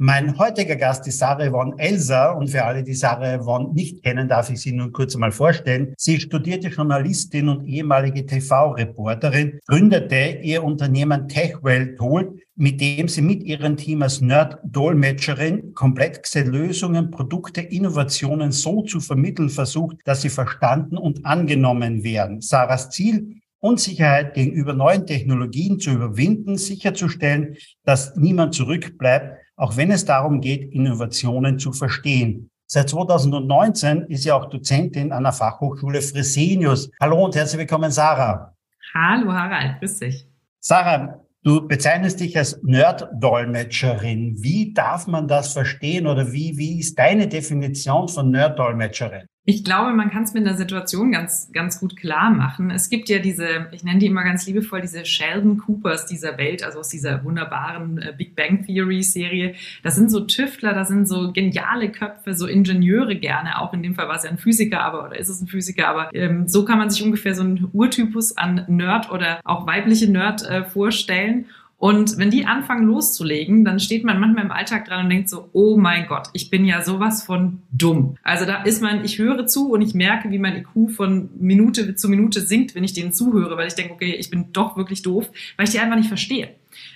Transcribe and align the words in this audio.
Mein 0.00 0.38
heutiger 0.38 0.76
Gast 0.76 1.08
ist 1.08 1.18
Sarah 1.18 1.50
Yvonne 1.50 1.74
Elser 1.76 2.36
und 2.36 2.50
für 2.50 2.64
alle, 2.64 2.84
die 2.84 2.94
Sarah 2.94 3.36
Yvonne 3.36 3.72
nicht 3.74 4.04
kennen, 4.04 4.28
darf 4.28 4.48
ich 4.48 4.60
sie 4.60 4.70
nun 4.70 4.92
kurz 4.92 5.14
einmal 5.14 5.32
vorstellen. 5.32 5.92
Sie 5.98 6.20
studierte 6.20 6.68
Journalistin 6.68 7.48
und 7.48 7.66
ehemalige 7.66 8.24
TV-Reporterin, 8.24 9.58
gründete 9.66 10.38
ihr 10.40 10.62
Unternehmen 10.62 11.26
TechWell 11.26 11.96
Tool, 11.96 12.38
mit 12.54 12.80
dem 12.80 13.08
sie 13.08 13.22
mit 13.22 13.42
ihrem 13.42 13.76
Team 13.76 14.02
als 14.02 14.20
Nerd-Dolmetscherin 14.20 15.74
komplexe 15.74 16.42
Lösungen, 16.42 17.10
Produkte, 17.10 17.60
Innovationen 17.60 18.52
so 18.52 18.82
zu 18.82 19.00
vermitteln 19.00 19.48
versucht, 19.48 19.96
dass 20.04 20.22
sie 20.22 20.30
verstanden 20.30 20.96
und 20.96 21.26
angenommen 21.26 22.04
werden. 22.04 22.40
Sarahs 22.40 22.90
Ziel 22.90 23.40
Unsicherheit 23.60 24.34
gegenüber 24.34 24.72
neuen 24.72 25.04
Technologien 25.04 25.80
zu 25.80 25.90
überwinden, 25.90 26.56
sicherzustellen, 26.56 27.56
dass 27.84 28.14
niemand 28.14 28.54
zurückbleibt 28.54 29.37
auch 29.58 29.76
wenn 29.76 29.90
es 29.90 30.04
darum 30.04 30.40
geht, 30.40 30.72
Innovationen 30.72 31.58
zu 31.58 31.72
verstehen. 31.72 32.48
Seit 32.66 32.88
2019 32.90 34.02
ist 34.02 34.22
sie 34.22 34.32
auch 34.32 34.48
Dozentin 34.48 35.10
an 35.10 35.24
der 35.24 35.32
Fachhochschule 35.32 36.00
Fresenius. 36.00 36.90
Hallo 37.00 37.24
und 37.24 37.34
herzlich 37.34 37.58
willkommen, 37.58 37.90
Sarah. 37.90 38.54
Hallo, 38.94 39.32
Harald, 39.32 39.80
grüß 39.80 39.98
dich. 39.98 40.26
Sarah, 40.60 41.20
du 41.42 41.66
bezeichnest 41.66 42.20
dich 42.20 42.36
als 42.38 42.62
Nerd-Dolmetscherin. 42.62 44.36
Wie 44.38 44.72
darf 44.72 45.06
man 45.06 45.26
das 45.26 45.52
verstehen 45.52 46.06
oder 46.06 46.32
wie, 46.32 46.56
wie 46.56 46.78
ist 46.78 46.98
deine 46.98 47.26
Definition 47.26 48.08
von 48.08 48.30
Nerd-Dolmetscherin? 48.30 49.26
Ich 49.50 49.64
glaube, 49.64 49.94
man 49.94 50.10
kann 50.10 50.24
es 50.24 50.34
mit 50.34 50.44
der 50.44 50.58
Situation 50.58 51.10
ganz, 51.10 51.50
ganz 51.54 51.80
gut 51.80 51.96
klar 51.96 52.28
machen. 52.28 52.70
Es 52.70 52.90
gibt 52.90 53.08
ja 53.08 53.18
diese, 53.18 53.68
ich 53.72 53.82
nenne 53.82 53.98
die 53.98 54.04
immer 54.04 54.22
ganz 54.22 54.46
liebevoll, 54.46 54.82
diese 54.82 55.06
Sheldon 55.06 55.56
Coopers 55.56 56.04
dieser 56.04 56.36
Welt, 56.36 56.62
also 56.62 56.80
aus 56.80 56.90
dieser 56.90 57.24
wunderbaren 57.24 57.96
äh, 57.96 58.12
Big 58.14 58.36
Bang 58.36 58.66
Theory 58.66 59.02
Serie. 59.02 59.54
Das 59.82 59.96
sind 59.96 60.10
so 60.10 60.20
Tüftler, 60.20 60.74
das 60.74 60.88
sind 60.88 61.08
so 61.08 61.32
geniale 61.32 61.90
Köpfe, 61.90 62.34
so 62.34 62.46
Ingenieure 62.46 63.16
gerne. 63.16 63.58
Auch 63.58 63.72
in 63.72 63.82
dem 63.82 63.94
Fall 63.94 64.06
war 64.06 64.16
es 64.16 64.24
ja 64.24 64.28
ein 64.28 64.36
Physiker, 64.36 64.82
aber 64.82 65.06
oder 65.06 65.18
ist 65.18 65.30
es 65.30 65.40
ein 65.40 65.46
Physiker, 65.46 65.88
aber 65.88 66.10
ähm, 66.12 66.46
so 66.46 66.66
kann 66.66 66.76
man 66.76 66.90
sich 66.90 67.02
ungefähr 67.02 67.34
so 67.34 67.40
einen 67.42 67.70
Urtypus 67.72 68.36
an 68.36 68.66
Nerd 68.68 69.10
oder 69.10 69.40
auch 69.44 69.66
weibliche 69.66 70.12
Nerd 70.12 70.42
äh, 70.42 70.64
vorstellen. 70.64 71.46
Und 71.78 72.18
wenn 72.18 72.30
die 72.30 72.44
anfangen 72.44 72.88
loszulegen, 72.88 73.64
dann 73.64 73.78
steht 73.78 74.02
man 74.02 74.18
manchmal 74.18 74.44
im 74.44 74.50
Alltag 74.50 74.86
dran 74.86 75.04
und 75.04 75.10
denkt 75.10 75.28
so, 75.28 75.48
oh 75.52 75.76
mein 75.76 76.08
Gott, 76.08 76.26
ich 76.32 76.50
bin 76.50 76.64
ja 76.64 76.82
sowas 76.82 77.22
von 77.22 77.62
dumm. 77.70 78.16
Also 78.24 78.46
da 78.46 78.64
ist 78.64 78.82
man, 78.82 79.04
ich 79.04 79.18
höre 79.18 79.46
zu 79.46 79.70
und 79.70 79.80
ich 79.80 79.94
merke, 79.94 80.28
wie 80.32 80.40
mein 80.40 80.56
IQ 80.56 80.90
von 80.90 81.30
Minute 81.38 81.94
zu 81.94 82.08
Minute 82.08 82.40
sinkt, 82.40 82.74
wenn 82.74 82.82
ich 82.82 82.94
denen 82.94 83.12
zuhöre, 83.12 83.56
weil 83.56 83.68
ich 83.68 83.76
denke, 83.76 83.94
okay, 83.94 84.16
ich 84.18 84.28
bin 84.28 84.52
doch 84.52 84.76
wirklich 84.76 85.02
doof, 85.02 85.30
weil 85.56 85.66
ich 85.66 85.70
die 85.70 85.78
einfach 85.78 85.96
nicht 85.96 86.08
verstehe. 86.08 86.48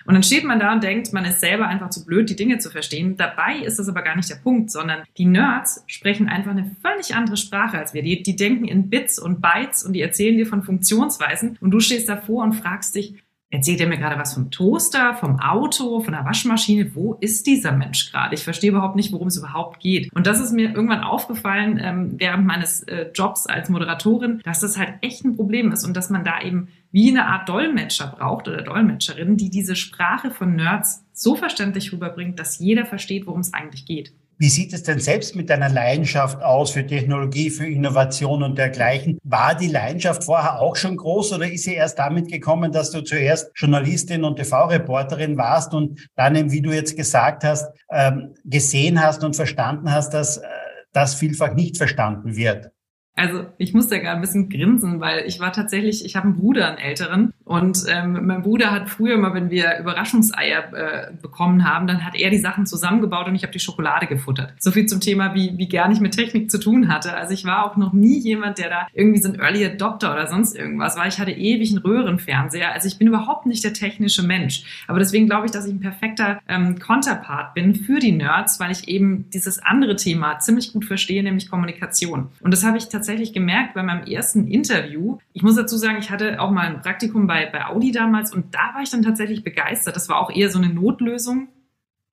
Und 0.05 0.15
dann 0.15 0.25
steht 0.25 0.45
man 0.45 0.59
da 0.59 0.73
und 0.73 0.83
denkt, 0.83 1.13
man 1.13 1.25
ist 1.25 1.41
selber 1.41 1.69
einfach 1.69 1.91
zu 1.91 2.05
blöd, 2.05 2.29
die 2.29 2.37
Dinge 2.37 2.59
zu 2.59 2.69
verstehen. 2.69 3.17
Dabei 3.17 3.59
ist 3.59 3.79
das 3.79 3.89
aber 3.89 4.03
gar 4.03 4.17
nicht 4.17 4.31
der 4.31 4.37
Punkt, 4.37 4.71
sondern 4.71 5.03
die 5.17 5.27
Nerds 5.27 5.85
sprechen 5.87 6.29
einfach 6.29 6.51
eine 6.51 6.75
völlig 6.83 7.15
andere 7.15 7.37
Sprache 7.37 7.79
als 7.79 7.95
wir. 7.95 8.03
Die, 8.03 8.23
die 8.23 8.37
denken 8.37 8.65
in 8.65 8.91
Bits 8.91 9.21
und 9.21 9.41
Bytes 9.41 9.85
und 9.85 9.93
die 9.93 10.01
erzählen 10.01 10.37
dir 10.37 10.47
von 10.47 10.65
Funktionsweisen 10.65 11.57
und 11.61 11.71
du 11.71 11.79
stehst 11.79 12.09
davor 12.09 12.43
und 12.43 12.55
fragst 12.55 12.97
dich, 12.97 13.15
Erzählt 13.53 13.83
er 13.83 13.87
mir 13.87 13.99
gerade 13.99 14.19
was 14.19 14.33
vom 14.33 14.51
Toaster, 14.51 15.13
vom 15.13 15.39
Auto, 15.39 16.01
von 16.01 16.15
der 16.15 16.25
Waschmaschine? 16.25 16.95
Wo 16.95 17.19
ist 17.21 17.47
dieser 17.47 17.73
Mensch 17.73 18.11
gerade? 18.11 18.35
Ich 18.35 18.45
verstehe 18.45 18.71
überhaupt 18.71 18.97
nicht, 18.97 19.13
worum 19.13 19.29
es 19.29 19.37
überhaupt 19.37 19.79
geht. 19.79 20.11
Und 20.15 20.27
das 20.27 20.41
ist 20.41 20.53
mir 20.53 20.75
irgendwann 20.75 21.03
aufgefallen 21.03 21.79
ähm, 21.79 22.15
während 22.17 22.47
meines 22.47 22.83
äh, 22.85 23.11
Jobs 23.13 23.47
als 23.47 23.69
Moderatorin, 23.69 24.41
dass 24.43 24.61
das 24.61 24.79
halt 24.79 24.95
echt 25.03 25.27
ein 25.27 25.37
Problem 25.37 25.71
ist 25.71 25.85
und 25.85 25.95
dass 25.95 26.09
man 26.09 26.25
da 26.25 26.41
eben 26.41 26.69
wie 26.93 27.11
eine 27.11 27.27
Art 27.27 27.47
Dolmetscher 27.47 28.15
braucht 28.17 28.49
oder 28.49 28.63
Dolmetscherin, 28.63 29.37
die 29.37 29.51
diese 29.51 29.77
Sprache 29.77 30.31
von 30.31 30.57
Nerds 30.57 31.05
so 31.13 31.37
verständlich 31.37 31.93
rüberbringt, 31.93 32.39
dass 32.39 32.59
jeder 32.59 32.87
versteht, 32.87 33.27
worum 33.27 33.41
es 33.41 33.53
eigentlich 33.53 33.85
geht. 33.85 34.15
Wie 34.43 34.49
sieht 34.49 34.73
es 34.73 34.83
denn 34.83 34.99
selbst 34.99 35.37
mit 35.37 35.51
deiner 35.51 35.69
Leidenschaft 35.69 36.43
aus 36.43 36.73
für 36.73 36.85
Technologie, 36.85 37.49
für 37.49 37.65
Innovation 37.65 38.43
und 38.43 38.59
dergleichen? 38.59 39.21
War 39.23 39.55
die 39.55 39.69
Leidenschaft 39.69 40.25
vorher 40.25 40.61
auch 40.61 40.75
schon 40.75 40.97
groß 40.97 41.35
oder 41.35 41.49
ist 41.49 41.63
sie 41.63 41.75
erst 41.75 42.01
damit 42.01 42.29
gekommen, 42.29 42.73
dass 42.73 42.91
du 42.91 43.05
zuerst 43.05 43.53
Journalistin 43.55 44.25
und 44.25 44.35
TV-Reporterin 44.35 45.37
warst 45.37 45.75
und 45.75 46.09
dann, 46.17 46.51
wie 46.51 46.61
du 46.61 46.73
jetzt 46.73 46.97
gesagt 46.97 47.45
hast, 47.45 47.73
ähm, 47.89 48.35
gesehen 48.45 49.01
hast 49.01 49.23
und 49.23 49.37
verstanden 49.37 49.93
hast, 49.93 50.13
dass 50.13 50.39
äh, 50.39 50.47
das 50.93 51.15
vielfach 51.15 51.55
nicht 51.55 51.77
verstanden 51.77 52.35
wird? 52.35 52.73
Also 53.15 53.45
ich 53.59 53.75
musste 53.75 53.95
ja 53.95 54.01
gerade 54.01 54.17
ein 54.17 54.23
bisschen 54.23 54.49
grinsen, 54.49 55.01
weil 55.01 55.25
ich 55.27 55.39
war 55.39 55.53
tatsächlich, 55.53 56.05
ich 56.05 56.17
habe 56.17 56.27
einen 56.27 56.37
Bruder, 56.37 56.67
einen 56.67 56.79
älteren, 56.79 57.33
und 57.53 57.85
ähm, 57.87 58.19
mein 58.23 58.41
Bruder 58.41 58.71
hat 58.71 58.89
früher 58.89 59.19
mal, 59.19 59.35
wenn 59.35 59.51
wir 59.51 59.79
Überraschungseier 59.79 60.73
äh, 60.73 61.13
bekommen 61.21 61.69
haben, 61.69 61.87
dann 61.87 62.03
hat 62.03 62.15
er 62.15 62.31
die 62.31 62.39
Sachen 62.39 62.65
zusammengebaut 62.65 63.29
und 63.29 63.35
ich 63.35 63.43
habe 63.43 63.53
die 63.53 63.59
Schokolade 63.59 64.07
gefuttert. 64.07 64.55
So 64.59 64.71
viel 64.71 64.87
zum 64.87 65.01
Thema, 65.01 65.35
wie, 65.35 65.59
wie 65.59 65.69
gern 65.69 65.93
ich 65.93 66.01
mit 66.01 66.15
Technik 66.15 66.51
zu 66.51 66.59
tun 66.59 66.89
hatte. 66.89 67.15
Also 67.15 67.35
ich 67.35 67.45
war 67.45 67.67
auch 67.67 67.77
noch 67.77 67.93
nie 67.93 68.19
jemand, 68.19 68.57
der 68.57 68.71
da 68.71 68.87
irgendwie 68.95 69.21
so 69.21 69.29
ein 69.29 69.39
Early 69.39 69.67
Adopter 69.67 70.15
oder 70.15 70.29
sonst 70.29 70.57
irgendwas 70.57 70.97
war. 70.97 71.07
Ich 71.07 71.19
hatte 71.19 71.31
ewig 71.31 71.69
einen 71.73 71.83
Röhrenfernseher. 71.83 72.73
Also 72.73 72.89
ich 72.89 72.97
bin 72.97 73.07
überhaupt 73.07 73.45
nicht 73.45 73.63
der 73.65 73.75
technische 73.75 74.23
Mensch. 74.23 74.65
Aber 74.89 74.99
deswegen 74.99 75.27
glaube 75.27 75.45
ich, 75.45 75.53
dass 75.53 75.67
ich 75.67 75.75
ein 75.75 75.81
perfekter 75.81 76.41
ähm, 76.49 76.79
Konterpart 76.79 77.53
bin 77.53 77.75
für 77.75 77.99
die 77.99 78.13
Nerds, 78.13 78.61
weil 78.61 78.73
ich 78.73 78.89
eben 78.89 79.29
dieses 79.29 79.59
andere 79.59 79.97
Thema 79.97 80.39
ziemlich 80.39 80.73
gut 80.73 80.87
verstehe, 80.87 81.23
nämlich 81.23 81.51
Kommunikation. 81.51 82.29
Und 82.41 82.51
das 82.51 82.65
habe 82.65 82.79
ich 82.79 82.89
tatsächlich 82.89 83.35
gemerkt 83.35 83.75
bei 83.75 83.83
meinem 83.83 84.05
ersten 84.05 84.47
Interview. 84.47 85.19
Ich 85.35 85.43
muss 85.43 85.57
dazu 85.57 85.77
sagen, 85.77 85.99
ich 85.99 86.11
hatte 86.11 86.41
auch 86.41 86.51
mal 86.51 86.67
ein 86.67 86.81
Praktikum 86.81 87.27
bei, 87.27 87.42
bei 87.51 87.67
Audi 87.67 87.91
damals 87.91 88.33
und 88.33 88.55
da 88.55 88.75
war 88.75 88.83
ich 88.83 88.91
dann 88.91 89.03
tatsächlich 89.03 89.43
begeistert. 89.43 89.97
Das 89.97 90.09
war 90.09 90.19
auch 90.19 90.31
eher 90.31 90.51
so 90.51 90.59
eine 90.59 90.73
Notlösung. 90.73 91.49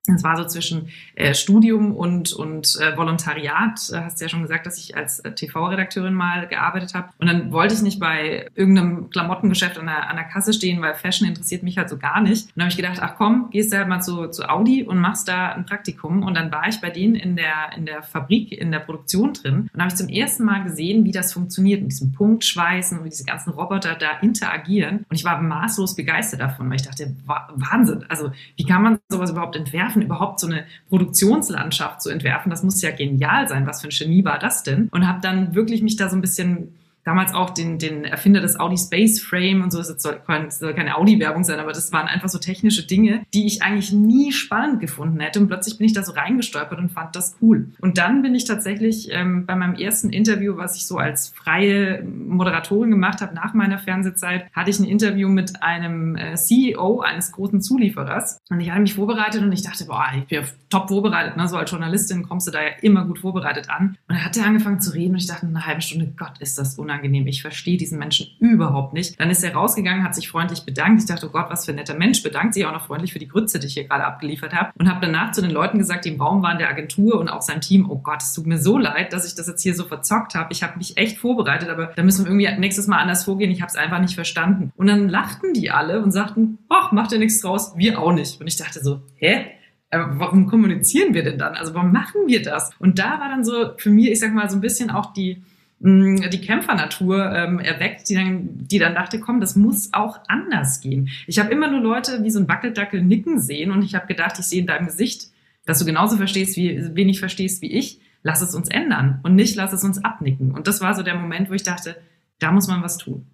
Es 0.06 0.24
war 0.24 0.34
so 0.36 0.44
zwischen 0.44 0.88
äh, 1.14 1.34
Studium 1.34 1.94
und, 1.94 2.32
und 2.32 2.78
äh, 2.80 2.96
Volontariat. 2.96 3.90
Äh, 3.92 4.00
hast 4.00 4.18
du 4.18 4.24
ja 4.24 4.28
schon 4.30 4.40
gesagt, 4.40 4.64
dass 4.64 4.78
ich 4.78 4.96
als 4.96 5.20
äh, 5.20 5.32
TV-Redakteurin 5.32 6.14
mal 6.14 6.48
gearbeitet 6.48 6.94
habe. 6.94 7.10
Und 7.18 7.26
dann 7.26 7.52
wollte 7.52 7.74
ich 7.74 7.82
nicht 7.82 8.00
bei 8.00 8.48
irgendeinem 8.54 9.10
Klamottengeschäft 9.10 9.78
an 9.78 9.86
der, 9.86 10.08
an 10.08 10.16
der 10.16 10.24
Kasse 10.24 10.54
stehen, 10.54 10.80
weil 10.80 10.94
Fashion 10.94 11.28
interessiert 11.28 11.62
mich 11.62 11.76
halt 11.76 11.90
so 11.90 11.98
gar 11.98 12.22
nicht. 12.22 12.46
Und 12.46 12.52
dann 12.56 12.64
habe 12.64 12.70
ich 12.70 12.78
gedacht, 12.78 12.98
ach 13.02 13.16
komm, 13.16 13.50
gehst 13.50 13.72
du 13.72 13.76
halt 13.76 13.88
mal 13.88 14.00
zu, 14.00 14.28
zu 14.28 14.48
Audi 14.48 14.84
und 14.84 14.98
machst 14.98 15.28
da 15.28 15.52
ein 15.52 15.66
Praktikum. 15.66 16.22
Und 16.22 16.34
dann 16.34 16.50
war 16.50 16.66
ich 16.66 16.80
bei 16.80 16.88
denen 16.88 17.14
in 17.14 17.36
der, 17.36 17.70
in 17.76 17.84
der 17.84 18.02
Fabrik, 18.02 18.52
in 18.52 18.72
der 18.72 18.80
Produktion 18.80 19.34
drin. 19.34 19.68
Und 19.70 19.80
habe 19.80 19.88
ich 19.88 19.96
zum 19.96 20.08
ersten 20.08 20.44
Mal 20.44 20.64
gesehen, 20.64 21.04
wie 21.04 21.12
das 21.12 21.34
funktioniert 21.34 21.82
mit 21.82 21.90
diesem 21.92 22.12
Punktschweißen 22.12 22.98
und 22.98 23.04
wie 23.04 23.10
diese 23.10 23.24
ganzen 23.24 23.50
Roboter 23.50 23.96
da 23.96 24.12
interagieren. 24.22 25.04
Und 25.10 25.16
ich 25.16 25.24
war 25.24 25.42
maßlos 25.42 25.94
begeistert 25.94 26.40
davon, 26.40 26.70
weil 26.70 26.76
ich 26.76 26.86
dachte, 26.86 27.14
Wahnsinn. 27.26 28.06
Also 28.08 28.32
wie 28.56 28.64
kann 28.64 28.82
man 28.82 28.98
sowas 29.10 29.30
überhaupt 29.30 29.56
entwerfen? 29.56 29.89
Entwerfen, 29.90 30.02
überhaupt 30.02 30.40
so 30.40 30.46
eine 30.46 30.64
Produktionslandschaft 30.88 32.02
zu 32.02 32.10
entwerfen. 32.10 32.50
Das 32.50 32.62
muss 32.62 32.82
ja 32.82 32.90
genial 32.90 33.48
sein. 33.48 33.66
Was 33.66 33.82
für 33.82 33.88
ein 33.88 33.96
Genie 33.96 34.24
war 34.24 34.38
das 34.38 34.62
denn? 34.62 34.88
Und 34.90 35.06
habe 35.06 35.20
dann 35.20 35.54
wirklich 35.54 35.82
mich 35.82 35.96
da 35.96 36.08
so 36.08 36.16
ein 36.16 36.20
bisschen 36.20 36.74
damals 37.04 37.32
auch 37.34 37.50
den, 37.50 37.78
den 37.78 38.04
Erfinder 38.04 38.40
des 38.40 38.58
Audi 38.58 38.76
Space 38.76 39.20
Frame 39.20 39.62
und 39.62 39.70
so, 39.70 39.78
das 39.78 39.88
soll, 40.02 40.20
keine 40.24 40.96
Audi-Werbung 40.96 41.44
sein, 41.44 41.58
aber 41.58 41.72
das 41.72 41.92
waren 41.92 42.06
einfach 42.06 42.28
so 42.28 42.38
technische 42.38 42.86
Dinge, 42.86 43.24
die 43.32 43.46
ich 43.46 43.62
eigentlich 43.62 43.92
nie 43.92 44.32
spannend 44.32 44.80
gefunden 44.80 45.18
hätte. 45.20 45.40
Und 45.40 45.48
plötzlich 45.48 45.78
bin 45.78 45.86
ich 45.86 45.92
da 45.92 46.02
so 46.02 46.12
reingestolpert 46.12 46.78
und 46.78 46.90
fand 46.90 47.16
das 47.16 47.36
cool. 47.40 47.68
Und 47.80 47.98
dann 47.98 48.22
bin 48.22 48.34
ich 48.34 48.44
tatsächlich 48.44 49.08
ähm, 49.12 49.46
bei 49.46 49.54
meinem 49.54 49.74
ersten 49.74 50.10
Interview, 50.10 50.56
was 50.56 50.76
ich 50.76 50.86
so 50.86 50.98
als 50.98 51.28
freie 51.28 52.02
Moderatorin 52.02 52.90
gemacht 52.90 53.20
habe 53.22 53.34
nach 53.34 53.54
meiner 53.54 53.78
Fernsehzeit, 53.78 54.50
hatte 54.52 54.70
ich 54.70 54.78
ein 54.78 54.84
Interview 54.84 55.28
mit 55.28 55.62
einem 55.62 56.16
äh, 56.16 56.34
CEO 56.34 57.00
eines 57.00 57.32
großen 57.32 57.62
Zulieferers. 57.62 58.38
Und 58.50 58.60
ich 58.60 58.70
hatte 58.70 58.82
mich 58.82 58.94
vorbereitet 58.94 59.42
und 59.42 59.52
ich 59.52 59.62
dachte, 59.62 59.86
boah, 59.86 60.06
ich 60.16 60.26
bin 60.26 60.44
top 60.68 60.88
vorbereitet. 60.88 61.36
Ne? 61.36 61.48
So 61.48 61.56
als 61.56 61.70
Journalistin 61.70 62.28
kommst 62.28 62.46
du 62.46 62.50
da 62.50 62.62
ja 62.62 62.70
immer 62.82 63.04
gut 63.04 63.18
vorbereitet 63.18 63.70
an. 63.70 63.96
Und 64.08 64.16
dann 64.16 64.24
hat 64.24 64.36
er 64.36 64.46
angefangen 64.46 64.80
zu 64.80 64.92
reden 64.92 65.12
und 65.12 65.18
ich 65.18 65.26
dachte, 65.26 65.46
eine 65.46 65.66
halbe 65.66 65.80
Stunde, 65.80 66.12
Gott, 66.16 66.38
ist 66.40 66.58
das 66.58 66.78
unangenehm 66.78 66.89
unangenehm. 66.90 67.26
Ich 67.26 67.42
verstehe 67.42 67.76
diesen 67.76 67.98
Menschen 67.98 68.28
überhaupt 68.40 68.92
nicht. 68.92 69.18
Dann 69.20 69.30
ist 69.30 69.42
er 69.44 69.54
rausgegangen, 69.54 70.04
hat 70.04 70.14
sich 70.14 70.28
freundlich 70.28 70.64
bedankt. 70.64 71.00
Ich 71.00 71.08
dachte, 71.08 71.26
oh 71.26 71.30
Gott, 71.30 71.46
was 71.48 71.64
für 71.64 71.72
ein 71.72 71.76
netter 71.76 71.94
Mensch. 71.94 72.22
Bedankt 72.22 72.54
sich 72.54 72.66
auch 72.66 72.72
noch 72.72 72.86
freundlich 72.86 73.12
für 73.12 73.18
die 73.18 73.28
Grütze, 73.28 73.58
die 73.58 73.66
ich 73.66 73.74
hier 73.74 73.84
gerade 73.84 74.04
abgeliefert 74.04 74.52
habe. 74.52 74.72
Und 74.78 74.88
habe 74.88 75.00
danach 75.00 75.32
zu 75.32 75.40
den 75.40 75.50
Leuten 75.50 75.78
gesagt, 75.78 76.04
die 76.04 76.10
im 76.10 76.20
Raum 76.20 76.42
waren 76.42 76.58
der 76.58 76.68
Agentur 76.68 77.18
und 77.20 77.28
auch 77.28 77.42
sein 77.42 77.60
Team, 77.60 77.88
oh 77.88 77.98
Gott, 77.98 78.22
es 78.22 78.32
tut 78.32 78.46
mir 78.46 78.58
so 78.58 78.78
leid, 78.78 79.12
dass 79.12 79.26
ich 79.26 79.34
das 79.34 79.46
jetzt 79.46 79.62
hier 79.62 79.74
so 79.74 79.84
verzockt 79.84 80.34
habe. 80.34 80.52
Ich 80.52 80.62
habe 80.62 80.76
mich 80.78 80.96
echt 80.96 81.18
vorbereitet, 81.18 81.68
aber 81.68 81.92
da 81.94 82.02
müssen 82.02 82.24
wir 82.24 82.32
irgendwie 82.32 82.60
nächstes 82.60 82.86
Mal 82.86 82.98
anders 82.98 83.24
vorgehen. 83.24 83.50
Ich 83.50 83.62
habe 83.62 83.70
es 83.70 83.76
einfach 83.76 84.00
nicht 84.00 84.14
verstanden. 84.14 84.72
Und 84.76 84.88
dann 84.88 85.08
lachten 85.08 85.54
die 85.54 85.70
alle 85.70 86.02
und 86.02 86.10
sagten, 86.10 86.58
ach, 86.68 86.92
macht 86.92 87.12
ihr 87.12 87.18
nichts 87.18 87.40
draus, 87.40 87.76
wir 87.76 88.00
auch 88.00 88.12
nicht. 88.12 88.40
Und 88.40 88.46
ich 88.46 88.56
dachte 88.56 88.80
so, 88.82 89.02
hä? 89.16 89.46
warum 89.92 90.46
kommunizieren 90.46 91.14
wir 91.14 91.24
denn 91.24 91.38
dann? 91.38 91.54
Also 91.54 91.74
warum 91.74 91.92
machen 91.92 92.22
wir 92.26 92.42
das? 92.42 92.70
Und 92.78 92.98
da 92.98 93.18
war 93.18 93.28
dann 93.28 93.44
so 93.44 93.72
für 93.76 93.90
mich, 93.90 94.10
ich 94.10 94.20
sag 94.20 94.32
mal, 94.32 94.48
so 94.48 94.56
ein 94.56 94.60
bisschen 94.60 94.90
auch 94.90 95.12
die, 95.12 95.42
die 95.82 96.40
Kämpfernatur 96.42 97.32
ähm, 97.34 97.58
erweckt, 97.58 98.08
die 98.10 98.14
dann, 98.14 98.48
die 98.66 98.78
dann 98.78 98.94
dachte, 98.94 99.18
komm, 99.18 99.40
das 99.40 99.56
muss 99.56 99.88
auch 99.92 100.18
anders 100.28 100.80
gehen. 100.80 101.08
Ich 101.26 101.38
habe 101.38 101.50
immer 101.50 101.70
nur 101.70 101.80
Leute 101.80 102.22
wie 102.22 102.30
so 102.30 102.38
ein 102.38 102.48
Wackeldackel 102.48 103.02
nicken 103.02 103.40
sehen 103.40 103.70
und 103.70 103.82
ich 103.82 103.94
habe 103.94 104.06
gedacht, 104.06 104.38
ich 104.38 104.44
sehe 104.44 104.60
in 104.60 104.66
deinem 104.66 104.86
Gesicht, 104.86 105.28
dass 105.64 105.78
du 105.78 105.86
genauso 105.86 106.18
verstehst, 106.18 106.56
wie 106.56 106.94
wenig 106.94 107.18
verstehst 107.18 107.62
wie 107.62 107.72
ich. 107.72 107.98
Lass 108.22 108.42
es 108.42 108.54
uns 108.54 108.68
ändern 108.68 109.20
und 109.22 109.34
nicht 109.34 109.56
lass 109.56 109.72
es 109.72 109.82
uns 109.82 110.04
abnicken. 110.04 110.50
Und 110.50 110.66
das 110.66 110.82
war 110.82 110.94
so 110.94 111.02
der 111.02 111.14
Moment, 111.14 111.48
wo 111.48 111.54
ich 111.54 111.62
dachte, 111.62 111.96
da 112.38 112.52
muss 112.52 112.68
man 112.68 112.82
was 112.82 112.98
tun. 112.98 113.26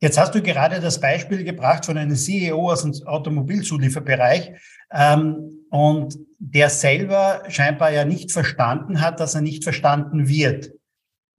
Jetzt 0.00 0.18
hast 0.18 0.34
du 0.34 0.40
gerade 0.40 0.80
das 0.80 1.00
Beispiel 1.00 1.44
gebracht 1.44 1.84
von 1.84 1.98
einem 1.98 2.16
CEO 2.16 2.70
aus 2.70 2.82
dem 2.82 2.92
Automobilzulieferbereich 3.06 4.52
ähm, 4.90 5.50
und 5.70 6.16
der 6.38 6.70
selber 6.70 7.42
scheinbar 7.48 7.92
ja 7.92 8.06
nicht 8.06 8.32
verstanden 8.32 9.02
hat, 9.02 9.20
dass 9.20 9.34
er 9.34 9.42
nicht 9.42 9.64
verstanden 9.64 10.28
wird. 10.28 10.70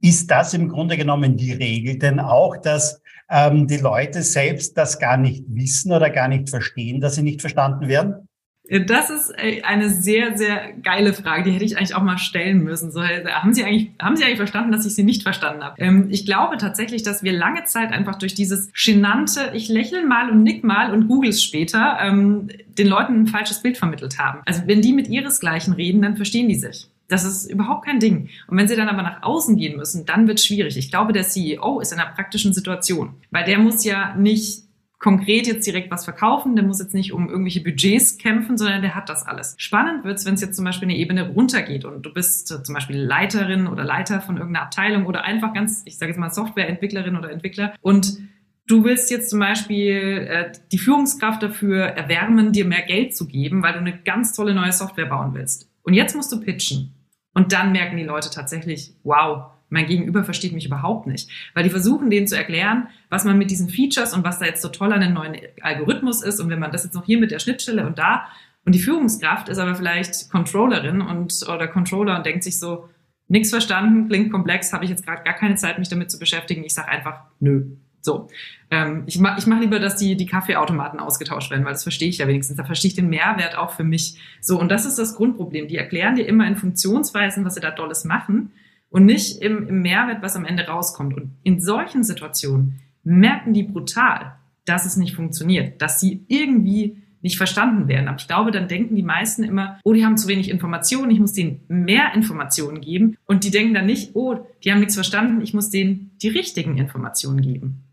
Ist 0.02 0.30
das 0.30 0.54
im 0.54 0.70
Grunde 0.70 0.98
genommen 0.98 1.38
die 1.38 1.54
Regel 1.54 1.98
denn 1.98 2.20
auch, 2.20 2.58
dass 2.58 3.02
ähm, 3.30 3.68
die 3.68 3.78
Leute 3.78 4.22
selbst 4.22 4.78
das 4.78 5.00
gar 5.00 5.18
nicht 5.18 5.44
wissen 5.48 5.92
oder 5.92 6.10
gar 6.10 6.28
nicht 6.28 6.50
verstehen, 6.50 7.02
dass 7.02 7.16
sie 7.16 7.24
nicht 7.24 7.42
verstanden 7.42 7.88
werden? 7.88 8.28
Das 8.70 9.10
ist 9.10 9.34
äh, 9.38 9.62
eine 9.64 9.90
sehr, 9.90 10.38
sehr 10.38 10.74
geile 10.84 11.14
Frage. 11.14 11.44
Die 11.44 11.52
hätte 11.52 11.64
ich 11.64 11.78
eigentlich 11.78 11.96
auch 11.96 12.04
mal 12.04 12.18
stellen 12.18 12.64
müssen. 12.64 12.92
So, 12.92 13.02
äh, 13.02 13.26
haben 13.26 13.54
Sie 13.54 13.64
eigentlich, 13.64 13.92
haben 14.02 14.18
Sie 14.18 14.26
eigentlich 14.26 14.38
verstanden, 14.38 14.72
dass 14.72 14.86
ich 14.86 14.94
Sie 14.94 15.04
nicht 15.04 15.24
verstanden 15.24 15.64
habe? 15.64 15.80
Ähm, 15.80 16.08
ich 16.10 16.26
glaube 16.26 16.58
tatsächlich, 16.58 17.04
dass 17.04 17.24
wir 17.24 17.32
lange 17.32 17.64
Zeit 17.64 17.92
einfach 17.92 18.16
durch 18.16 18.34
dieses 18.34 18.70
genannte, 18.74 19.52
ich 19.54 19.70
lächle 19.70 20.06
mal 20.06 20.30
und 20.30 20.44
nick 20.44 20.64
mal 20.66 20.92
und 20.92 21.08
google 21.08 21.30
es 21.30 21.42
später, 21.42 21.98
ähm, 22.02 22.50
den 22.78 22.88
Leuten 22.88 23.22
ein 23.22 23.28
falsches 23.28 23.62
Bild 23.62 23.78
vermittelt 23.78 24.20
haben. 24.20 24.42
Also 24.46 24.64
wenn 24.66 24.82
die 24.82 24.92
mit 24.92 25.08
ihresgleichen 25.08 25.74
reden, 25.74 26.02
dann 26.02 26.18
verstehen 26.18 26.50
die 26.50 26.56
sich. 26.56 26.90
Das 27.08 27.24
ist 27.24 27.50
überhaupt 27.50 27.86
kein 27.86 28.00
Ding. 28.00 28.30
Und 28.48 28.58
wenn 28.58 28.68
sie 28.68 28.76
dann 28.76 28.90
aber 28.90 29.02
nach 29.02 29.24
außen 29.24 29.56
gehen 29.56 29.78
müssen, 29.78 30.06
dann 30.06 30.28
wird 30.28 30.40
es 30.40 30.46
schwierig. 30.46 30.78
Ich 30.78 30.92
glaube, 30.92 31.14
der 31.14 31.24
CEO 31.24 31.80
ist 31.80 31.94
in 31.94 32.00
einer 32.00 32.12
praktischen 32.12 32.54
Situation, 32.54 33.16
weil 33.32 33.46
der 33.46 33.60
muss 33.60 33.84
ja 33.84 34.16
nicht 34.16 34.68
konkret 35.00 35.46
jetzt 35.46 35.66
direkt 35.68 35.92
was 35.92 36.06
verkaufen, 36.06 36.56
der 36.56 36.66
muss 36.66 36.80
jetzt 36.80 36.94
nicht 36.94 37.14
um 37.14 37.30
irgendwelche 37.30 37.62
Budgets 37.62 38.18
kämpfen, 38.18 38.58
sondern 38.58 38.82
der 38.82 38.96
hat 38.96 39.10
das 39.10 39.28
alles. 39.28 39.56
Spannend 39.58 40.04
wird's, 40.04 40.26
wenn 40.26 40.34
es 40.34 40.42
jetzt 40.42 40.56
zum 40.56 40.66
Beispiel 40.66 40.90
eine 40.90 40.98
Ebene 40.98 41.30
runtergeht 41.30 41.86
und 41.86 42.04
du 42.04 42.14
bist 42.14 42.48
zum 42.48 42.74
Beispiel 42.74 42.98
Leiterin 42.98 43.68
oder 43.68 43.84
Leiter 43.84 44.22
von 44.22 44.38
irgendeiner 44.38 44.66
Abteilung 44.66 45.06
oder 45.06 45.24
einfach 45.24 45.54
ganz, 45.54 45.84
ich 45.86 45.98
sage 45.98 46.12
jetzt 46.12 46.20
mal 46.20 46.32
Softwareentwicklerin 46.32 47.16
oder 47.16 47.32
Entwickler 47.32 47.74
und 47.82 48.18
du 48.66 48.84
willst 48.84 49.12
jetzt 49.12 49.30
zum 49.30 49.40
Beispiel 49.40 50.28
äh, 50.30 50.52
die 50.72 50.80
Führungskraft 50.80 51.44
dafür 51.44 51.84
erwärmen, 51.84 52.52
dir 52.52 52.66
mehr 52.66 52.82
Geld 52.82 53.16
zu 53.16 53.28
geben, 53.28 53.62
weil 53.62 53.74
du 53.74 53.80
eine 53.80 53.98
ganz 54.00 54.34
tolle 54.34 54.56
neue 54.56 54.72
Software 54.72 55.06
bauen 55.06 55.34
willst. 55.34 55.70
Und 55.84 55.94
jetzt 55.94 56.16
musst 56.16 56.32
du 56.32 56.42
pitchen. 56.42 56.94
Und 57.38 57.54
dann 57.54 57.72
merken 57.72 57.98
die 57.98 58.04
Leute 58.04 58.32
tatsächlich, 58.32 58.96
wow, 59.04 59.52
mein 59.70 59.86
Gegenüber 59.86 60.24
versteht 60.24 60.54
mich 60.54 60.66
überhaupt 60.66 61.06
nicht. 61.06 61.30
Weil 61.54 61.64
die 61.64 61.70
versuchen, 61.70 62.10
denen 62.10 62.26
zu 62.26 62.36
erklären, 62.36 62.88
was 63.12 63.26
man 63.26 63.38
mit 63.38 63.52
diesen 63.52 63.70
Features 63.70 64.16
und 64.16 64.24
was 64.24 64.40
da 64.40 64.46
jetzt 64.46 64.64
so 64.64 64.70
toll 64.70 64.92
an 64.92 65.02
dem 65.02 65.14
neuen 65.14 65.36
Algorithmus 65.62 66.24
ist 66.24 66.40
und 66.40 66.50
wenn 66.50 66.58
man 66.58 66.72
das 66.72 66.86
jetzt 66.86 66.96
noch 66.96 67.06
hier 67.06 67.20
mit 67.20 67.30
der 67.30 67.38
Schnittstelle 67.38 67.86
und 67.86 68.00
da 68.00 68.26
und 68.66 68.74
die 68.74 68.80
Führungskraft 68.80 69.50
ist 69.50 69.60
aber 69.60 69.76
vielleicht 69.76 70.32
Controllerin 70.32 71.00
und 71.00 71.32
oder 71.48 71.68
Controller 71.68 72.18
und 72.18 72.26
denkt 72.26 72.44
sich 72.44 72.58
so, 72.58 72.90
nichts 73.28 73.52
verstanden, 73.52 74.08
klingt 74.08 74.32
komplex, 74.32 74.74
habe 74.74 74.86
ich 74.86 74.90
jetzt 74.90 75.06
gerade 75.06 75.22
gar 75.22 75.36
keine 75.36 75.58
Zeit, 75.58 75.78
mich 75.78 75.90
damit 75.90 76.10
zu 76.10 76.18
beschäftigen. 76.18 76.64
Ich 76.64 76.74
sage 76.74 76.88
einfach, 76.88 77.20
nö. 77.40 77.68
So. 78.08 78.30
Ähm, 78.72 79.04
ich 79.06 79.20
mache 79.20 79.38
ich 79.38 79.48
mach 79.48 79.60
lieber, 79.60 79.80
dass 79.80 79.98
die, 79.98 80.16
die 80.16 80.26
Kaffeeautomaten 80.26 81.00
ausgetauscht 81.02 81.52
werden, 81.52 81.66
weil 81.66 81.74
das 81.74 81.84
verstehe 81.84 82.08
ich 82.08 82.20
ja 82.20 82.28
wenigstens. 82.28 82.56
Da 82.56 82.64
verstehe 82.64 82.88
ich 82.88 82.96
den 82.96 83.10
Mehrwert 83.10 83.58
auch 83.58 83.72
für 83.72 83.84
mich. 83.84 84.18
So, 84.40 84.58
und 84.58 84.70
das 84.70 84.86
ist 84.86 84.98
das 84.98 85.16
Grundproblem. 85.16 85.68
Die 85.68 85.76
erklären 85.76 86.16
dir 86.16 86.26
immer 86.26 86.48
in 86.48 86.56
Funktionsweisen, 86.56 87.44
was 87.44 87.56
sie 87.56 87.60
da 87.60 87.72
Dolles 87.72 88.06
machen 88.06 88.52
und 88.90 89.06
nicht 89.06 89.42
im, 89.42 89.68
im 89.68 89.82
Mehrwert, 89.82 90.22
was 90.22 90.38
am 90.38 90.46
Ende 90.46 90.66
rauskommt. 90.68 91.16
Und 91.16 91.34
in 91.44 91.60
solchen 91.60 92.06
Situationen 92.06 92.80
merken 93.04 93.54
die 93.54 93.64
brutal, 93.64 94.38
dass 94.64 94.86
es 94.86 94.96
nicht 94.96 95.16
funktioniert, 95.16 95.82
dass 95.82 96.00
sie 96.00 96.24
irgendwie 96.30 96.96
nicht 97.22 97.36
verstanden 97.36 97.90
werden. 97.90 98.08
Aber 98.08 98.20
ich 98.20 98.28
glaube, 98.28 98.52
dann 98.52 98.70
denken 98.70 98.96
die 98.96 99.04
meisten 99.04 99.44
immer, 99.44 99.80
oh, 99.84 99.92
die 99.92 100.06
haben 100.06 100.18
zu 100.18 100.30
wenig 100.30 100.50
Informationen, 100.50 101.12
ich 101.12 101.20
muss 101.20 101.34
denen 101.34 101.60
mehr 101.68 102.14
Informationen 102.14 102.80
geben. 102.80 103.18
Und 103.26 103.44
die 103.44 103.52
denken 103.52 103.74
dann 103.74 103.86
nicht, 103.86 104.12
oh, 104.14 104.38
die 104.64 104.72
haben 104.72 104.80
nichts 104.80 104.96
verstanden, 104.96 105.42
ich 105.42 105.54
muss 105.54 105.70
denen 105.70 106.12
die 106.22 106.30
richtigen 106.30 106.78
Informationen 106.78 107.42
geben. 107.42 107.87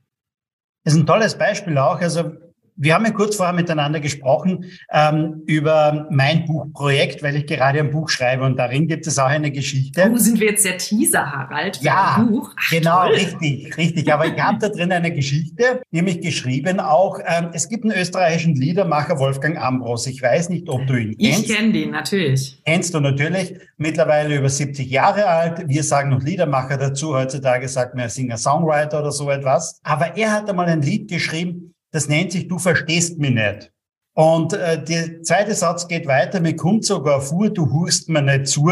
Ist 0.84 0.94
ein 0.94 1.06
tolles 1.06 1.36
Beispiel 1.36 1.78
auch. 1.78 2.00
Also 2.00 2.32
wir 2.76 2.94
haben 2.94 3.04
ja 3.04 3.12
kurz 3.12 3.36
vorher 3.36 3.54
miteinander 3.54 4.00
gesprochen 4.00 4.64
ähm, 4.92 5.42
über 5.46 6.08
mein 6.10 6.44
Buchprojekt, 6.44 7.22
weil 7.22 7.36
ich 7.36 7.46
gerade 7.46 7.78
ein 7.78 7.90
Buch 7.90 8.08
schreibe 8.08 8.44
und 8.44 8.56
darin 8.56 8.88
gibt 8.88 9.06
es 9.06 9.18
auch 9.18 9.26
eine 9.26 9.52
Geschichte. 9.52 10.10
Oh, 10.12 10.16
sind 10.16 10.40
wir 10.40 10.50
jetzt 10.50 10.64
der 10.64 10.78
Teaser, 10.78 11.24
Harald? 11.24 11.80
ja, 11.82 12.26
Buch? 12.28 12.50
Ach, 12.56 12.70
genau, 12.70 13.04
toll. 13.04 13.14
richtig, 13.14 13.76
richtig. 13.76 14.12
Aber 14.12 14.26
ich 14.26 14.40
habe 14.40 14.58
da 14.58 14.68
drin 14.68 14.90
eine 14.90 15.12
Geschichte, 15.12 15.82
nämlich 15.90 16.20
geschrieben 16.20 16.80
auch. 16.80 17.20
Ähm, 17.24 17.50
es 17.52 17.68
gibt 17.68 17.84
einen 17.84 17.98
österreichischen 17.98 18.56
Liedermacher, 18.56 19.18
Wolfgang 19.18 19.56
Ambros. 19.56 20.06
Ich 20.06 20.20
weiß 20.20 20.48
nicht, 20.48 20.68
ob 20.68 20.86
du 20.86 20.96
ihn 20.96 21.16
kennst. 21.16 21.48
Ich 21.48 21.56
kenne 21.56 21.72
den, 21.72 21.90
natürlich. 21.90 22.60
Kennst 22.64 22.94
du 22.94 23.00
natürlich. 23.00 23.54
Mittlerweile 23.76 24.36
über 24.36 24.48
70 24.48 24.90
Jahre 24.90 25.26
alt. 25.26 25.68
Wir 25.68 25.82
sagen 25.84 26.10
noch 26.10 26.22
Liedermacher 26.22 26.76
dazu. 26.76 27.14
Heutzutage 27.14 27.68
sagt 27.68 27.94
man 27.94 28.08
Singer-Songwriter 28.08 29.00
oder 29.00 29.12
so 29.12 29.30
etwas. 29.30 29.80
Aber 29.84 30.16
er 30.16 30.32
hat 30.32 30.48
einmal 30.48 30.66
ein 30.66 30.82
Lied 30.82 31.08
geschrieben, 31.08 31.73
das 31.94 32.08
nennt 32.08 32.32
sich 32.32 32.48
Du 32.48 32.58
verstehst 32.58 33.18
mich 33.18 33.30
nicht. 33.30 33.70
Und 34.14 34.52
äh, 34.52 34.82
der 34.82 35.22
zweite 35.22 35.54
Satz 35.54 35.86
geht 35.86 36.06
weiter, 36.06 36.40
mir 36.40 36.56
kommt 36.56 36.84
sogar 36.84 37.20
vor, 37.20 37.50
du 37.50 37.72
hust 37.72 38.08
mir 38.08 38.22
nicht 38.22 38.48
zu, 38.48 38.70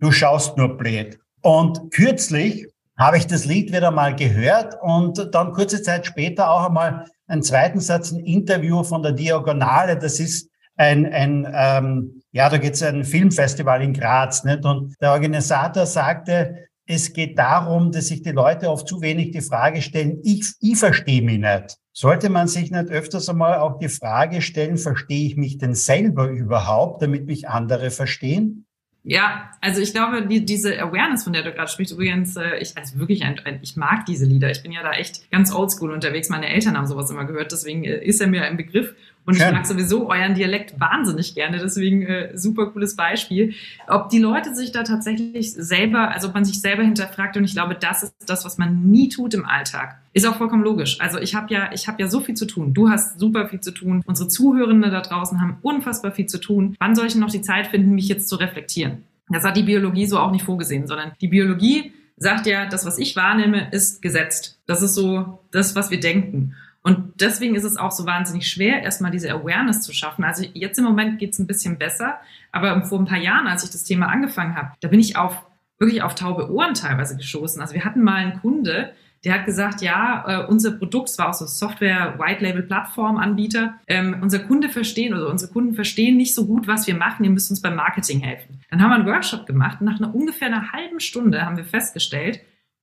du 0.00 0.10
schaust 0.10 0.56
nur 0.56 0.76
blöd. 0.76 1.18
Und 1.42 1.92
kürzlich 1.92 2.66
habe 2.98 3.18
ich 3.18 3.26
das 3.26 3.44
Lied 3.44 3.72
wieder 3.72 3.90
mal 3.92 4.16
gehört 4.16 4.76
und 4.82 5.32
dann 5.32 5.52
kurze 5.52 5.80
Zeit 5.80 6.06
später 6.06 6.50
auch 6.50 6.66
einmal 6.66 7.04
einen 7.28 7.42
zweiten 7.42 7.80
Satz, 7.80 8.10
ein 8.10 8.20
Interview 8.20 8.82
von 8.82 9.02
der 9.02 9.12
Diagonale. 9.12 9.96
Das 9.96 10.18
ist 10.18 10.50
ein, 10.76 11.06
ein 11.06 11.46
ähm, 11.52 12.22
ja, 12.32 12.48
da 12.48 12.58
geht 12.58 12.74
es 12.74 12.82
ein 12.82 13.04
Filmfestival 13.04 13.82
in 13.82 13.92
Graz. 13.92 14.44
Nicht? 14.44 14.64
Und 14.64 14.94
der 15.00 15.12
Organisator 15.12 15.86
sagte, 15.86 16.66
es 16.86 17.12
geht 17.12 17.38
darum, 17.38 17.90
dass 17.92 18.08
sich 18.08 18.22
die 18.22 18.30
Leute 18.30 18.70
oft 18.70 18.86
zu 18.86 19.00
wenig 19.00 19.32
die 19.32 19.40
Frage 19.40 19.82
stellen, 19.82 20.20
ich, 20.22 20.44
ich 20.60 20.76
verstehe 20.76 21.22
mich 21.22 21.38
nicht. 21.38 21.76
Sollte 21.92 22.28
man 22.28 22.46
sich 22.46 22.70
nicht 22.70 22.90
öfters 22.90 23.28
einmal 23.28 23.58
auch 23.58 23.78
die 23.78 23.88
Frage 23.88 24.42
stellen, 24.42 24.76
verstehe 24.76 25.26
ich 25.26 25.36
mich 25.36 25.58
denn 25.58 25.74
selber 25.74 26.28
überhaupt, 26.28 27.02
damit 27.02 27.26
mich 27.26 27.48
andere 27.48 27.90
verstehen? 27.90 28.66
Ja, 29.08 29.52
also 29.60 29.80
ich 29.80 29.92
glaube, 29.92 30.26
die, 30.26 30.44
diese 30.44 30.80
Awareness, 30.80 31.22
von 31.22 31.32
der 31.32 31.44
du 31.44 31.52
gerade 31.52 31.70
sprichst, 31.70 31.92
übrigens, 31.92 32.36
äh, 32.36 32.58
ich, 32.58 32.76
also 32.76 32.98
wirklich, 32.98 33.22
ein, 33.22 33.38
ein, 33.44 33.60
ich 33.62 33.76
mag 33.76 34.04
diese 34.04 34.24
Lieder. 34.24 34.50
Ich 34.50 34.64
bin 34.64 34.72
ja 34.72 34.82
da 34.82 34.92
echt 34.92 35.30
ganz 35.30 35.54
oldschool 35.54 35.92
unterwegs. 35.92 36.28
Meine 36.28 36.48
Eltern 36.48 36.76
haben 36.76 36.88
sowas 36.88 37.08
immer 37.08 37.24
gehört, 37.24 37.52
deswegen 37.52 37.84
äh, 37.84 38.04
ist 38.04 38.20
er 38.20 38.26
mir 38.26 38.42
ein 38.42 38.56
Begriff. 38.56 38.96
Und 39.26 39.36
ich 39.36 39.42
mag 39.42 39.66
sowieso 39.66 40.08
euren 40.08 40.34
Dialekt 40.34 40.78
wahnsinnig 40.80 41.34
gerne, 41.34 41.58
deswegen 41.58 42.02
äh, 42.02 42.38
super 42.38 42.66
cooles 42.66 42.94
Beispiel. 42.94 43.54
Ob 43.88 44.08
die 44.08 44.20
Leute 44.20 44.54
sich 44.54 44.70
da 44.70 44.84
tatsächlich 44.84 45.52
selber, 45.52 46.12
also 46.12 46.28
ob 46.28 46.34
man 46.34 46.44
sich 46.44 46.60
selber 46.60 46.84
hinterfragt 46.84 47.36
und 47.36 47.44
ich 47.44 47.52
glaube, 47.52 47.74
das 47.74 48.04
ist 48.04 48.14
das, 48.26 48.44
was 48.44 48.56
man 48.56 48.84
nie 48.84 49.08
tut 49.08 49.34
im 49.34 49.44
Alltag. 49.44 49.98
Ist 50.12 50.26
auch 50.26 50.36
vollkommen 50.36 50.62
logisch. 50.62 51.00
Also 51.00 51.18
ich 51.18 51.34
habe 51.34 51.52
ja, 51.52 51.70
ich 51.72 51.88
habe 51.88 52.00
ja 52.00 52.08
so 52.08 52.20
viel 52.20 52.36
zu 52.36 52.46
tun. 52.46 52.72
Du 52.72 52.88
hast 52.88 53.18
super 53.18 53.48
viel 53.48 53.60
zu 53.60 53.72
tun. 53.72 54.02
Unsere 54.06 54.28
Zuhörende 54.28 54.90
da 54.90 55.00
draußen 55.00 55.40
haben 55.40 55.58
unfassbar 55.60 56.12
viel 56.12 56.26
zu 56.26 56.38
tun. 56.38 56.76
Wann 56.78 56.94
soll 56.94 57.06
ich 57.06 57.16
noch 57.16 57.30
die 57.30 57.42
Zeit 57.42 57.66
finden, 57.66 57.94
mich 57.94 58.08
jetzt 58.08 58.28
zu 58.28 58.36
reflektieren? 58.36 59.02
Das 59.28 59.42
hat 59.42 59.56
die 59.56 59.64
Biologie 59.64 60.06
so 60.06 60.18
auch 60.18 60.30
nicht 60.30 60.44
vorgesehen, 60.44 60.86
sondern 60.86 61.12
die 61.20 61.28
Biologie 61.28 61.92
sagt 62.16 62.46
ja, 62.46 62.66
das, 62.66 62.86
was 62.86 62.98
ich 62.98 63.16
wahrnehme, 63.16 63.68
ist 63.72 64.00
gesetzt. 64.00 64.58
Das 64.66 64.82
ist 64.82 64.94
so 64.94 65.40
das, 65.50 65.74
was 65.74 65.90
wir 65.90 66.00
denken. 66.00 66.54
Und 66.86 67.20
deswegen 67.20 67.56
ist 67.56 67.64
es 67.64 67.76
auch 67.76 67.90
so 67.90 68.06
wahnsinnig 68.06 68.48
schwer, 68.48 68.80
erstmal 68.80 69.10
diese 69.10 69.32
Awareness 69.32 69.80
zu 69.80 69.92
schaffen. 69.92 70.22
Also 70.22 70.44
jetzt 70.54 70.78
im 70.78 70.84
Moment 70.84 71.18
geht 71.18 71.32
es 71.32 71.40
ein 71.40 71.48
bisschen 71.48 71.78
besser, 71.78 72.20
aber 72.52 72.80
vor 72.84 73.00
ein 73.00 73.06
paar 73.06 73.18
Jahren, 73.18 73.48
als 73.48 73.64
ich 73.64 73.70
das 73.70 73.82
Thema 73.82 74.06
angefangen 74.06 74.54
habe, 74.54 74.70
da 74.78 74.86
bin 74.86 75.00
ich 75.00 75.16
auf 75.16 75.44
wirklich 75.80 76.02
auf 76.02 76.14
taube 76.14 76.48
Ohren 76.48 76.74
teilweise 76.74 77.16
gestoßen. 77.16 77.60
Also 77.60 77.74
wir 77.74 77.84
hatten 77.84 78.04
mal 78.04 78.18
einen 78.18 78.40
Kunde, 78.40 78.92
der 79.24 79.34
hat 79.34 79.46
gesagt, 79.46 79.82
ja, 79.82 80.24
äh, 80.28 80.46
unser 80.46 80.70
Produkt, 80.70 81.18
war 81.18 81.30
auch 81.30 81.34
so 81.34 81.46
Software, 81.46 82.20
White 82.20 82.44
Label 82.44 82.62
Plattform 82.62 83.16
Anbieter, 83.16 83.74
ähm, 83.88 84.18
unser 84.22 84.38
Kunde 84.38 84.68
verstehen 84.68 85.12
oder 85.12 85.28
unsere 85.28 85.50
Kunden 85.50 85.74
verstehen 85.74 86.16
nicht 86.16 86.36
so 86.36 86.46
gut, 86.46 86.68
was 86.68 86.86
wir 86.86 86.94
machen, 86.94 87.24
ihr 87.24 87.32
müsst 87.32 87.50
uns 87.50 87.60
beim 87.60 87.74
Marketing 87.74 88.20
helfen. 88.20 88.60
Dann 88.70 88.80
haben 88.80 88.90
wir 88.90 88.94
einen 88.94 89.06
Workshop 89.06 89.44
gemacht 89.44 89.80
und 89.80 89.86
nach 89.86 89.98
einer 89.98 90.14
ungefähr 90.14 90.46
einer 90.46 90.70
halben 90.70 91.00
Stunde 91.00 91.44
haben 91.44 91.56
wir 91.56 91.64
festgestellt, 91.64 92.42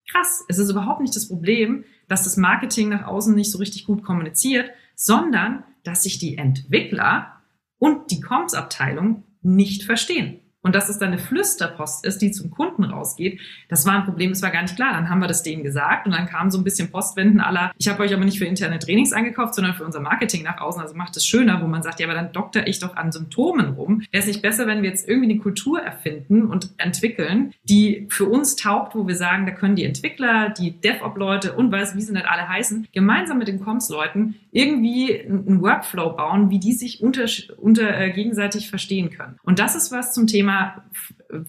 krass, 0.10 0.44
es 0.48 0.58
ist 0.58 0.70
überhaupt 0.70 1.02
nicht 1.02 1.16
das 1.16 1.28
Problem, 1.28 1.84
dass 2.08 2.24
das 2.24 2.38
Marketing 2.38 2.90
nach 2.90 3.06
außen 3.06 3.34
nicht 3.34 3.52
so 3.52 3.58
richtig 3.58 3.86
gut 3.86 4.04
kommuniziert, 4.04 4.72
sondern 4.96 5.64
dass 5.84 6.04
sich 6.04 6.20
die 6.20 6.38
Entwickler 6.38 7.42
und 7.78 8.12
die 8.12 8.22
Comms-Abteilung 8.22 9.24
nicht 9.42 9.84
verstehen. 9.84 10.40
Und 10.64 10.74
dass 10.74 10.90
es 10.90 10.98
dann 10.98 11.10
eine 11.10 11.20
Flüsterpost 11.20 12.06
ist, 12.06 12.22
die 12.22 12.32
zum 12.32 12.50
Kunden 12.50 12.86
rausgeht, 12.86 13.40
das 13.68 13.86
war 13.86 13.94
ein 13.94 14.06
Problem, 14.06 14.32
das 14.32 14.42
war 14.42 14.50
gar 14.50 14.62
nicht 14.62 14.76
klar. 14.76 14.94
Dann 14.94 15.10
haben 15.10 15.20
wir 15.20 15.28
das 15.28 15.44
denen 15.44 15.64
gesagt 15.64 16.08
und 16.08 16.14
dann 16.14 16.26
kam 16.26 16.50
so 16.50 16.58
ein 16.58 16.64
bisschen 16.64 16.90
Postwenden 16.90 17.42
aller, 17.42 17.72
ich 17.78 17.90
habe 17.90 18.02
euch 18.02 18.14
aber 18.14 18.24
nicht 18.24 18.40
für 18.40 18.46
interne 18.46 18.80
Trainings 18.80 19.14
eingekauft, 19.14 19.56
sondern 19.56 19.76
für 19.76 19.84
unser 19.84 20.00
Marketing 20.00 20.44
nach 20.44 20.60
außen, 20.60 20.82
also 20.82 20.96
macht 20.96 21.16
es 21.18 21.26
schöner, 21.26 21.62
wo 21.62 21.68
man 21.68 21.84
sagt, 21.84 22.00
ja, 22.00 22.08
aber 22.08 22.16
dann 22.16 22.32
dokter 22.32 22.66
ich 22.66 22.80
doch 22.80 22.96
an 22.96 23.12
Symptomen 23.12 23.74
rum. 23.74 24.04
Wäre 24.12 24.22
es 24.22 24.28
nicht 24.28 24.42
besser, 24.42 24.66
wenn 24.66 24.82
wir 24.82 24.90
jetzt 24.90 25.08
irgendwie 25.08 25.30
eine 25.30 25.40
Kultur 25.40 25.82
erfinden 25.82 26.44
und 26.44 26.70
entwickeln, 26.78 27.54
die 27.64 28.08
für 28.10 28.26
uns 28.26 28.56
taugt, 28.56 28.96
wo 28.96 29.08
wir 29.08 29.16
sagen, 29.16 29.46
da 29.46 29.52
können 29.52 29.76
die 29.76 29.84
Entwickler, 29.84 30.50
die 30.50 30.72
DevOps-Leute 30.80 31.54
und 31.54 31.72
weiß, 31.72 31.96
wie 31.96 32.02
sie 32.02 32.14
nicht 32.14 32.28
alle 32.28 32.48
heißen, 32.48 32.88
gemeinsam 32.94 33.38
mit 33.38 33.50
den 33.50 33.60
Comms-Leuten 33.60 34.36
irgendwie 34.52 35.20
einen 35.20 35.62
Workflow 35.62 36.16
bauen, 36.16 36.50
wie 36.50 36.60
die 36.60 36.74
sich 36.74 37.02
unter, 37.02 37.26
unter 37.58 38.00
äh, 38.00 38.12
gegenseitig 38.12 38.70
verstehen 38.70 39.10
können. 39.10 39.38
Und 39.44 39.60
das 39.60 39.76
ist 39.76 39.92
was 39.92 40.14
zum 40.14 40.28
Thema 40.28 40.53
Thema 40.54 40.84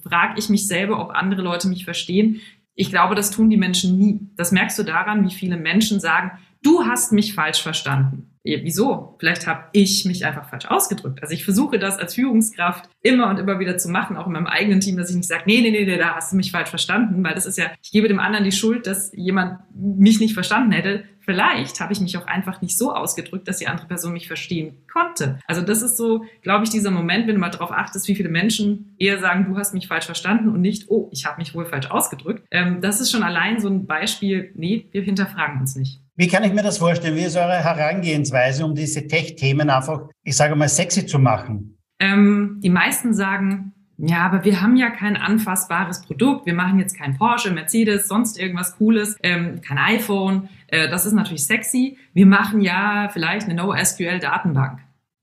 frage 0.03 0.39
ich 0.39 0.49
mich 0.49 0.67
selber, 0.67 1.01
ob 1.01 1.11
andere 1.11 1.43
Leute 1.43 1.69
mich 1.69 1.85
verstehen. 1.85 2.41
Ich 2.75 2.91
glaube, 2.91 3.15
das 3.15 3.31
tun 3.31 3.51
die 3.51 3.57
Menschen 3.57 3.99
nie. 3.99 4.21
Das 4.37 4.53
merkst 4.53 4.79
du 4.79 4.83
daran, 4.83 5.25
wie 5.25 5.35
viele 5.35 5.57
Menschen 5.57 6.01
sagen, 6.01 6.33
du 6.63 6.85
hast 6.85 7.13
mich 7.13 7.35
falsch 7.35 7.63
verstanden. 7.63 8.34
Ja, 8.47 8.59
wieso? 8.63 9.17
Vielleicht 9.19 9.47
habe 9.47 9.65
ich 9.73 10.05
mich 10.05 10.27
einfach 10.27 10.51
falsch 10.51 10.67
ausgedrückt. 10.67 11.23
Also 11.23 11.33
ich 11.33 11.45
versuche 11.45 11.79
das 11.79 11.99
als 11.99 12.15
Führungskraft 12.15 12.91
immer 13.01 13.31
und 13.31 13.39
immer 13.39 13.59
wieder 13.59 13.79
zu 13.79 13.89
machen, 13.89 14.19
auch 14.19 14.27
in 14.27 14.35
meinem 14.35 14.47
eigenen 14.47 14.81
Team, 14.81 14.99
dass 14.99 15.09
ich 15.09 15.17
nicht 15.17 15.29
sage, 15.29 15.45
nee, 15.47 15.63
nee, 15.63 15.71
nee, 15.71 15.97
da 15.97 16.15
hast 16.15 16.33
du 16.33 16.37
mich 16.37 16.53
falsch 16.53 16.69
verstanden, 16.69 17.25
weil 17.25 17.35
das 17.35 17.47
ist 17.47 17.57
ja, 17.57 17.71
ich 17.83 17.91
gebe 17.91 18.07
dem 18.07 18.21
anderen 18.21 18.45
die 18.45 18.53
Schuld, 18.53 18.87
dass 18.87 19.13
jemand 19.15 19.61
mich 19.75 20.21
nicht 20.21 20.35
verstanden 20.35 20.73
hätte. 20.73 21.05
Vielleicht 21.21 21.81
habe 21.81 21.95
ich 21.95 22.01
mich 22.01 22.19
auch 22.19 22.27
einfach 22.27 22.61
nicht 22.61 22.77
so 22.77 22.95
ausgedrückt, 22.95 23.49
dass 23.49 23.57
die 23.57 23.67
andere 23.67 23.87
Person 23.87 24.13
mich 24.13 24.27
verstehen 24.27 24.77
konnte. 24.93 25.39
Also 25.47 25.63
das 25.63 25.81
ist 25.81 25.97
so, 25.97 26.27
glaube 26.43 26.65
ich, 26.65 26.71
dieser 26.71 26.91
Moment, 26.91 27.27
wenn 27.27 27.37
du 27.37 27.41
mal 27.41 27.49
darauf 27.49 27.73
achtest, 27.73 28.07
wie 28.09 28.15
viele 28.15 28.29
Menschen 28.29 28.95
eher 28.99 29.19
sagen, 29.21 29.47
du 29.49 29.57
hast 29.57 29.73
mich 29.73 29.89
falsch 29.89 30.05
verstanden 30.05 30.51
und 30.51 30.61
nicht, 30.61 30.91
oh, 30.91 31.09
ich 31.13 31.25
habe 31.25 31.39
mich 31.39 31.55
wohl 31.55 31.65
falsch 31.65 31.91
ausgedrückt. 31.91 32.47
Ähm, 32.51 32.83
das 32.83 33.01
ist 33.01 33.11
schon 33.11 33.23
allein 33.23 33.59
so 33.59 33.69
ein 33.69 33.87
Beispiel, 33.87 34.53
nee, 34.55 34.87
wir 34.93 35.01
hinterfragen 35.01 35.61
uns 35.61 35.77
nicht. 35.77 36.04
Wie 36.17 36.29
kann 36.29 36.45
ich 36.45 36.53
mir 36.53 36.63
das 36.63 36.79
vorstellen? 36.79 37.17
Wie 37.17 37.25
ist 37.25 37.37
eure 37.37 37.65
Herangehensweise, 37.65 38.65
um 38.65 38.75
diese 38.75 39.07
Tech-Themen 39.09 39.69
einfach, 39.69 40.09
ich 40.23 40.37
sage 40.37 40.55
mal, 40.55 40.69
sexy 40.69 41.07
zu 41.07 41.19
machen? 41.19 41.77
Ähm, 41.99 42.61
die 42.63 42.71
meisten 42.71 43.15
sagen, 43.15 43.73
ja, 43.97 44.27
aber 44.27 44.45
wir 44.45 44.61
haben 44.61 44.77
ja 44.77 44.91
kein 44.91 45.17
anfassbares 45.17 46.03
Produkt. 46.03 46.47
Wir 46.47 46.55
machen 46.55 46.79
jetzt 46.79 46.97
kein 46.97 47.17
Porsche, 47.17 47.51
Mercedes, 47.51 48.09
sonst 48.09 48.39
irgendwas 48.39 48.77
Cooles, 48.77 49.17
ähm, 49.23 49.61
kein 49.61 49.79
iPhone. 49.79 50.49
Äh, 50.69 50.89
das 50.89 51.07
ist 51.07 51.13
natürlich 51.13 51.47
sexy. 51.47 51.99
Wir 52.13 52.27
machen 52.27 52.61
ja 52.61 53.09
vielleicht 53.13 53.49
eine 53.49 53.55
NoSQL-Datenbank. 53.55 54.81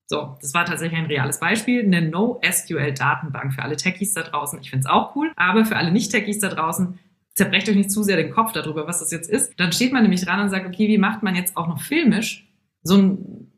So, 0.07 0.37
das 0.41 0.53
war 0.53 0.65
tatsächlich 0.65 0.99
ein 0.99 1.05
reales 1.05 1.39
Beispiel. 1.39 1.85
Eine 1.85 2.01
NoSQL-Datenbank 2.01 3.53
für 3.53 3.61
alle 3.61 3.77
Techies 3.77 4.13
da 4.13 4.23
draußen. 4.23 4.59
Ich 4.61 4.69
finde 4.69 4.85
es 4.85 4.91
auch 4.91 5.15
cool. 5.15 5.31
Aber 5.37 5.63
für 5.65 5.77
alle 5.77 5.91
Nicht-Techies 5.91 6.39
da 6.39 6.49
draußen, 6.49 6.99
zerbrecht 7.35 7.69
euch 7.69 7.75
nicht 7.75 7.91
zu 7.91 8.03
sehr 8.03 8.17
den 8.17 8.31
Kopf 8.31 8.51
darüber, 8.51 8.87
was 8.87 8.99
das 8.99 9.11
jetzt 9.11 9.29
ist. 9.29 9.59
Dann 9.59 9.71
steht 9.71 9.93
man 9.93 10.03
nämlich 10.03 10.23
dran 10.23 10.41
und 10.41 10.49
sagt, 10.49 10.67
okay, 10.67 10.87
wie 10.87 10.97
macht 10.97 11.23
man 11.23 11.35
jetzt 11.35 11.55
auch 11.57 11.67
noch 11.67 11.81
filmisch 11.81 12.47
so 12.83 12.97
ein 12.97 13.51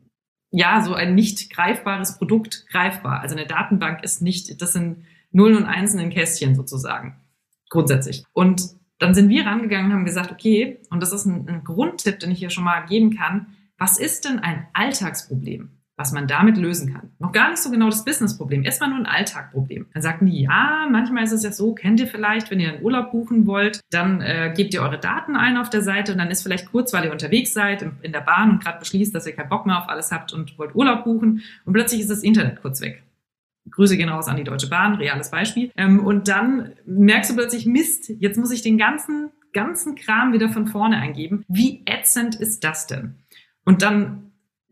ja, 0.56 0.82
so 0.84 0.94
ein 0.94 1.16
nicht 1.16 1.50
greifbares 1.50 2.16
Produkt 2.16 2.66
greifbar. 2.70 3.20
Also 3.20 3.34
eine 3.34 3.44
Datenbank 3.44 4.04
ist 4.04 4.22
nicht, 4.22 4.62
das 4.62 4.72
sind 4.72 5.04
Nullen 5.32 5.56
und 5.56 5.64
Einsen 5.64 5.98
in 5.98 6.10
Kästchen 6.10 6.54
sozusagen. 6.54 7.16
Grundsätzlich. 7.70 8.24
Und 8.32 8.62
dann 9.00 9.14
sind 9.14 9.30
wir 9.30 9.46
rangegangen 9.46 9.86
und 9.86 9.92
haben 9.94 10.04
gesagt, 10.04 10.30
okay, 10.30 10.80
und 10.90 11.02
das 11.02 11.12
ist 11.12 11.24
ein, 11.24 11.48
ein 11.48 11.64
Grundtipp, 11.64 12.20
den 12.20 12.30
ich 12.30 12.38
hier 12.38 12.50
schon 12.50 12.62
mal 12.62 12.86
geben 12.86 13.16
kann. 13.16 13.48
Was 13.78 13.98
ist 13.98 14.26
denn 14.26 14.38
ein 14.38 14.68
Alltagsproblem? 14.74 15.70
Was 15.96 16.12
man 16.12 16.26
damit 16.26 16.56
lösen 16.56 16.92
kann. 16.92 17.10
Noch 17.18 17.32
gar 17.32 17.50
nicht 17.50 17.62
so 17.62 17.70
genau 17.70 17.86
das 17.86 18.04
Businessproblem, 18.04 18.64
erstmal 18.64 18.90
nur 18.90 18.98
ein 18.98 19.06
Alltagproblem. 19.06 19.86
Dann 19.92 20.02
sagten 20.02 20.26
die, 20.26 20.42
ja, 20.42 20.88
manchmal 20.90 21.22
ist 21.24 21.32
es 21.32 21.44
ja 21.44 21.52
so, 21.52 21.72
kennt 21.72 22.00
ihr 22.00 22.08
vielleicht, 22.08 22.50
wenn 22.50 22.58
ihr 22.58 22.74
einen 22.74 22.82
Urlaub 22.82 23.12
buchen 23.12 23.46
wollt, 23.46 23.80
dann 23.90 24.20
äh, 24.20 24.52
gebt 24.56 24.74
ihr 24.74 24.82
eure 24.82 24.98
Daten 24.98 25.36
ein 25.36 25.56
auf 25.56 25.70
der 25.70 25.82
Seite 25.82 26.12
und 26.12 26.18
dann 26.18 26.30
ist 26.30 26.42
vielleicht 26.42 26.70
kurz, 26.70 26.92
weil 26.92 27.04
ihr 27.04 27.12
unterwegs 27.12 27.52
seid 27.52 27.82
in, 28.02 28.12
der 28.12 28.20
Bahn 28.20 28.50
und 28.50 28.62
gerade 28.62 28.80
beschließt, 28.80 29.14
dass 29.14 29.26
ihr 29.26 29.34
keinen 29.34 29.48
Bock 29.48 29.66
mehr 29.66 29.78
auf 29.78 29.88
alles 29.88 30.10
habt 30.10 30.32
und 30.32 30.58
wollt 30.58 30.74
Urlaub 30.74 31.04
buchen 31.04 31.42
und 31.64 31.72
plötzlich 31.72 32.00
ist 32.00 32.10
das 32.10 32.22
Internet 32.22 32.60
kurz 32.60 32.80
weg. 32.80 33.04
Grüße 33.70 33.96
gehen 33.96 34.08
raus 34.08 34.28
an 34.28 34.36
die 34.36 34.44
Deutsche 34.44 34.68
Bahn, 34.68 34.94
reales 34.94 35.30
Beispiel. 35.30 35.70
Ähm, 35.76 36.04
und 36.04 36.28
dann 36.28 36.72
merkst 36.86 37.30
du 37.30 37.34
plötzlich, 37.34 37.66
Mist, 37.66 38.10
jetzt 38.18 38.36
muss 38.36 38.50
ich 38.50 38.62
den 38.62 38.76
ganzen, 38.76 39.30
ganzen 39.52 39.94
Kram 39.94 40.32
wieder 40.32 40.50
von 40.50 40.66
vorne 40.66 40.96
eingeben. 40.96 41.44
Wie 41.48 41.82
ätzend 41.86 42.34
ist 42.34 42.62
das 42.64 42.86
denn? 42.86 43.14
Und 43.64 43.80
dann 43.80 44.23